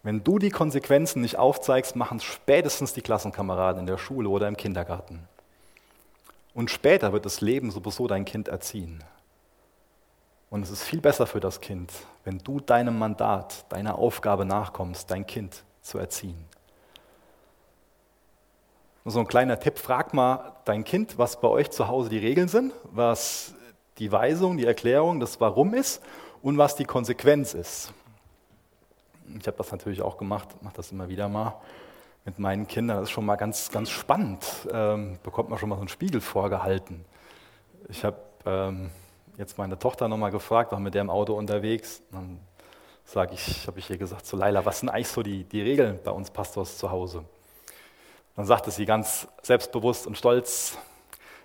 Wenn 0.06 0.24
du 0.24 0.38
die 0.38 0.52
Konsequenzen 0.52 1.24
nicht 1.24 1.40
aufzeigst, 1.40 1.96
machen 1.96 2.20
es 2.20 2.24
spätestens 2.24 2.94
die 2.94 3.02
Klassenkameraden 3.02 3.80
in 3.80 3.88
der 3.88 3.98
Schule 3.98 4.30
oder 4.30 4.48
im 4.48 4.56
Kindergarten. 4.56 5.28
Und 6.54 6.70
später 6.70 7.12
wird 7.12 7.26
das 7.26 7.42
Leben 7.42 7.72
sowieso 7.72 8.06
dein 8.06 8.24
Kind 8.24 8.48
erziehen. 8.48 9.04
Und 10.52 10.62
es 10.62 10.70
ist 10.70 10.84
viel 10.84 11.02
besser 11.02 11.26
für 11.26 11.40
das 11.40 11.60
Kind, 11.60 11.92
wenn 12.24 12.38
du 12.38 12.60
deinem 12.60 13.00
Mandat, 13.00 13.66
deiner 13.70 13.98
Aufgabe 13.98 14.46
nachkommst, 14.46 15.10
dein 15.10 15.26
Kind 15.26 15.64
zu 15.82 15.98
erziehen. 15.98 16.46
Nur 19.06 19.12
so 19.12 19.20
ein 19.20 19.28
kleiner 19.28 19.60
Tipp, 19.60 19.80
frag 19.80 20.14
mal 20.14 20.54
dein 20.66 20.84
Kind, 20.84 21.18
was 21.18 21.42
bei 21.42 21.48
euch 21.48 21.72
zu 21.72 21.88
Hause 21.88 22.10
die 22.10 22.20
Regeln 22.20 22.48
sind, 22.48 22.74
was 22.92 23.56
die 23.98 24.12
Weisung, 24.12 24.58
die 24.58 24.68
Erklärung, 24.68 25.20
das 25.20 25.42
Warum 25.42 25.74
ist 25.74 26.04
und 26.44 26.60
was 26.60 26.76
die 26.76 26.86
Konsequenz 26.86 27.56
ist. 27.56 27.92
Ich 29.40 29.48
habe 29.48 29.58
das 29.58 29.72
natürlich 29.72 30.02
auch 30.02 30.18
gemacht, 30.18 30.50
mache 30.62 30.76
das 30.76 30.92
immer 30.92 31.10
wieder 31.10 31.28
mal 31.28 31.60
mit 32.26 32.40
meinen 32.40 32.68
Kindern. 32.68 32.98
Das 32.98 33.10
ist 33.10 33.12
schon 33.12 33.26
mal 33.26 33.36
ganz, 33.36 33.72
ganz 33.72 33.90
spannend. 33.90 34.46
Ähm, 34.72 35.20
bekommt 35.24 35.50
man 35.50 35.60
schon 35.60 35.70
mal 35.70 35.76
so 35.76 35.82
einen 35.82 35.90
Spiegel 35.90 36.22
vorgehalten. 36.22 37.06
Ich 37.90 38.04
habe 38.04 38.18
ähm, 38.46 38.90
jetzt 39.38 39.58
meine 39.58 39.78
Tochter 39.78 40.08
nochmal 40.08 40.32
gefragt, 40.32 40.72
war 40.72 40.80
mit 40.80 40.94
der 40.96 41.02
im 41.02 41.10
Auto 41.10 41.34
unterwegs. 41.34 42.02
Dann 42.12 42.40
sage 43.06 43.34
ich, 43.36 43.68
habe 43.68 43.80
ich 43.80 43.90
ihr 43.90 43.98
gesagt, 43.98 44.26
so 44.26 44.38
Leila, 44.38 44.66
was 44.66 44.80
sind 44.80 44.90
eigentlich 44.90 45.08
so 45.08 45.22
die, 45.22 45.44
die 45.44 45.62
Regeln 45.62 46.00
bei 46.04 46.12
uns 46.12 46.32
Pastors 46.32 46.78
zu 46.78 46.90
Hause? 46.90 47.24
Dann 48.36 48.46
sagte 48.46 48.72
sie 48.72 48.86
ganz 48.86 49.28
selbstbewusst 49.42 50.08
und 50.08 50.18
stolz, 50.18 50.78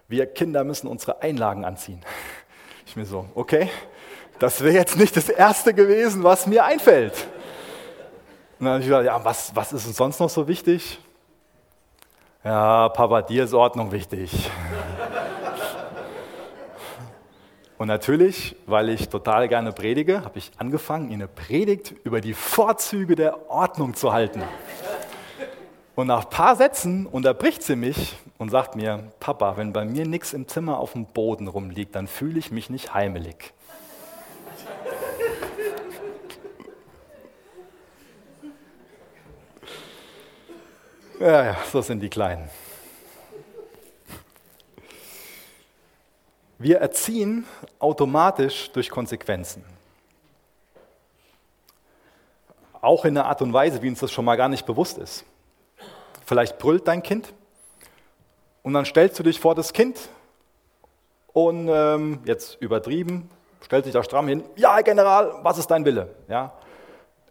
wir 0.08 0.26
Kinder 0.26 0.64
müssen 0.64 0.88
unsere 0.88 1.22
Einlagen 1.22 1.64
anziehen. 1.64 2.00
Ich 2.86 2.96
mir 2.96 3.04
so, 3.04 3.26
okay, 3.36 3.70
das 4.40 4.62
wäre 4.62 4.74
jetzt 4.74 4.96
nicht 4.96 5.16
das 5.16 5.28
Erste 5.28 5.74
gewesen, 5.74 6.24
was 6.24 6.46
mir 6.46 6.64
einfällt. 6.64 7.28
Und 8.60 8.66
dann 8.66 8.74
habe 8.74 8.82
ich 8.82 8.88
gesagt, 8.88 9.06
ja, 9.06 9.24
was, 9.24 9.56
was 9.56 9.72
ist 9.72 9.86
uns 9.86 9.96
sonst 9.96 10.20
noch 10.20 10.28
so 10.28 10.46
wichtig? 10.46 10.98
Ja, 12.44 12.90
Papa, 12.90 13.22
dir 13.22 13.44
ist 13.44 13.54
Ordnung 13.54 13.90
wichtig. 13.90 14.50
Und 17.78 17.88
natürlich, 17.88 18.54
weil 18.66 18.90
ich 18.90 19.08
total 19.08 19.48
gerne 19.48 19.72
predige, 19.72 20.26
habe 20.26 20.36
ich 20.36 20.50
angefangen, 20.58 21.10
eine 21.10 21.26
Predigt 21.26 21.94
über 22.04 22.20
die 22.20 22.34
Vorzüge 22.34 23.14
der 23.14 23.50
Ordnung 23.50 23.94
zu 23.94 24.12
halten. 24.12 24.42
Und 25.94 26.08
nach 26.08 26.24
ein 26.24 26.30
paar 26.30 26.54
Sätzen 26.54 27.06
unterbricht 27.06 27.62
sie 27.62 27.76
mich 27.76 28.18
und 28.36 28.50
sagt 28.50 28.76
mir, 28.76 29.10
Papa, 29.20 29.56
wenn 29.56 29.72
bei 29.72 29.86
mir 29.86 30.06
nichts 30.06 30.34
im 30.34 30.46
Zimmer 30.46 30.80
auf 30.80 30.92
dem 30.92 31.06
Boden 31.06 31.48
rumliegt, 31.48 31.94
dann 31.94 32.06
fühle 32.06 32.38
ich 32.38 32.50
mich 32.50 32.68
nicht 32.68 32.92
heimelig. 32.92 33.54
Ja, 41.20 41.44
ja, 41.44 41.56
so 41.70 41.82
sind 41.82 42.00
die 42.00 42.08
Kleinen. 42.08 42.48
Wir 46.56 46.78
erziehen 46.78 47.44
automatisch 47.78 48.72
durch 48.72 48.88
Konsequenzen. 48.88 49.62
Auch 52.80 53.04
in 53.04 53.18
einer 53.18 53.26
Art 53.28 53.42
und 53.42 53.52
Weise, 53.52 53.82
wie 53.82 53.90
uns 53.90 54.00
das 54.00 54.10
schon 54.10 54.24
mal 54.24 54.36
gar 54.36 54.48
nicht 54.48 54.64
bewusst 54.64 54.96
ist. 54.96 55.26
Vielleicht 56.24 56.58
brüllt 56.58 56.88
dein 56.88 57.02
Kind 57.02 57.34
und 58.62 58.72
dann 58.72 58.86
stellst 58.86 59.18
du 59.18 59.22
dich 59.22 59.38
vor 59.38 59.54
das 59.54 59.74
Kind 59.74 59.98
und 61.34 61.68
ähm, 61.68 62.20
jetzt 62.24 62.56
übertrieben, 62.62 63.28
stellt 63.60 63.84
sich 63.84 63.92
da 63.92 64.02
stramm 64.02 64.26
hin, 64.28 64.42
ja 64.56 64.80
General, 64.80 65.34
was 65.42 65.58
ist 65.58 65.66
dein 65.66 65.84
Wille? 65.84 66.14
Ja, 66.28 66.54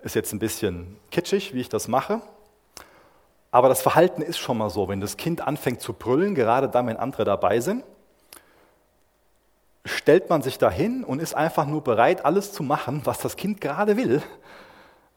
ist 0.03 0.13
jetzt 0.13 0.31
ein 0.31 0.37
bisschen 0.37 0.99
kitschig, 1.09 1.55
wie 1.55 1.61
ich 1.61 1.69
das 1.69 1.87
mache, 1.87 2.21
aber 3.51 3.69
das 3.69 3.81
Verhalten 3.81 4.21
ist 4.21 4.37
schon 4.37 4.57
mal 4.57 4.69
so, 4.69 4.87
wenn 4.87 5.01
das 5.01 5.17
Kind 5.17 5.41
anfängt 5.41 5.81
zu 5.81 5.93
brüllen, 5.93 6.35
gerade 6.35 6.69
dann, 6.69 6.87
wenn 6.87 6.97
andere 6.97 7.23
dabei 7.23 7.59
sind, 7.59 7.83
stellt 9.85 10.29
man 10.29 10.41
sich 10.41 10.57
dahin 10.57 11.03
und 11.03 11.19
ist 11.19 11.33
einfach 11.33 11.65
nur 11.65 11.83
bereit, 11.83 12.25
alles 12.25 12.51
zu 12.51 12.63
machen, 12.63 13.01
was 13.05 13.19
das 13.19 13.37
Kind 13.37 13.59
gerade 13.59 13.97
will, 13.97 14.21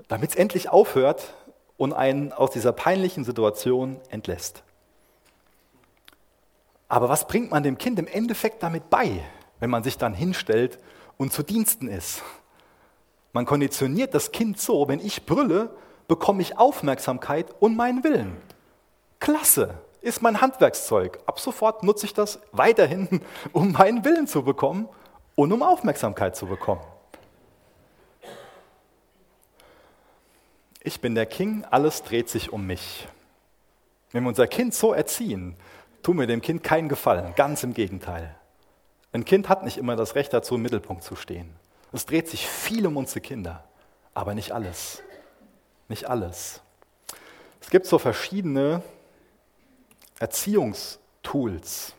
damit 0.08 0.30
es 0.30 0.36
endlich 0.36 0.70
aufhört 0.70 1.34
und 1.76 1.92
einen 1.92 2.32
aus 2.32 2.50
dieser 2.52 2.72
peinlichen 2.72 3.24
Situation 3.24 4.00
entlässt. 4.08 4.62
Aber 6.88 7.08
was 7.08 7.26
bringt 7.26 7.50
man 7.50 7.62
dem 7.62 7.78
Kind 7.78 7.98
im 7.98 8.06
Endeffekt 8.06 8.62
damit 8.62 8.88
bei, 8.88 9.20
wenn 9.60 9.70
man 9.70 9.82
sich 9.82 9.98
dann 9.98 10.14
hinstellt 10.14 10.78
und 11.16 11.32
zu 11.32 11.42
Diensten 11.42 11.88
ist? 11.88 12.22
Man 13.32 13.46
konditioniert 13.46 14.14
das 14.14 14.30
Kind 14.30 14.60
so, 14.60 14.88
wenn 14.88 15.00
ich 15.00 15.24
brülle, 15.24 15.70
bekomme 16.08 16.42
ich 16.42 16.58
Aufmerksamkeit 16.58 17.46
und 17.60 17.76
meinen 17.76 18.04
Willen. 18.04 18.36
Klasse, 19.20 19.78
ist 20.02 20.20
mein 20.20 20.40
Handwerkszeug. 20.40 21.18
Ab 21.26 21.40
sofort 21.40 21.82
nutze 21.82 22.06
ich 22.06 22.12
das 22.12 22.40
weiterhin, 22.50 23.22
um 23.52 23.72
meinen 23.72 24.04
Willen 24.04 24.26
zu 24.26 24.42
bekommen 24.42 24.88
und 25.34 25.52
um 25.52 25.62
Aufmerksamkeit 25.62 26.36
zu 26.36 26.46
bekommen. 26.46 26.82
Ich 30.82 31.00
bin 31.00 31.14
der 31.14 31.26
King, 31.26 31.64
alles 31.70 32.02
dreht 32.02 32.28
sich 32.28 32.52
um 32.52 32.66
mich. 32.66 33.06
Wenn 34.10 34.24
wir 34.24 34.28
unser 34.28 34.48
Kind 34.48 34.74
so 34.74 34.92
erziehen, 34.92 35.56
tun 36.02 36.18
wir 36.18 36.26
dem 36.26 36.42
Kind 36.42 36.64
keinen 36.64 36.88
Gefallen, 36.88 37.34
ganz 37.36 37.62
im 37.62 37.72
Gegenteil. 37.72 38.34
Ein 39.12 39.24
Kind 39.24 39.48
hat 39.48 39.62
nicht 39.62 39.78
immer 39.78 39.94
das 39.94 40.16
Recht 40.16 40.32
dazu, 40.32 40.56
im 40.56 40.62
Mittelpunkt 40.62 41.04
zu 41.04 41.14
stehen. 41.14 41.54
Es 41.92 42.06
dreht 42.06 42.28
sich 42.28 42.48
viel 42.48 42.86
um 42.86 42.96
unsere 42.96 43.20
Kinder, 43.20 43.62
aber 44.12 44.34
nicht 44.34 44.52
alles. 44.52 45.02
Nicht 45.92 46.08
alles. 46.08 46.62
Es 47.60 47.68
gibt 47.68 47.84
so 47.84 47.98
verschiedene 47.98 48.80
Erziehungstools. 50.20 51.92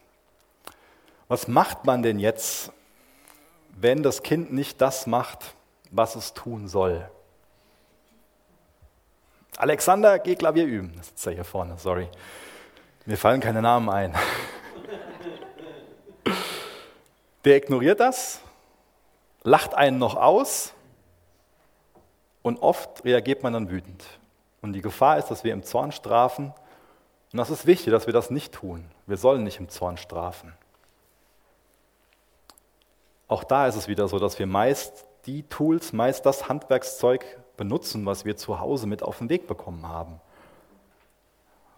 Was 1.28 1.48
macht 1.48 1.86
man 1.86 2.02
denn 2.02 2.18
jetzt, 2.18 2.72
wenn 3.70 4.02
das 4.02 4.24
Kind 4.24 4.52
nicht 4.52 4.82
das 4.82 5.06
macht, 5.06 5.54
was 5.92 6.16
es 6.16 6.34
tun 6.34 6.68
soll? 6.68 7.08
Alexander, 9.58 10.18
geh 10.18 10.36
Klavier 10.36 10.66
üben. 10.66 10.96
Das 10.98 11.10
sitzt 11.10 11.28
ja 11.28 11.34
hier 11.34 11.46
vorne, 11.46 11.78
sorry. 11.78 12.10
Mir 13.06 13.16
fallen 13.16 13.42
keine 13.42 13.62
Namen 13.62 13.90
ein. 13.90 14.16
Der 17.46 17.58
ignoriert 17.58 18.00
das, 18.00 18.42
lacht 19.44 19.76
einen 19.76 20.00
noch 20.00 20.16
aus 20.16 20.74
und 22.44 22.62
oft 22.62 23.04
reagiert 23.04 23.42
man 23.42 23.54
dann 23.54 23.72
wütend. 23.72 24.04
Und 24.62 24.74
die 24.74 24.82
Gefahr 24.82 25.18
ist, 25.18 25.30
dass 25.30 25.44
wir 25.44 25.54
im 25.54 25.64
Zorn 25.64 25.92
strafen 25.92 26.54
und 27.34 27.38
das 27.38 27.50
ist 27.50 27.66
wichtig, 27.66 27.92
dass 27.92 28.06
wir 28.06 28.14
das 28.14 28.30
nicht 28.30 28.54
tun. 28.54 28.86
Wir 29.08 29.18
sollen 29.18 29.44
nicht 29.44 29.60
im 29.60 29.68
Zorn 29.68 29.98
strafen. 29.98 30.54
Auch 33.28 33.44
da 33.44 33.66
ist 33.66 33.76
es 33.76 33.88
wieder 33.88 34.08
so, 34.08 34.20
dass 34.20 34.38
wir 34.38 34.46
meist 34.46 35.06
die 35.26 35.42
Tools, 35.42 35.94
meist 35.94 36.28
das 36.28 36.48
Handwerkszeug 36.48 37.26
benutzen, 37.58 38.06
was 38.06 38.24
wir 38.24 38.38
zu 38.38 38.60
Hause 38.60 38.86
mit 38.86 39.02
auf 39.02 39.18
den 39.18 39.30
Weg 39.30 39.48
bekommen 39.48 39.88
haben. 39.88 40.22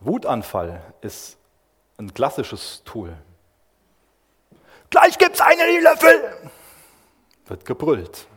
Wutanfall 0.02 0.82
ist 1.00 1.38
ein 1.98 2.14
klassisches 2.14 2.84
Tool. 2.84 3.16
Gleich 4.90 5.18
gibt's 5.18 5.40
einen 5.40 5.84
Löffel! 5.84 6.52
Wird 7.46 7.64
gebrüllt. 7.64 8.28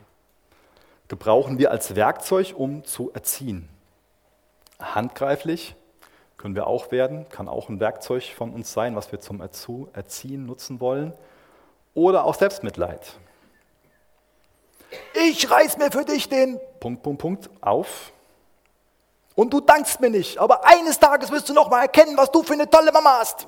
Gebrauchen 1.09 1.59
wir 1.59 1.71
als 1.71 1.97
Werkzeug, 1.97 2.55
um 2.57 2.85
zu 2.85 3.11
erziehen. 3.13 3.69
Handgreiflich, 4.79 5.75
können 6.37 6.55
wir 6.55 6.67
auch 6.67 6.93
werden, 6.93 7.29
kann 7.31 7.49
auch 7.49 7.69
ein 7.69 7.81
Werkzeug 7.81 8.25
von 8.37 8.53
uns 8.53 8.73
sein, 8.73 8.95
was 8.95 9.11
wir 9.11 9.21
zum 9.21 9.41
Erziehen 9.41 10.47
nutzen 10.47 10.81
wollen. 10.81 11.13
Oder 11.95 12.25
auch 12.25 12.35
Selbstmitleid. 12.35 13.19
Ich 15.15 15.51
reiß 15.51 15.79
mir 15.79 15.91
für 15.91 16.05
dich 16.05 16.29
den 16.29 16.61
Punkt, 16.79 17.03
Punkt, 17.03 17.21
Punkt 17.21 17.51
auf. 17.61 18.13
Und 19.35 19.53
du 19.53 19.61
dankst 19.61 20.01
mir 20.01 20.11
nicht, 20.11 20.39
aber 20.39 20.67
eines 20.67 20.99
Tages 20.99 21.31
wirst 21.31 21.49
du 21.49 21.55
noch 21.55 21.71
mal 21.71 21.83
erkennen, 21.83 22.17
was 22.17 22.31
du 22.31 22.43
für 22.43 22.55
eine 22.55 22.69
tolle 22.69 22.93
Mama 22.93 23.19
hast. 23.21 23.47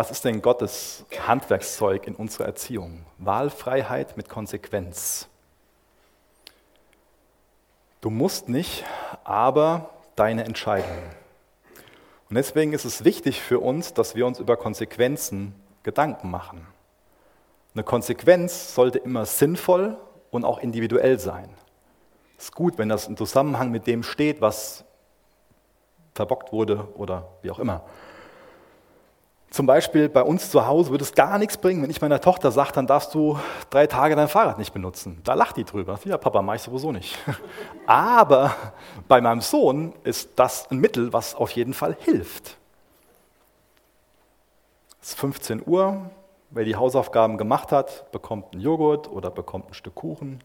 Was 0.00 0.10
ist 0.10 0.24
denn 0.24 0.40
Gottes 0.40 1.04
Handwerkszeug 1.26 2.06
in 2.06 2.14
unserer 2.14 2.46
Erziehung? 2.46 3.04
Wahlfreiheit 3.18 4.16
mit 4.16 4.30
Konsequenz. 4.30 5.28
Du 8.00 8.08
musst 8.08 8.48
nicht, 8.48 8.82
aber 9.24 9.90
deine 10.16 10.44
Entscheidung. 10.44 10.96
Und 12.30 12.36
deswegen 12.36 12.72
ist 12.72 12.86
es 12.86 13.04
wichtig 13.04 13.42
für 13.42 13.60
uns, 13.60 13.92
dass 13.92 14.14
wir 14.14 14.26
uns 14.26 14.38
über 14.38 14.56
Konsequenzen 14.56 15.54
Gedanken 15.82 16.30
machen. 16.30 16.66
Eine 17.74 17.84
Konsequenz 17.84 18.74
sollte 18.74 19.00
immer 19.00 19.26
sinnvoll 19.26 19.98
und 20.30 20.46
auch 20.46 20.60
individuell 20.60 21.18
sein. 21.18 21.50
Es 22.38 22.44
ist 22.44 22.54
gut, 22.54 22.78
wenn 22.78 22.88
das 22.88 23.06
im 23.06 23.18
Zusammenhang 23.18 23.70
mit 23.70 23.86
dem 23.86 24.02
steht, 24.02 24.40
was 24.40 24.82
verbockt 26.14 26.52
wurde 26.52 26.88
oder 26.94 27.28
wie 27.42 27.50
auch 27.50 27.58
immer. 27.58 27.84
Zum 29.50 29.66
Beispiel 29.66 30.08
bei 30.08 30.22
uns 30.22 30.48
zu 30.48 30.64
Hause 30.64 30.90
würde 30.90 31.02
es 31.02 31.12
gar 31.12 31.36
nichts 31.36 31.56
bringen, 31.56 31.82
wenn 31.82 31.90
ich 31.90 32.00
meiner 32.00 32.20
Tochter 32.20 32.52
sage, 32.52 32.70
dann 32.72 32.86
darfst 32.86 33.12
du 33.14 33.36
drei 33.68 33.88
Tage 33.88 34.14
dein 34.14 34.28
Fahrrad 34.28 34.58
nicht 34.58 34.72
benutzen. 34.72 35.20
Da 35.24 35.34
lacht 35.34 35.56
die 35.56 35.64
drüber. 35.64 35.98
Ja, 36.04 36.18
Papa, 36.18 36.40
mach 36.40 36.54
ich 36.54 36.62
sowieso 36.62 36.92
nicht. 36.92 37.18
Aber 37.86 38.54
bei 39.08 39.20
meinem 39.20 39.40
Sohn 39.40 39.92
ist 40.04 40.30
das 40.36 40.70
ein 40.70 40.78
Mittel, 40.78 41.12
was 41.12 41.34
auf 41.34 41.50
jeden 41.50 41.74
Fall 41.74 41.96
hilft. 41.98 42.56
Es 45.02 45.10
ist 45.10 45.18
15 45.18 45.64
Uhr. 45.66 46.10
Wer 46.50 46.64
die 46.64 46.76
Hausaufgaben 46.76 47.36
gemacht 47.36 47.72
hat, 47.72 48.10
bekommt 48.12 48.52
einen 48.52 48.60
Joghurt 48.60 49.10
oder 49.10 49.30
bekommt 49.30 49.70
ein 49.70 49.74
Stück 49.74 49.96
Kuchen 49.96 50.42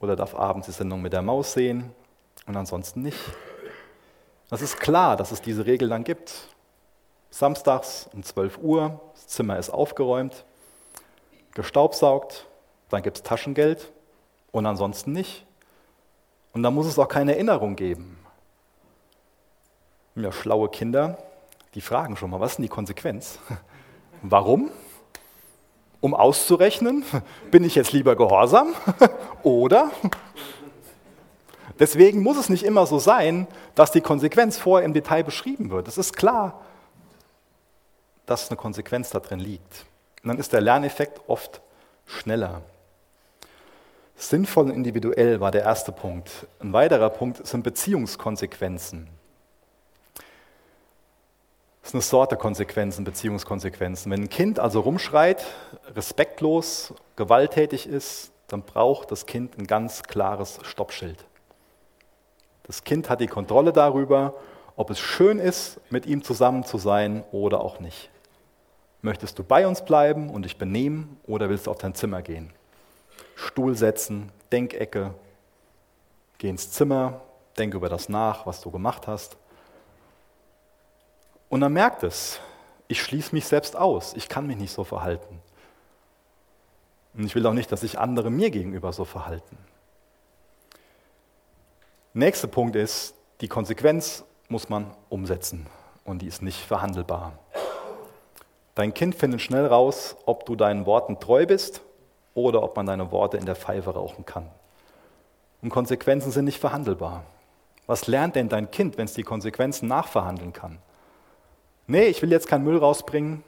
oder 0.00 0.16
darf 0.16 0.34
abends 0.34 0.66
die 0.66 0.72
Sendung 0.72 1.00
mit 1.00 1.12
der 1.12 1.22
Maus 1.22 1.52
sehen 1.52 1.92
und 2.46 2.56
ansonsten 2.56 3.02
nicht. 3.02 3.18
Das 4.50 4.62
ist 4.62 4.80
klar, 4.80 5.16
dass 5.16 5.30
es 5.30 5.40
diese 5.42 5.64
Regel 5.64 5.88
dann 5.88 6.02
gibt. 6.04 6.48
Samstags 7.32 8.10
um 8.12 8.22
12 8.22 8.58
Uhr, 8.58 9.00
das 9.14 9.26
Zimmer 9.26 9.58
ist 9.58 9.70
aufgeräumt, 9.70 10.44
gestaubsaugt, 11.54 12.46
dann 12.90 13.02
gibt 13.02 13.16
es 13.16 13.22
Taschengeld 13.22 13.90
und 14.50 14.66
ansonsten 14.66 15.12
nicht. 15.12 15.46
Und 16.52 16.62
dann 16.62 16.74
muss 16.74 16.86
es 16.86 16.98
auch 16.98 17.08
keine 17.08 17.32
Erinnerung 17.32 17.74
geben. 17.74 18.18
Ja, 20.14 20.30
schlaue 20.30 20.68
Kinder, 20.68 21.16
die 21.74 21.80
fragen 21.80 22.18
schon 22.18 22.28
mal, 22.28 22.38
was 22.38 22.52
ist 22.52 22.56
denn 22.58 22.64
die 22.64 22.68
Konsequenz? 22.68 23.38
Warum? 24.22 24.70
Um 26.02 26.14
auszurechnen, 26.14 27.02
bin 27.50 27.64
ich 27.64 27.74
jetzt 27.74 27.92
lieber 27.92 28.14
gehorsam 28.14 28.74
oder? 29.42 29.90
Deswegen 31.78 32.22
muss 32.22 32.36
es 32.36 32.50
nicht 32.50 32.64
immer 32.64 32.84
so 32.84 32.98
sein, 32.98 33.46
dass 33.74 33.90
die 33.90 34.02
Konsequenz 34.02 34.58
vorher 34.58 34.84
im 34.84 34.92
Detail 34.92 35.24
beschrieben 35.24 35.70
wird. 35.70 35.88
Es 35.88 35.96
ist 35.96 36.14
klar, 36.14 36.60
dass 38.26 38.50
eine 38.50 38.56
Konsequenz 38.56 39.10
da 39.10 39.20
drin 39.20 39.40
liegt. 39.40 39.86
Und 40.22 40.28
dann 40.28 40.38
ist 40.38 40.52
der 40.52 40.60
Lerneffekt 40.60 41.20
oft 41.26 41.60
schneller. 42.06 42.62
Sinnvoll 44.16 44.66
und 44.66 44.70
individuell 44.72 45.40
war 45.40 45.50
der 45.50 45.62
erste 45.62 45.90
Punkt. 45.90 46.46
Ein 46.60 46.72
weiterer 46.72 47.10
Punkt 47.10 47.44
sind 47.46 47.64
Beziehungskonsequenzen. 47.64 49.08
Das 51.80 51.90
ist 51.90 51.94
eine 51.94 52.02
Sorte 52.02 52.36
Konsequenzen, 52.36 53.04
Beziehungskonsequenzen. 53.04 54.12
Wenn 54.12 54.22
ein 54.22 54.30
Kind 54.30 54.60
also 54.60 54.80
rumschreit, 54.80 55.44
respektlos, 55.96 56.94
gewalttätig 57.16 57.88
ist, 57.88 58.30
dann 58.46 58.62
braucht 58.62 59.10
das 59.10 59.26
Kind 59.26 59.58
ein 59.58 59.66
ganz 59.66 60.04
klares 60.04 60.60
Stoppschild. 60.62 61.24
Das 62.62 62.84
Kind 62.84 63.10
hat 63.10 63.20
die 63.20 63.26
Kontrolle 63.26 63.72
darüber, 63.72 64.34
ob 64.76 64.90
es 64.90 64.98
schön 64.98 65.38
ist, 65.38 65.80
mit 65.90 66.06
ihm 66.06 66.22
zusammen 66.22 66.64
zu 66.64 66.78
sein 66.78 67.24
oder 67.32 67.60
auch 67.60 67.80
nicht. 67.80 68.10
Möchtest 69.02 69.38
du 69.38 69.44
bei 69.44 69.66
uns 69.66 69.84
bleiben 69.84 70.30
und 70.30 70.44
dich 70.44 70.56
benehmen 70.56 71.18
oder 71.26 71.48
willst 71.48 71.66
du 71.66 71.70
auf 71.70 71.78
dein 71.78 71.94
Zimmer 71.94 72.22
gehen? 72.22 72.52
Stuhl 73.34 73.74
setzen, 73.74 74.30
Denkecke, 74.52 75.14
geh 76.38 76.48
ins 76.48 76.70
Zimmer, 76.70 77.20
denk 77.58 77.74
über 77.74 77.88
das 77.88 78.08
nach, 78.08 78.46
was 78.46 78.60
du 78.60 78.70
gemacht 78.70 79.06
hast. 79.06 79.36
Und 81.48 81.60
dann 81.60 81.72
merkt 81.72 82.02
es, 82.02 82.40
ich 82.88 83.02
schließe 83.02 83.34
mich 83.34 83.46
selbst 83.46 83.76
aus, 83.76 84.14
ich 84.14 84.28
kann 84.28 84.46
mich 84.46 84.56
nicht 84.56 84.72
so 84.72 84.84
verhalten. 84.84 85.40
Und 87.14 87.24
ich 87.24 87.34
will 87.34 87.46
auch 87.46 87.52
nicht, 87.52 87.70
dass 87.70 87.80
sich 87.80 87.98
andere 87.98 88.30
mir 88.30 88.50
gegenüber 88.50 88.92
so 88.92 89.04
verhalten. 89.04 89.58
Nächster 92.14 92.48
Punkt 92.48 92.76
ist, 92.76 93.14
die 93.40 93.48
Konsequenz 93.48 94.24
muss 94.52 94.68
man 94.68 94.86
umsetzen 95.08 95.66
und 96.04 96.22
die 96.22 96.28
ist 96.28 96.42
nicht 96.42 96.60
verhandelbar. 96.60 97.32
Dein 98.74 98.94
Kind 98.94 99.14
findet 99.14 99.40
schnell 99.40 99.66
raus, 99.66 100.16
ob 100.26 100.46
du 100.46 100.56
deinen 100.56 100.86
Worten 100.86 101.18
treu 101.18 101.46
bist 101.46 101.80
oder 102.34 102.62
ob 102.62 102.76
man 102.76 102.86
deine 102.86 103.10
Worte 103.10 103.38
in 103.38 103.46
der 103.46 103.56
Pfeife 103.56 103.90
rauchen 103.90 104.24
kann. 104.24 104.48
Und 105.62 105.70
Konsequenzen 105.70 106.30
sind 106.30 106.44
nicht 106.44 106.60
verhandelbar. 106.60 107.24
Was 107.86 108.06
lernt 108.06 108.36
denn 108.36 108.48
dein 108.48 108.70
Kind, 108.70 108.98
wenn 108.98 109.06
es 109.06 109.14
die 109.14 109.22
Konsequenzen 109.22 109.88
nachverhandeln 109.88 110.52
kann? 110.52 110.78
Nee, 111.86 112.04
ich 112.04 112.22
will 112.22 112.30
jetzt 112.30 112.46
keinen 112.46 112.64
Müll 112.64 112.78
rausbringen. 112.78 113.42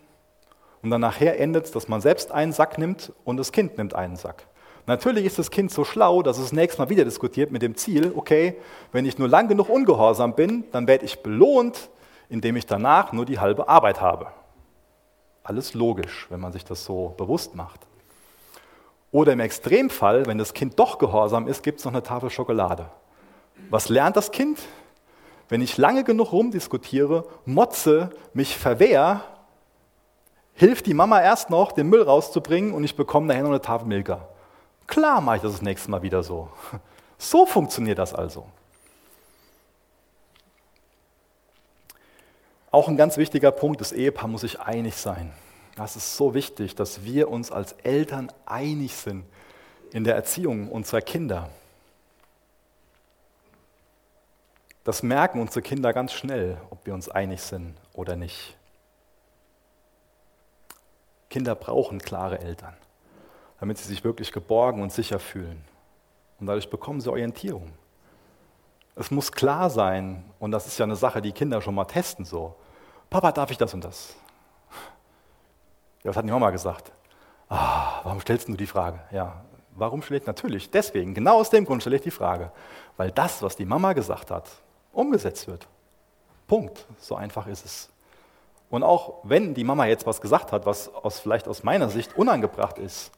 Und 0.83 0.91
dann 0.91 1.01
nachher 1.01 1.39
endet 1.39 1.67
es, 1.67 1.71
dass 1.71 1.89
man 1.89 2.01
selbst 2.01 2.33
einen 2.33 2.53
Sack 2.53 2.79
nimmt 2.79 3.13
und 3.25 3.37
das 3.37 3.53
Kind 3.53 3.79
nimmt 3.79 3.95
einen 3.95 4.17
Sack. 4.17 4.47
Natürlich 4.87 5.25
ist 5.25 5.39
das 5.39 5.51
Kind 5.51 5.71
so 5.71 5.85
schlau, 5.85 6.23
dass 6.23 6.39
es 6.39 6.53
nächstes 6.53 6.79
Mal 6.79 6.91
wieder 6.91 7.05
diskutiert 7.05 7.51
mit 7.51 7.63
dem 7.63 7.75
Ziel, 7.75 8.13
okay, 8.15 8.57
wenn 8.93 9.07
ich 9.07 9.19
nur 9.19 9.29
lang 9.29 9.49
genug 9.49 9.71
ungehorsam 9.71 10.35
bin, 10.35 10.65
dann 10.73 10.87
werde 10.87 11.07
ich 11.07 11.23
belohnt, 11.23 11.89
indem 12.29 12.57
ich 12.57 12.67
danach 12.67 13.13
nur 13.13 13.25
die 13.25 13.39
halbe 13.39 13.69
Arbeit 13.69 14.01
habe. 14.01 14.27
Alles 15.43 15.75
logisch, 15.75 16.27
wenn 16.29 16.41
man 16.41 16.53
sich 16.53 16.65
das 16.65 16.85
so 16.85 17.15
bewusst 17.17 17.55
macht. 17.55 17.81
Oder 19.11 19.33
im 19.33 19.41
Extremfall, 19.41 20.27
wenn 20.27 20.39
das 20.39 20.53
Kind 20.53 20.79
doch 20.79 20.99
gehorsam 20.99 21.49
ist, 21.49 21.63
gibt 21.63 21.79
es 21.79 21.85
noch 21.85 21.93
eine 21.93 22.03
Tafel 22.03 22.31
Schokolade. 22.31 22.87
Was 23.71 23.89
lernt 23.89 24.17
das 24.17 24.33
Kind? 24.33 24.59
Wenn 25.49 25.63
ich 25.63 25.79
lange 25.79 26.05
genug 26.05 26.33
rumdiskutiere, 26.33 27.25
motze, 27.47 28.11
mich 28.33 28.57
verwehr, 28.57 29.23
hilft 30.55 30.87
die 30.87 30.95
Mama 30.95 31.23
erst 31.23 31.49
noch, 31.49 31.73
den 31.73 31.89
Müll 31.89 32.03
rauszubringen 32.03 32.73
und 32.73 32.85
ich 32.85 32.97
bekomme 32.97 33.27
nachher 33.27 33.43
noch 33.43 33.51
eine 33.51 33.61
Tafel 33.61 33.87
Milka. 33.87 34.29
Klar 34.87 35.21
mache 35.21 35.37
ich 35.37 35.43
das 35.43 35.53
das 35.53 35.63
nächste 35.63 35.91
Mal 35.91 36.03
wieder 36.03 36.23
so. 36.23 36.51
So 37.17 37.47
funktioniert 37.47 37.99
das 37.99 38.13
also. 38.13 38.45
Auch 42.71 42.89
ein 42.89 42.97
ganz 42.97 43.17
wichtiger 43.17 43.53
Punkt, 43.53 43.81
das 43.81 43.93
Ehepaar 43.93 44.27
muss 44.27 44.41
sich 44.41 44.61
einig 44.61 44.97
sein. 44.97 45.33
Das 45.77 45.95
ist 45.95 46.17
so 46.17 46.35
wichtig, 46.35 46.75
dass 46.75 47.05
wir 47.05 47.31
uns 47.31 47.53
als 47.53 47.73
Eltern 47.85 48.33
einig 48.47 48.95
sind 48.95 49.25
in 49.93 50.03
der 50.03 50.17
Erziehung 50.17 50.71
unserer 50.71 51.01
Kinder. 51.01 51.51
Das 54.83 55.03
merken 55.03 55.41
unsere 55.41 55.63
Kinder 55.63 55.93
ganz 55.93 56.13
schnell, 56.13 56.61
ob 56.69 56.85
wir 56.85 56.95
uns 56.95 57.09
einig 57.09 57.41
sind 57.43 57.75
oder 57.93 58.17
nicht. 58.17 58.57
Kinder 61.31 61.55
brauchen 61.55 62.01
klare 62.01 62.39
Eltern, 62.41 62.77
damit 63.65 63.79
sie 63.79 63.89
sich 63.89 64.05
wirklich 64.05 64.31
geborgen 64.31 64.83
und 64.83 64.93
sicher 64.93 65.19
fühlen. 65.19 65.65
Und 66.39 66.49
dadurch 66.49 66.69
bekommen 66.69 67.01
sie 67.01 67.11
Orientierung. 67.11 67.73
Es 68.95 69.11
muss 69.11 69.33
klar 69.33 69.71
sein, 69.71 70.23
und 70.39 70.51
das 70.51 70.67
ist 70.67 70.77
ja 70.77 70.85
eine 70.85 70.97
Sache, 70.97 71.23
die 71.23 71.33
Kinder 71.33 71.63
schon 71.63 71.75
mal 71.75 71.87
testen 71.87 72.27
so. 72.27 72.57
Papa, 73.09 73.33
darf 73.33 73.51
ich 73.51 73.57
das 73.57 73.73
und 73.73 73.83
das? 73.83 74.17
Ja, 76.03 76.11
was 76.11 76.17
hat 76.19 76.27
die 76.27 76.31
Mama 76.31 76.51
gesagt? 76.51 76.93
Ah, 77.49 78.01
warum 78.03 78.21
stellst 78.21 78.49
du 78.49 78.53
die 78.55 78.67
Frage? 78.67 79.01
Ja, 79.11 79.43
warum 79.71 80.03
stelle 80.03 80.21
ich 80.21 80.27
natürlich? 80.27 80.71
Deswegen, 80.71 81.15
genau 81.15 81.41
aus 81.41 81.49
dem 81.49 81.65
Grund 81.65 81.81
stelle 81.81 81.97
ich 81.97 82.03
die 82.03 82.11
Frage. 82.11 82.53
Weil 82.99 83.13
das, 83.13 83.41
was 83.41 83.57
die 83.57 83.65
Mama 83.65 83.95
gesagt 83.95 84.31
hat, 84.31 84.47
umgesetzt 84.93 85.47
wird. 85.47 85.67
Punkt. 86.47 86.87
So 86.99 87.17
einfach 87.17 87.47
ist 87.47 87.65
es. 87.65 87.89
Und 88.69 88.83
auch 88.83 89.21
wenn 89.23 89.55
die 89.55 89.65
Mama 89.65 89.87
jetzt 89.87 90.07
was 90.07 90.21
gesagt 90.21 90.53
hat, 90.53 90.67
was 90.67 90.95
aus, 90.95 91.19
vielleicht 91.19 91.49
aus 91.49 91.63
meiner 91.63 91.89
Sicht 91.89 92.15
unangebracht 92.19 92.77
ist, 92.77 93.11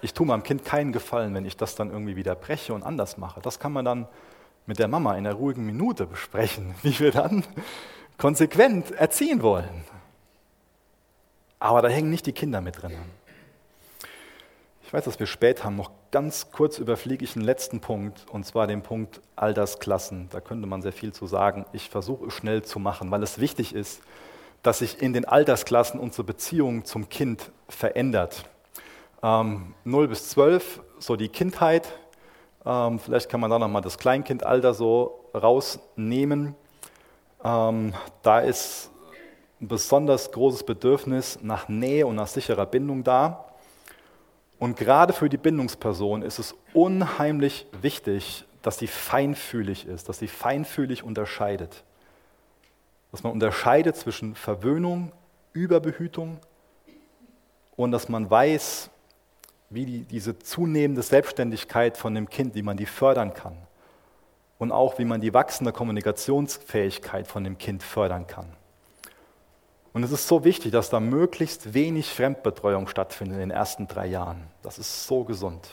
ich 0.00 0.14
tue 0.14 0.26
meinem 0.26 0.42
Kind 0.42 0.64
keinen 0.64 0.92
Gefallen, 0.92 1.34
wenn 1.34 1.44
ich 1.44 1.56
das 1.56 1.74
dann 1.74 1.90
irgendwie 1.90 2.16
wieder 2.16 2.34
breche 2.34 2.74
und 2.74 2.82
anders 2.82 3.18
mache. 3.18 3.40
Das 3.40 3.58
kann 3.58 3.72
man 3.72 3.84
dann 3.84 4.08
mit 4.66 4.78
der 4.78 4.88
Mama 4.88 5.12
in 5.12 5.26
einer 5.26 5.34
ruhigen 5.34 5.64
Minute 5.64 6.06
besprechen, 6.06 6.74
wie 6.82 6.98
wir 6.98 7.12
dann 7.12 7.44
konsequent 8.18 8.90
erziehen 8.92 9.42
wollen. 9.42 9.84
Aber 11.58 11.82
da 11.82 11.88
hängen 11.88 12.10
nicht 12.10 12.26
die 12.26 12.32
Kinder 12.32 12.60
mit 12.60 12.82
drin. 12.82 12.96
Ich 14.84 14.92
weiß, 14.92 15.04
dass 15.04 15.18
wir 15.18 15.26
spät 15.26 15.64
haben. 15.64 15.76
Noch 15.76 15.90
ganz 16.10 16.50
kurz 16.50 16.78
überfliege 16.78 17.24
ich 17.24 17.36
einen 17.36 17.44
letzten 17.44 17.80
Punkt, 17.80 18.24
und 18.30 18.46
zwar 18.46 18.66
den 18.66 18.82
Punkt 18.82 19.20
Altersklassen. 19.36 20.28
Da 20.30 20.40
könnte 20.40 20.66
man 20.66 20.82
sehr 20.82 20.92
viel 20.92 21.12
zu 21.12 21.26
sagen. 21.26 21.66
Ich 21.72 21.90
versuche 21.90 22.26
es 22.26 22.34
schnell 22.34 22.62
zu 22.62 22.78
machen, 22.78 23.10
weil 23.10 23.22
es 23.22 23.38
wichtig 23.38 23.74
ist, 23.74 24.00
dass 24.62 24.78
sich 24.78 25.02
in 25.02 25.12
den 25.12 25.24
Altersklassen 25.24 26.00
unsere 26.00 26.24
Beziehung 26.24 26.84
zum 26.84 27.08
Kind 27.08 27.50
verändert. 27.68 28.48
Ähm, 29.22 29.74
0 29.84 30.08
bis 30.08 30.28
12, 30.30 30.80
so 30.98 31.16
die 31.16 31.28
Kindheit. 31.28 31.92
Ähm, 32.64 32.98
vielleicht 32.98 33.28
kann 33.28 33.40
man 33.40 33.50
da 33.50 33.58
nochmal 33.58 33.82
das 33.82 33.98
Kleinkindalter 33.98 34.74
so 34.74 35.24
rausnehmen. 35.34 36.54
Ähm, 37.44 37.94
da 38.22 38.40
ist 38.40 38.90
ein 39.60 39.68
besonders 39.68 40.30
großes 40.30 40.64
Bedürfnis 40.64 41.38
nach 41.42 41.68
Nähe 41.68 42.06
und 42.06 42.16
nach 42.16 42.28
sicherer 42.28 42.66
Bindung 42.66 43.02
da. 43.02 43.44
Und 44.58 44.76
gerade 44.76 45.12
für 45.12 45.28
die 45.28 45.36
Bindungsperson 45.36 46.22
ist 46.22 46.38
es 46.38 46.54
unheimlich 46.72 47.66
wichtig, 47.80 48.44
dass 48.62 48.78
sie 48.78 48.88
feinfühlig 48.88 49.86
ist, 49.86 50.08
dass 50.08 50.18
sie 50.18 50.28
feinfühlig 50.28 51.04
unterscheidet. 51.04 51.84
Dass 53.12 53.22
man 53.22 53.32
unterscheidet 53.32 53.96
zwischen 53.96 54.34
Verwöhnung, 54.34 55.12
Überbehütung 55.52 56.38
und 57.76 57.92
dass 57.92 58.08
man 58.08 58.28
weiß, 58.30 58.90
wie 59.70 59.84
die, 59.84 60.00
diese 60.04 60.38
zunehmende 60.38 61.02
Selbstständigkeit 61.02 61.96
von 61.96 62.14
dem 62.14 62.28
Kind, 62.30 62.54
wie 62.54 62.62
man 62.62 62.76
die 62.76 62.86
fördern 62.86 63.34
kann. 63.34 63.56
und 64.58 64.72
auch 64.72 64.98
wie 64.98 65.04
man 65.04 65.20
die 65.20 65.32
wachsende 65.32 65.72
Kommunikationsfähigkeit 65.72 67.28
von 67.28 67.44
dem 67.44 67.58
Kind 67.58 67.82
fördern 67.82 68.26
kann. 68.26 68.46
Und 69.92 70.02
es 70.02 70.10
ist 70.10 70.28
so 70.28 70.44
wichtig, 70.44 70.72
dass 70.72 70.90
da 70.90 71.00
möglichst 71.00 71.74
wenig 71.74 72.12
Fremdbetreuung 72.12 72.88
stattfindet 72.88 73.34
in 73.34 73.40
den 73.40 73.50
ersten 73.50 73.86
drei 73.86 74.06
Jahren. 74.06 74.48
Das 74.62 74.78
ist 74.78 75.06
so 75.06 75.24
gesund. 75.24 75.68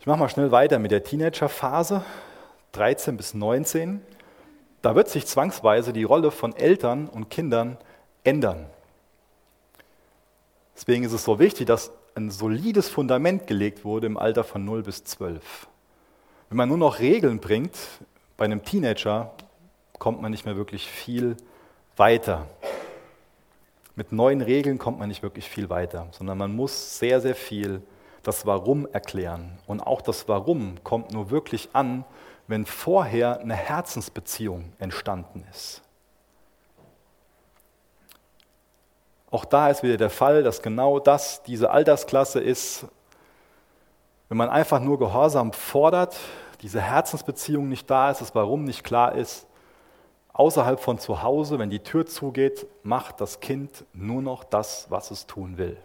Ich 0.00 0.06
mache 0.06 0.18
mal 0.18 0.28
schnell 0.28 0.50
weiter 0.50 0.78
mit 0.78 0.92
der 0.92 1.04
Teenagerphase, 1.04 2.04
13 2.72 3.16
bis 3.16 3.34
19. 3.34 4.00
Da 4.82 4.94
wird 4.94 5.08
sich 5.08 5.26
zwangsweise 5.26 5.92
die 5.92 6.04
Rolle 6.04 6.30
von 6.30 6.56
Eltern 6.56 7.08
und 7.08 7.28
Kindern 7.28 7.76
ändern. 8.24 8.66
Deswegen 10.74 11.04
ist 11.04 11.12
es 11.12 11.24
so 11.24 11.38
wichtig, 11.38 11.66
dass 11.66 11.92
ein 12.14 12.30
solides 12.30 12.88
Fundament 12.88 13.46
gelegt 13.46 13.84
wurde 13.84 14.06
im 14.06 14.16
Alter 14.16 14.44
von 14.44 14.64
0 14.64 14.82
bis 14.82 15.04
12. 15.04 15.68
Wenn 16.48 16.56
man 16.56 16.68
nur 16.68 16.78
noch 16.78 16.98
Regeln 16.98 17.38
bringt, 17.38 17.76
bei 18.36 18.44
einem 18.44 18.64
Teenager 18.64 19.32
kommt 19.98 20.20
man 20.22 20.30
nicht 20.30 20.46
mehr 20.46 20.56
wirklich 20.56 20.88
viel 20.88 21.36
weiter. 21.96 22.46
Mit 23.94 24.12
neuen 24.12 24.40
Regeln 24.40 24.78
kommt 24.78 24.98
man 24.98 25.08
nicht 25.08 25.22
wirklich 25.22 25.48
viel 25.48 25.68
weiter, 25.68 26.08
sondern 26.12 26.38
man 26.38 26.54
muss 26.54 26.98
sehr, 26.98 27.20
sehr 27.20 27.34
viel 27.34 27.82
das 28.22 28.46
Warum 28.46 28.86
erklären. 28.92 29.58
Und 29.66 29.80
auch 29.80 30.00
das 30.00 30.28
Warum 30.28 30.82
kommt 30.84 31.12
nur 31.12 31.30
wirklich 31.30 31.68
an, 31.72 32.04
wenn 32.46 32.66
vorher 32.66 33.40
eine 33.40 33.54
Herzensbeziehung 33.54 34.72
entstanden 34.78 35.44
ist. 35.50 35.82
Auch 39.30 39.44
da 39.44 39.68
ist 39.70 39.82
wieder 39.82 39.96
der 39.96 40.10
Fall, 40.10 40.42
dass 40.42 40.62
genau 40.62 40.98
das 40.98 41.42
diese 41.44 41.70
Altersklasse 41.70 42.40
ist, 42.40 42.86
wenn 44.28 44.36
man 44.36 44.48
einfach 44.48 44.80
nur 44.80 44.98
Gehorsam 44.98 45.52
fordert, 45.52 46.16
diese 46.62 46.80
Herzensbeziehung 46.80 47.68
nicht 47.68 47.90
da 47.90 48.10
ist, 48.10 48.20
das 48.20 48.34
Warum 48.34 48.64
nicht 48.64 48.84
klar 48.84 49.14
ist, 49.14 49.46
außerhalb 50.32 50.80
von 50.80 50.98
zu 50.98 51.22
Hause, 51.22 51.58
wenn 51.58 51.70
die 51.70 51.80
Tür 51.80 52.06
zugeht, 52.06 52.66
macht 52.82 53.20
das 53.20 53.40
Kind 53.40 53.84
nur 53.92 54.22
noch 54.22 54.44
das, 54.44 54.86
was 54.88 55.10
es 55.10 55.26
tun 55.26 55.58
will. 55.58 55.76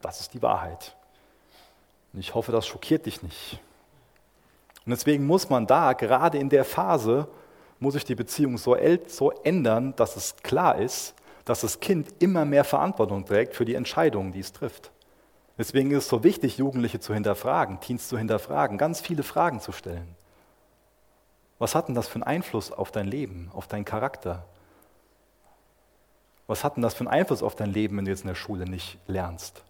Das 0.00 0.20
ist 0.20 0.34
die 0.34 0.42
Wahrheit. 0.42 0.96
Und 2.12 2.20
ich 2.20 2.34
hoffe, 2.34 2.52
das 2.52 2.66
schockiert 2.66 3.06
dich 3.06 3.22
nicht. 3.22 3.60
Und 4.84 4.90
deswegen 4.90 5.26
muss 5.26 5.48
man 5.48 5.66
da, 5.66 5.92
gerade 5.92 6.38
in 6.38 6.48
der 6.48 6.64
Phase, 6.64 7.28
muss 7.78 7.94
sich 7.94 8.04
die 8.04 8.14
Beziehung 8.14 8.58
so 8.58 8.74
ändern, 8.74 9.94
dass 9.96 10.16
es 10.16 10.36
klar 10.36 10.78
ist, 10.78 11.14
dass 11.44 11.62
das 11.62 11.80
Kind 11.80 12.08
immer 12.20 12.44
mehr 12.44 12.64
Verantwortung 12.64 13.24
trägt 13.24 13.54
für 13.54 13.64
die 13.64 13.74
Entscheidungen, 13.74 14.32
die 14.32 14.40
es 14.40 14.52
trifft. 14.52 14.90
Deswegen 15.58 15.90
ist 15.90 16.04
es 16.04 16.08
so 16.08 16.24
wichtig, 16.24 16.58
Jugendliche 16.58 17.00
zu 17.00 17.14
hinterfragen, 17.14 17.80
Teens 17.80 18.08
zu 18.08 18.16
hinterfragen, 18.16 18.78
ganz 18.78 19.00
viele 19.00 19.22
Fragen 19.22 19.60
zu 19.60 19.72
stellen. 19.72 20.16
Was 21.58 21.74
hat 21.74 21.88
denn 21.88 21.94
das 21.94 22.08
für 22.08 22.16
einen 22.16 22.24
Einfluss 22.24 22.72
auf 22.72 22.90
dein 22.90 23.06
Leben, 23.06 23.50
auf 23.52 23.68
deinen 23.68 23.84
Charakter? 23.84 24.44
Was 26.46 26.64
hat 26.64 26.76
denn 26.76 26.82
das 26.82 26.94
für 26.94 27.00
einen 27.00 27.08
Einfluss 27.08 27.42
auf 27.42 27.54
dein 27.54 27.72
Leben, 27.72 27.96
wenn 27.96 28.04
du 28.04 28.10
jetzt 28.10 28.22
in 28.22 28.28
der 28.28 28.34
Schule 28.34 28.64
nicht 28.64 28.98
lernst? 29.06 29.62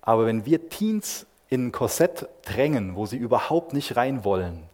Aber 0.00 0.26
wenn 0.26 0.44
wir 0.46 0.68
Teens 0.68 1.26
in 1.48 1.68
ein 1.68 1.72
Korsett 1.72 2.28
drängen, 2.42 2.96
wo 2.96 3.06
sie 3.06 3.16
überhaupt 3.16 3.72
nicht 3.72 3.96
rein 3.96 4.24
wollen, 4.24 4.64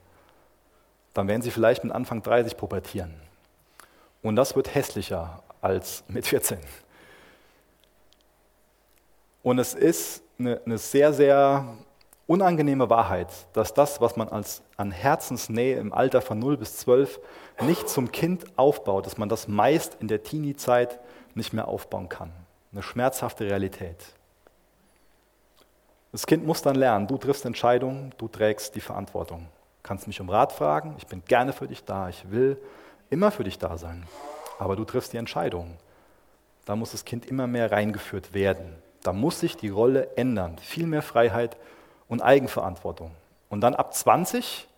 dann 1.14 1.28
werden 1.28 1.42
sie 1.42 1.50
vielleicht 1.50 1.84
mit 1.84 1.92
Anfang 1.92 2.22
30 2.22 2.56
pubertieren. 2.56 3.27
Und 4.22 4.36
das 4.36 4.56
wird 4.56 4.74
hässlicher 4.74 5.42
als 5.60 6.04
mit 6.08 6.26
14. 6.26 6.58
Und 9.42 9.58
es 9.58 9.74
ist 9.74 10.22
eine, 10.38 10.60
eine, 10.64 10.78
sehr, 10.78 11.12
sehr 11.12 11.76
unangenehme 12.26 12.90
Wahrheit, 12.90 13.28
dass 13.54 13.72
das, 13.72 14.00
was 14.00 14.16
man 14.16 14.28
als, 14.28 14.62
an 14.76 14.90
Herzensnähe 14.90 15.78
im 15.78 15.92
Alter 15.92 16.20
von 16.20 16.38
0 16.38 16.56
bis 16.58 16.76
12 16.78 17.18
nicht 17.62 17.88
zum 17.88 18.12
Kind 18.12 18.44
aufbaut, 18.56 19.06
dass 19.06 19.16
man 19.16 19.28
das 19.28 19.48
meist 19.48 19.96
in 20.00 20.08
der 20.08 20.22
Teenie-Zeit 20.22 21.00
nicht 21.34 21.52
mehr 21.52 21.68
aufbauen 21.68 22.08
kann. 22.08 22.32
Eine 22.72 22.82
schmerzhafte 22.82 23.44
Realität. 23.44 23.96
Das 26.12 26.26
Kind 26.26 26.46
muss 26.46 26.62
dann 26.62 26.76
lernen, 26.76 27.06
du 27.06 27.16
triffst 27.16 27.44
Entscheidungen, 27.44 28.14
du 28.18 28.28
trägst 28.28 28.74
die 28.74 28.80
Verantwortung. 28.80 29.40
Du 29.40 29.82
kannst 29.82 30.06
mich 30.06 30.20
um 30.20 30.28
Rat 30.28 30.52
fragen, 30.52 30.94
ich 30.98 31.06
bin 31.06 31.22
gerne 31.26 31.52
für 31.52 31.68
dich 31.68 31.84
da, 31.84 32.08
ich 32.08 32.30
will 32.30 32.60
immer 33.10 33.30
für 33.30 33.44
dich 33.44 33.58
da 33.58 33.76
sein. 33.76 34.04
Aber 34.58 34.76
du 34.76 34.84
triffst 34.84 35.12
die 35.12 35.16
Entscheidung. 35.16 35.76
Da 36.64 36.76
muss 36.76 36.92
das 36.92 37.04
Kind 37.04 37.26
immer 37.26 37.46
mehr 37.46 37.72
reingeführt 37.72 38.34
werden. 38.34 38.76
Da 39.02 39.12
muss 39.12 39.40
sich 39.40 39.56
die 39.56 39.68
Rolle 39.68 40.16
ändern. 40.16 40.58
Viel 40.58 40.86
mehr 40.86 41.02
Freiheit 41.02 41.56
und 42.08 42.22
Eigenverantwortung. 42.22 43.12
Und 43.48 43.60
dann 43.60 43.74
ab 43.74 43.94
20 43.94 44.68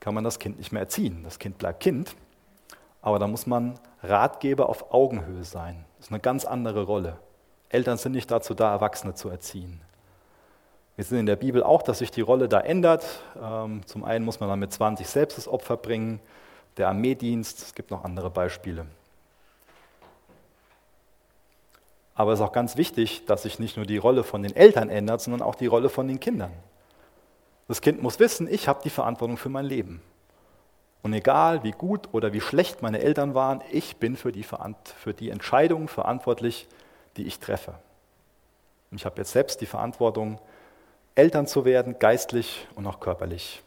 kann 0.00 0.14
man 0.14 0.24
das 0.24 0.38
Kind 0.38 0.58
nicht 0.58 0.72
mehr 0.72 0.82
erziehen. 0.82 1.22
Das 1.24 1.38
Kind 1.38 1.58
bleibt 1.58 1.80
Kind. 1.80 2.14
Aber 3.02 3.18
da 3.18 3.26
muss 3.26 3.46
man 3.46 3.78
Ratgeber 4.02 4.68
auf 4.68 4.92
Augenhöhe 4.92 5.44
sein. 5.44 5.84
Das 5.96 6.06
ist 6.06 6.12
eine 6.12 6.20
ganz 6.20 6.44
andere 6.44 6.84
Rolle. 6.84 7.18
Eltern 7.70 7.98
sind 7.98 8.12
nicht 8.12 8.30
dazu 8.30 8.54
da, 8.54 8.72
Erwachsene 8.72 9.14
zu 9.14 9.28
erziehen. 9.28 9.80
Wir 10.96 11.04
sehen 11.04 11.18
in 11.18 11.26
der 11.26 11.36
Bibel 11.36 11.62
auch, 11.62 11.82
dass 11.82 11.98
sich 11.98 12.10
die 12.10 12.20
Rolle 12.20 12.48
da 12.48 12.60
ändert. 12.60 13.04
Ähm, 13.40 13.86
zum 13.86 14.04
einen 14.04 14.24
muss 14.24 14.40
man 14.40 14.48
dann 14.48 14.58
mit 14.58 14.72
20 14.72 15.06
selbst 15.06 15.38
das 15.38 15.46
Opfer 15.46 15.76
bringen, 15.76 16.20
der 16.78 16.88
Armeedienst, 16.88 17.60
es 17.62 17.74
gibt 17.74 17.90
noch 17.90 18.04
andere 18.04 18.30
Beispiele. 18.30 18.86
Aber 22.14 22.32
es 22.32 22.40
ist 22.40 22.44
auch 22.44 22.52
ganz 22.52 22.76
wichtig, 22.76 23.26
dass 23.26 23.42
sich 23.42 23.58
nicht 23.58 23.76
nur 23.76 23.86
die 23.86 23.96
Rolle 23.96 24.24
von 24.24 24.42
den 24.42 24.56
Eltern 24.56 24.90
ändert, 24.90 25.20
sondern 25.20 25.42
auch 25.42 25.54
die 25.54 25.66
Rolle 25.66 25.88
von 25.88 26.08
den 26.08 26.18
Kindern. 26.18 26.52
Das 27.68 27.80
Kind 27.80 28.02
muss 28.02 28.18
wissen, 28.18 28.48
ich 28.50 28.66
habe 28.66 28.80
die 28.82 28.90
Verantwortung 28.90 29.36
für 29.36 29.50
mein 29.50 29.66
Leben. 29.66 30.02
Und 31.02 31.12
egal 31.12 31.62
wie 31.62 31.70
gut 31.70 32.08
oder 32.12 32.32
wie 32.32 32.40
schlecht 32.40 32.82
meine 32.82 33.00
Eltern 33.00 33.34
waren, 33.34 33.62
ich 33.70 33.98
bin 33.98 34.16
für 34.16 34.32
die, 34.32 34.42
für 34.42 35.14
die 35.14 35.30
Entscheidungen 35.30 35.86
verantwortlich, 35.86 36.66
die 37.16 37.24
ich 37.24 37.38
treffe. 37.38 37.74
Und 38.90 38.96
ich 38.98 39.04
habe 39.04 39.18
jetzt 39.18 39.32
selbst 39.32 39.60
die 39.60 39.66
Verantwortung, 39.66 40.40
Eltern 41.14 41.46
zu 41.46 41.64
werden, 41.64 41.98
geistlich 41.98 42.66
und 42.74 42.86
auch 42.86 43.00
körperlich. 43.00 43.62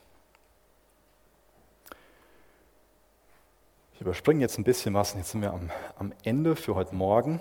Ich 4.01 4.03
überspringe 4.03 4.41
jetzt 4.41 4.57
ein 4.57 4.63
bisschen 4.63 4.95
was 4.95 5.11
und 5.11 5.19
jetzt 5.19 5.29
sind 5.29 5.43
wir 5.43 5.53
am, 5.53 5.69
am 5.99 6.11
Ende 6.23 6.55
für 6.55 6.73
heute 6.73 6.95
Morgen. 6.95 7.39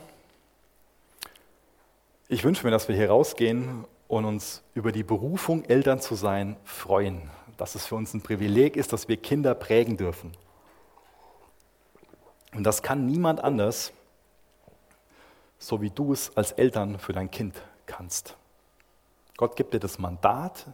Ich 2.29 2.45
wünsche 2.45 2.67
mir, 2.67 2.71
dass 2.71 2.87
wir 2.87 2.95
hier 2.95 3.09
rausgehen 3.09 3.87
und 4.09 4.27
uns 4.27 4.63
über 4.75 4.93
die 4.93 5.03
Berufung, 5.03 5.65
Eltern 5.65 6.03
zu 6.03 6.15
sein, 6.17 6.59
freuen. 6.65 7.31
Dass 7.57 7.77
es 7.77 7.87
für 7.87 7.95
uns 7.95 8.13
ein 8.13 8.21
Privileg 8.21 8.77
ist, 8.77 8.93
dass 8.93 9.09
wir 9.09 9.17
Kinder 9.17 9.55
prägen 9.55 9.97
dürfen. 9.97 10.33
Und 12.55 12.65
das 12.65 12.83
kann 12.83 13.07
niemand 13.07 13.43
anders, 13.43 13.95
so 15.59 15.81
wie 15.81 15.89
du 15.89 16.13
es 16.13 16.37
als 16.37 16.53
Eltern 16.53 16.99
für 16.99 17.15
dein 17.15 17.31
Kind 17.31 17.55
kannst. 17.87 18.37
Gott 19.39 19.57
gibt 19.57 19.73
dir 19.73 19.81
das 19.81 19.99
Mandat, 19.99 20.67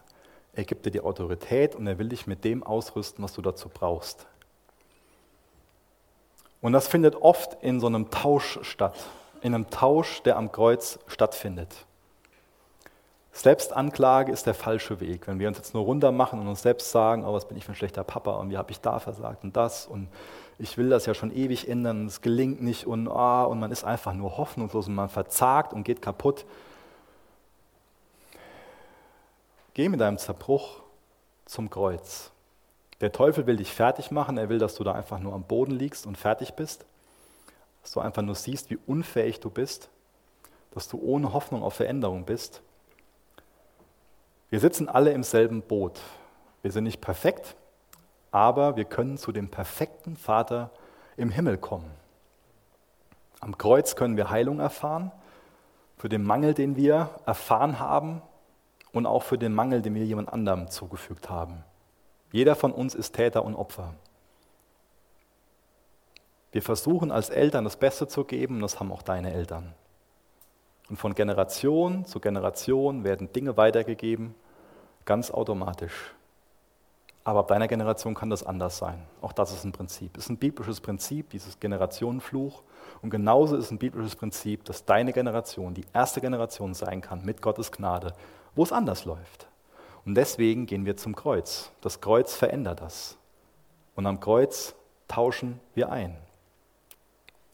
er 0.51 0.65
gibt 0.65 0.85
dir 0.85 0.91
die 0.91 0.99
Autorität 0.99 1.75
und 1.75 1.87
er 1.87 1.97
will 1.97 2.09
dich 2.09 2.27
mit 2.27 2.43
dem 2.43 2.61
ausrüsten, 2.61 3.23
was 3.23 3.31
du 3.31 3.41
dazu 3.41 3.69
brauchst. 3.69 4.27
Und 6.61 6.73
das 6.73 6.87
findet 6.87 7.15
oft 7.15 7.57
in 7.61 7.79
so 7.79 7.87
einem 7.87 8.09
Tausch 8.09 8.59
statt, 8.63 8.95
in 9.41 9.53
einem 9.53 9.69
Tausch, 9.69 10.21
der 10.23 10.37
am 10.37 10.51
Kreuz 10.51 10.99
stattfindet. 11.07 11.85
Selbstanklage 13.31 14.31
ist 14.31 14.47
der 14.47 14.55
falsche 14.55 14.99
Weg. 14.99 15.27
Wenn 15.27 15.37
wir 15.37 15.47
uns 15.47 15.57
jetzt 15.57 15.75
nur 15.75 15.83
runter 15.83 16.11
machen 16.11 16.39
und 16.39 16.47
uns 16.47 16.63
selbst 16.63 16.91
sagen, 16.91 17.23
oh, 17.23 17.33
was 17.33 17.47
bin 17.47 17.55
ich 17.55 17.65
für 17.65 17.73
ein 17.73 17.75
schlechter 17.75 18.03
Papa 18.03 18.31
und 18.31 18.49
wie 18.49 18.57
habe 18.57 18.71
ich 18.71 18.81
da 18.81 18.97
versagt 18.99 19.43
und 19.43 19.55
das 19.55 19.85
und 19.85 20.07
ich 20.57 20.75
will 20.79 20.89
das 20.89 21.05
ja 21.05 21.13
schon 21.13 21.31
ewig 21.31 21.69
ändern 21.69 22.01
und 22.01 22.07
es 22.07 22.21
gelingt 22.21 22.63
nicht 22.63 22.87
und, 22.87 23.07
oh, 23.07 23.45
und 23.45 23.59
man 23.59 23.71
ist 23.71 23.83
einfach 23.83 24.13
nur 24.13 24.37
hoffnungslos 24.37 24.87
und 24.87 24.95
man 24.95 25.09
verzagt 25.09 25.71
und 25.71 25.83
geht 25.83 26.01
kaputt, 26.01 26.45
Geh 29.77 29.89
mit 29.89 29.99
deinem 29.99 30.17
Zerbruch 30.17 30.81
zum 31.45 31.69
Kreuz. 31.69 32.31
Der 33.01 33.11
Teufel 33.11 33.45
will 33.45 33.57
dich 33.57 33.73
fertig 33.73 34.11
machen, 34.11 34.37
er 34.37 34.49
will, 34.49 34.57
dass 34.57 34.75
du 34.75 34.83
da 34.83 34.93
einfach 34.93 35.19
nur 35.19 35.33
am 35.33 35.43
Boden 35.43 35.71
liegst 35.71 36.07
und 36.07 36.17
fertig 36.17 36.53
bist, 36.53 36.85
dass 37.83 37.91
du 37.91 37.99
einfach 37.99 38.23
nur 38.23 38.35
siehst, 38.35 38.69
wie 38.69 38.79
unfähig 38.87 39.39
du 39.39 39.49
bist, 39.49 39.89
dass 40.71 40.87
du 40.87 40.99
ohne 40.99 41.33
Hoffnung 41.33 41.63
auf 41.63 41.75
Veränderung 41.75 42.25
bist. 42.25 42.61
Wir 44.49 44.59
sitzen 44.59 44.89
alle 44.89 45.11
im 45.11 45.23
selben 45.23 45.61
Boot. 45.61 45.99
Wir 46.61 46.71
sind 46.71 46.85
nicht 46.85 47.01
perfekt, 47.01 47.55
aber 48.31 48.75
wir 48.75 48.85
können 48.85 49.17
zu 49.17 49.31
dem 49.31 49.49
perfekten 49.49 50.17
Vater 50.17 50.71
im 51.17 51.29
Himmel 51.29 51.57
kommen. 51.57 51.91
Am 53.39 53.57
Kreuz 53.57 53.95
können 53.95 54.17
wir 54.17 54.29
Heilung 54.31 54.59
erfahren 54.59 55.11
für 55.97 56.09
den 56.09 56.23
Mangel, 56.23 56.53
den 56.53 56.75
wir 56.75 57.09
erfahren 57.25 57.79
haben 57.79 58.21
und 58.91 59.05
auch 59.05 59.23
für 59.23 59.37
den 59.37 59.53
Mangel, 59.53 59.81
den 59.81 59.93
wir 59.95 60.05
jemand 60.05 60.33
anderem 60.33 60.69
zugefügt 60.69 61.29
haben. 61.29 61.63
Jeder 62.31 62.55
von 62.55 62.71
uns 62.71 62.95
ist 62.95 63.13
Täter 63.13 63.43
und 63.45 63.55
Opfer. 63.55 63.93
Wir 66.51 66.61
versuchen 66.61 67.11
als 67.11 67.29
Eltern 67.29 67.63
das 67.63 67.77
Beste 67.77 68.07
zu 68.07 68.23
geben 68.23 68.61
das 68.61 68.79
haben 68.79 68.91
auch 68.91 69.01
deine 69.01 69.33
Eltern. 69.33 69.73
Und 70.89 70.97
von 70.97 71.15
Generation 71.15 72.05
zu 72.05 72.19
Generation 72.19 73.03
werden 73.03 73.31
Dinge 73.33 73.57
weitergegeben, 73.57 74.33
Ganz 75.07 75.31
automatisch. 75.31 76.13
Aber 77.23 77.39
ab 77.39 77.47
deiner 77.47 77.69
Generation 77.69 78.13
kann 78.13 78.29
das 78.29 78.45
anders 78.45 78.77
sein. 78.77 79.01
Auch 79.21 79.31
das 79.31 79.53
ist 79.53 79.63
ein 79.63 79.71
Prinzip. 79.71 80.17
Es 80.17 80.25
ist 80.25 80.29
ein 80.29 80.37
biblisches 80.37 80.81
Prinzip, 80.81 81.29
dieses 81.29 81.61
Generationenfluch. 81.61 82.61
Und 83.01 83.09
genauso 83.09 83.55
ist 83.55 83.71
ein 83.71 83.77
biblisches 83.77 84.17
Prinzip, 84.17 84.65
dass 84.65 84.83
deine 84.83 85.13
Generation 85.13 85.73
die 85.73 85.85
erste 85.93 86.19
Generation 86.19 86.73
sein 86.73 86.99
kann 86.99 87.23
mit 87.23 87.41
Gottes 87.41 87.71
Gnade, 87.71 88.11
wo 88.53 88.63
es 88.63 88.73
anders 88.73 89.05
läuft. 89.05 89.47
Und 90.07 90.15
deswegen 90.15 90.67
gehen 90.67 90.85
wir 90.85 90.95
zum 90.95 91.17
Kreuz. 91.17 91.69
Das 91.81 91.99
Kreuz 91.99 92.33
verändert 92.33 92.79
das. 92.79 93.17
Und 93.93 94.05
am 94.05 94.21
Kreuz 94.21 94.73
tauschen 95.09 95.59
wir 95.75 95.91
ein. 95.91 96.15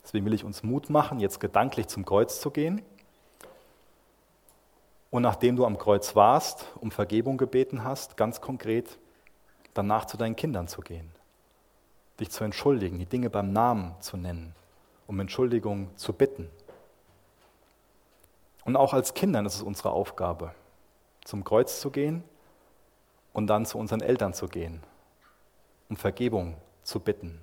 Deswegen 0.03 0.23
will 0.27 0.35
ich 0.35 0.43
uns 0.43 0.61
Mut 0.61 0.91
machen, 0.91 1.19
jetzt 1.19 1.39
gedanklich 1.39 1.87
zum 1.87 2.05
Kreuz 2.05 2.39
zu 2.39 2.51
gehen. 2.51 2.83
Und 5.09 5.23
nachdem 5.23 5.55
du 5.55 5.65
am 5.65 5.79
Kreuz 5.79 6.15
warst, 6.15 6.67
um 6.79 6.91
Vergebung 6.91 7.37
gebeten 7.37 7.83
hast, 7.83 8.17
ganz 8.17 8.39
konkret, 8.39 8.99
danach 9.73 10.05
zu 10.05 10.15
deinen 10.15 10.35
Kindern 10.35 10.67
zu 10.67 10.81
gehen, 10.81 11.09
dich 12.19 12.29
zu 12.29 12.43
entschuldigen, 12.43 12.99
die 12.99 13.07
Dinge 13.07 13.31
beim 13.31 13.51
Namen 13.51 13.95
zu 13.99 14.15
nennen, 14.15 14.53
um 15.07 15.19
Entschuldigung 15.19 15.89
zu 15.95 16.13
bitten. 16.13 16.51
Und 18.63 18.75
auch 18.75 18.93
als 18.93 19.15
Kindern 19.15 19.47
ist 19.47 19.55
es 19.55 19.63
unsere 19.63 19.89
Aufgabe, 19.89 20.53
zum 21.23 21.43
Kreuz 21.43 21.81
zu 21.81 21.89
gehen 21.89 22.23
und 23.33 23.47
dann 23.47 23.65
zu 23.65 23.77
unseren 23.77 24.01
Eltern 24.01 24.33
zu 24.33 24.47
gehen, 24.47 24.81
um 25.89 25.97
Vergebung 25.97 26.55
zu 26.83 26.99
bitten. 26.99 27.39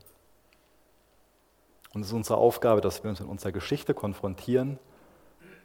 Und 1.92 2.02
es 2.02 2.08
ist 2.08 2.14
unsere 2.14 2.38
Aufgabe, 2.38 2.80
dass 2.80 3.02
wir 3.02 3.10
uns 3.10 3.20
in 3.20 3.26
unserer 3.26 3.52
Geschichte 3.52 3.94
konfrontieren, 3.94 4.78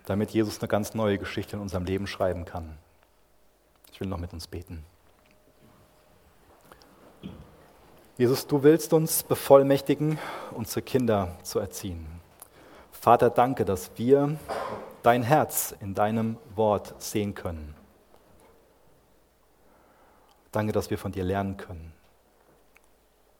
damit 0.05 0.31
Jesus 0.31 0.59
eine 0.59 0.67
ganz 0.67 0.93
neue 0.93 1.17
Geschichte 1.17 1.55
in 1.55 1.61
unserem 1.61 1.85
Leben 1.85 2.07
schreiben 2.07 2.45
kann. 2.45 2.77
Ich 3.91 4.01
will 4.01 4.07
noch 4.07 4.17
mit 4.17 4.33
uns 4.33 4.47
beten. 4.47 4.83
Jesus, 8.17 8.47
du 8.47 8.63
willst 8.63 8.93
uns 8.93 9.23
bevollmächtigen, 9.23 10.17
unsere 10.51 10.81
Kinder 10.81 11.37
zu 11.43 11.59
erziehen. 11.59 12.05
Vater, 12.91 13.29
danke, 13.29 13.65
dass 13.65 13.91
wir 13.97 14.37
dein 15.03 15.21
Herz 15.21 15.75
in 15.79 15.93
deinem 15.93 16.37
Wort 16.55 16.95
sehen 16.97 17.35
können. 17.35 17.74
Danke, 20.55 20.71
dass 20.71 20.89
wir 20.89 20.97
von 20.97 21.11
dir 21.11 21.25
lernen 21.25 21.57
können. 21.57 21.91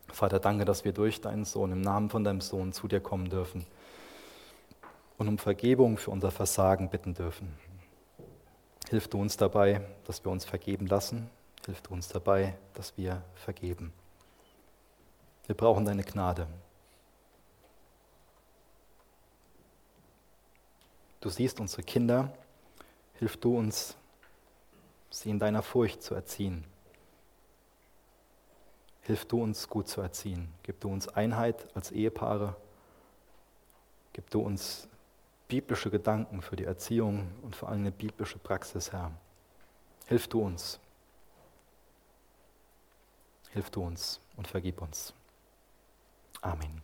Vater, 0.10 0.38
danke, 0.38 0.66
dass 0.66 0.84
wir 0.84 0.92
durch 0.92 1.22
deinen 1.22 1.46
Sohn, 1.46 1.72
im 1.72 1.80
Namen 1.80 2.10
von 2.10 2.26
deinem 2.26 2.42
Sohn 2.42 2.74
zu 2.74 2.90
dir 2.90 3.00
kommen 3.00 3.30
dürfen 3.30 3.66
und 5.18 5.30
um 5.30 5.38
Vergebung 5.38 5.98
für 5.98 6.12
unser 6.12 6.30
Versagen 6.30 6.90
bitten 6.90 7.14
dürfen. 7.14 7.58
Hilf 8.90 9.08
du 9.08 9.22
uns 9.22 9.38
dabei, 9.38 9.80
dass 10.04 10.26
wir 10.26 10.32
uns 10.34 10.44
vergeben 10.44 10.88
lassen. 10.88 11.30
Hilf 11.66 11.82
du 11.84 11.94
uns 11.94 12.10
dabei, 12.10 12.58
dass 12.74 12.98
wir 12.98 13.24
vergeben. 13.34 13.94
Wir 15.46 15.56
brauchen 15.56 15.86
deine 15.86 16.04
Gnade. 16.04 16.48
Du 21.22 21.30
siehst 21.30 21.62
unsere 21.62 21.84
Kinder. 21.84 22.34
Hilf 23.14 23.38
du 23.38 23.58
uns, 23.58 23.96
sie 25.10 25.30
in 25.30 25.40
deiner 25.40 25.62
Furcht 25.62 26.04
zu 26.04 26.14
erziehen. 26.14 26.66
Hilf 29.06 29.26
du 29.26 29.42
uns 29.42 29.70
gut 29.70 29.88
zu 29.88 30.02
erziehen. 30.02 30.52
Gib 30.64 30.80
du 30.80 30.90
uns 30.90 31.08
Einheit 31.08 31.68
als 31.76 31.92
Ehepaare. 31.92 32.56
Gib 34.14 34.32
du 34.32 34.42
uns 34.42 34.88
biblische 35.48 35.92
Gedanken 35.92 36.42
für 36.42 36.56
die 36.56 36.64
Erziehung 36.64 37.32
und 37.44 37.56
vor 37.56 37.70
allem 37.70 37.82
eine 37.82 37.92
biblische 37.92 38.40
Praxis, 38.40 38.92
Herr. 38.92 39.12
Hilf 40.08 40.28
du 40.28 40.42
uns. 40.42 40.80
Hilf 43.52 43.70
du 43.70 43.84
uns 43.84 44.20
und 44.38 44.48
vergib 44.48 44.82
uns. 44.82 45.14
Amen. 46.42 46.82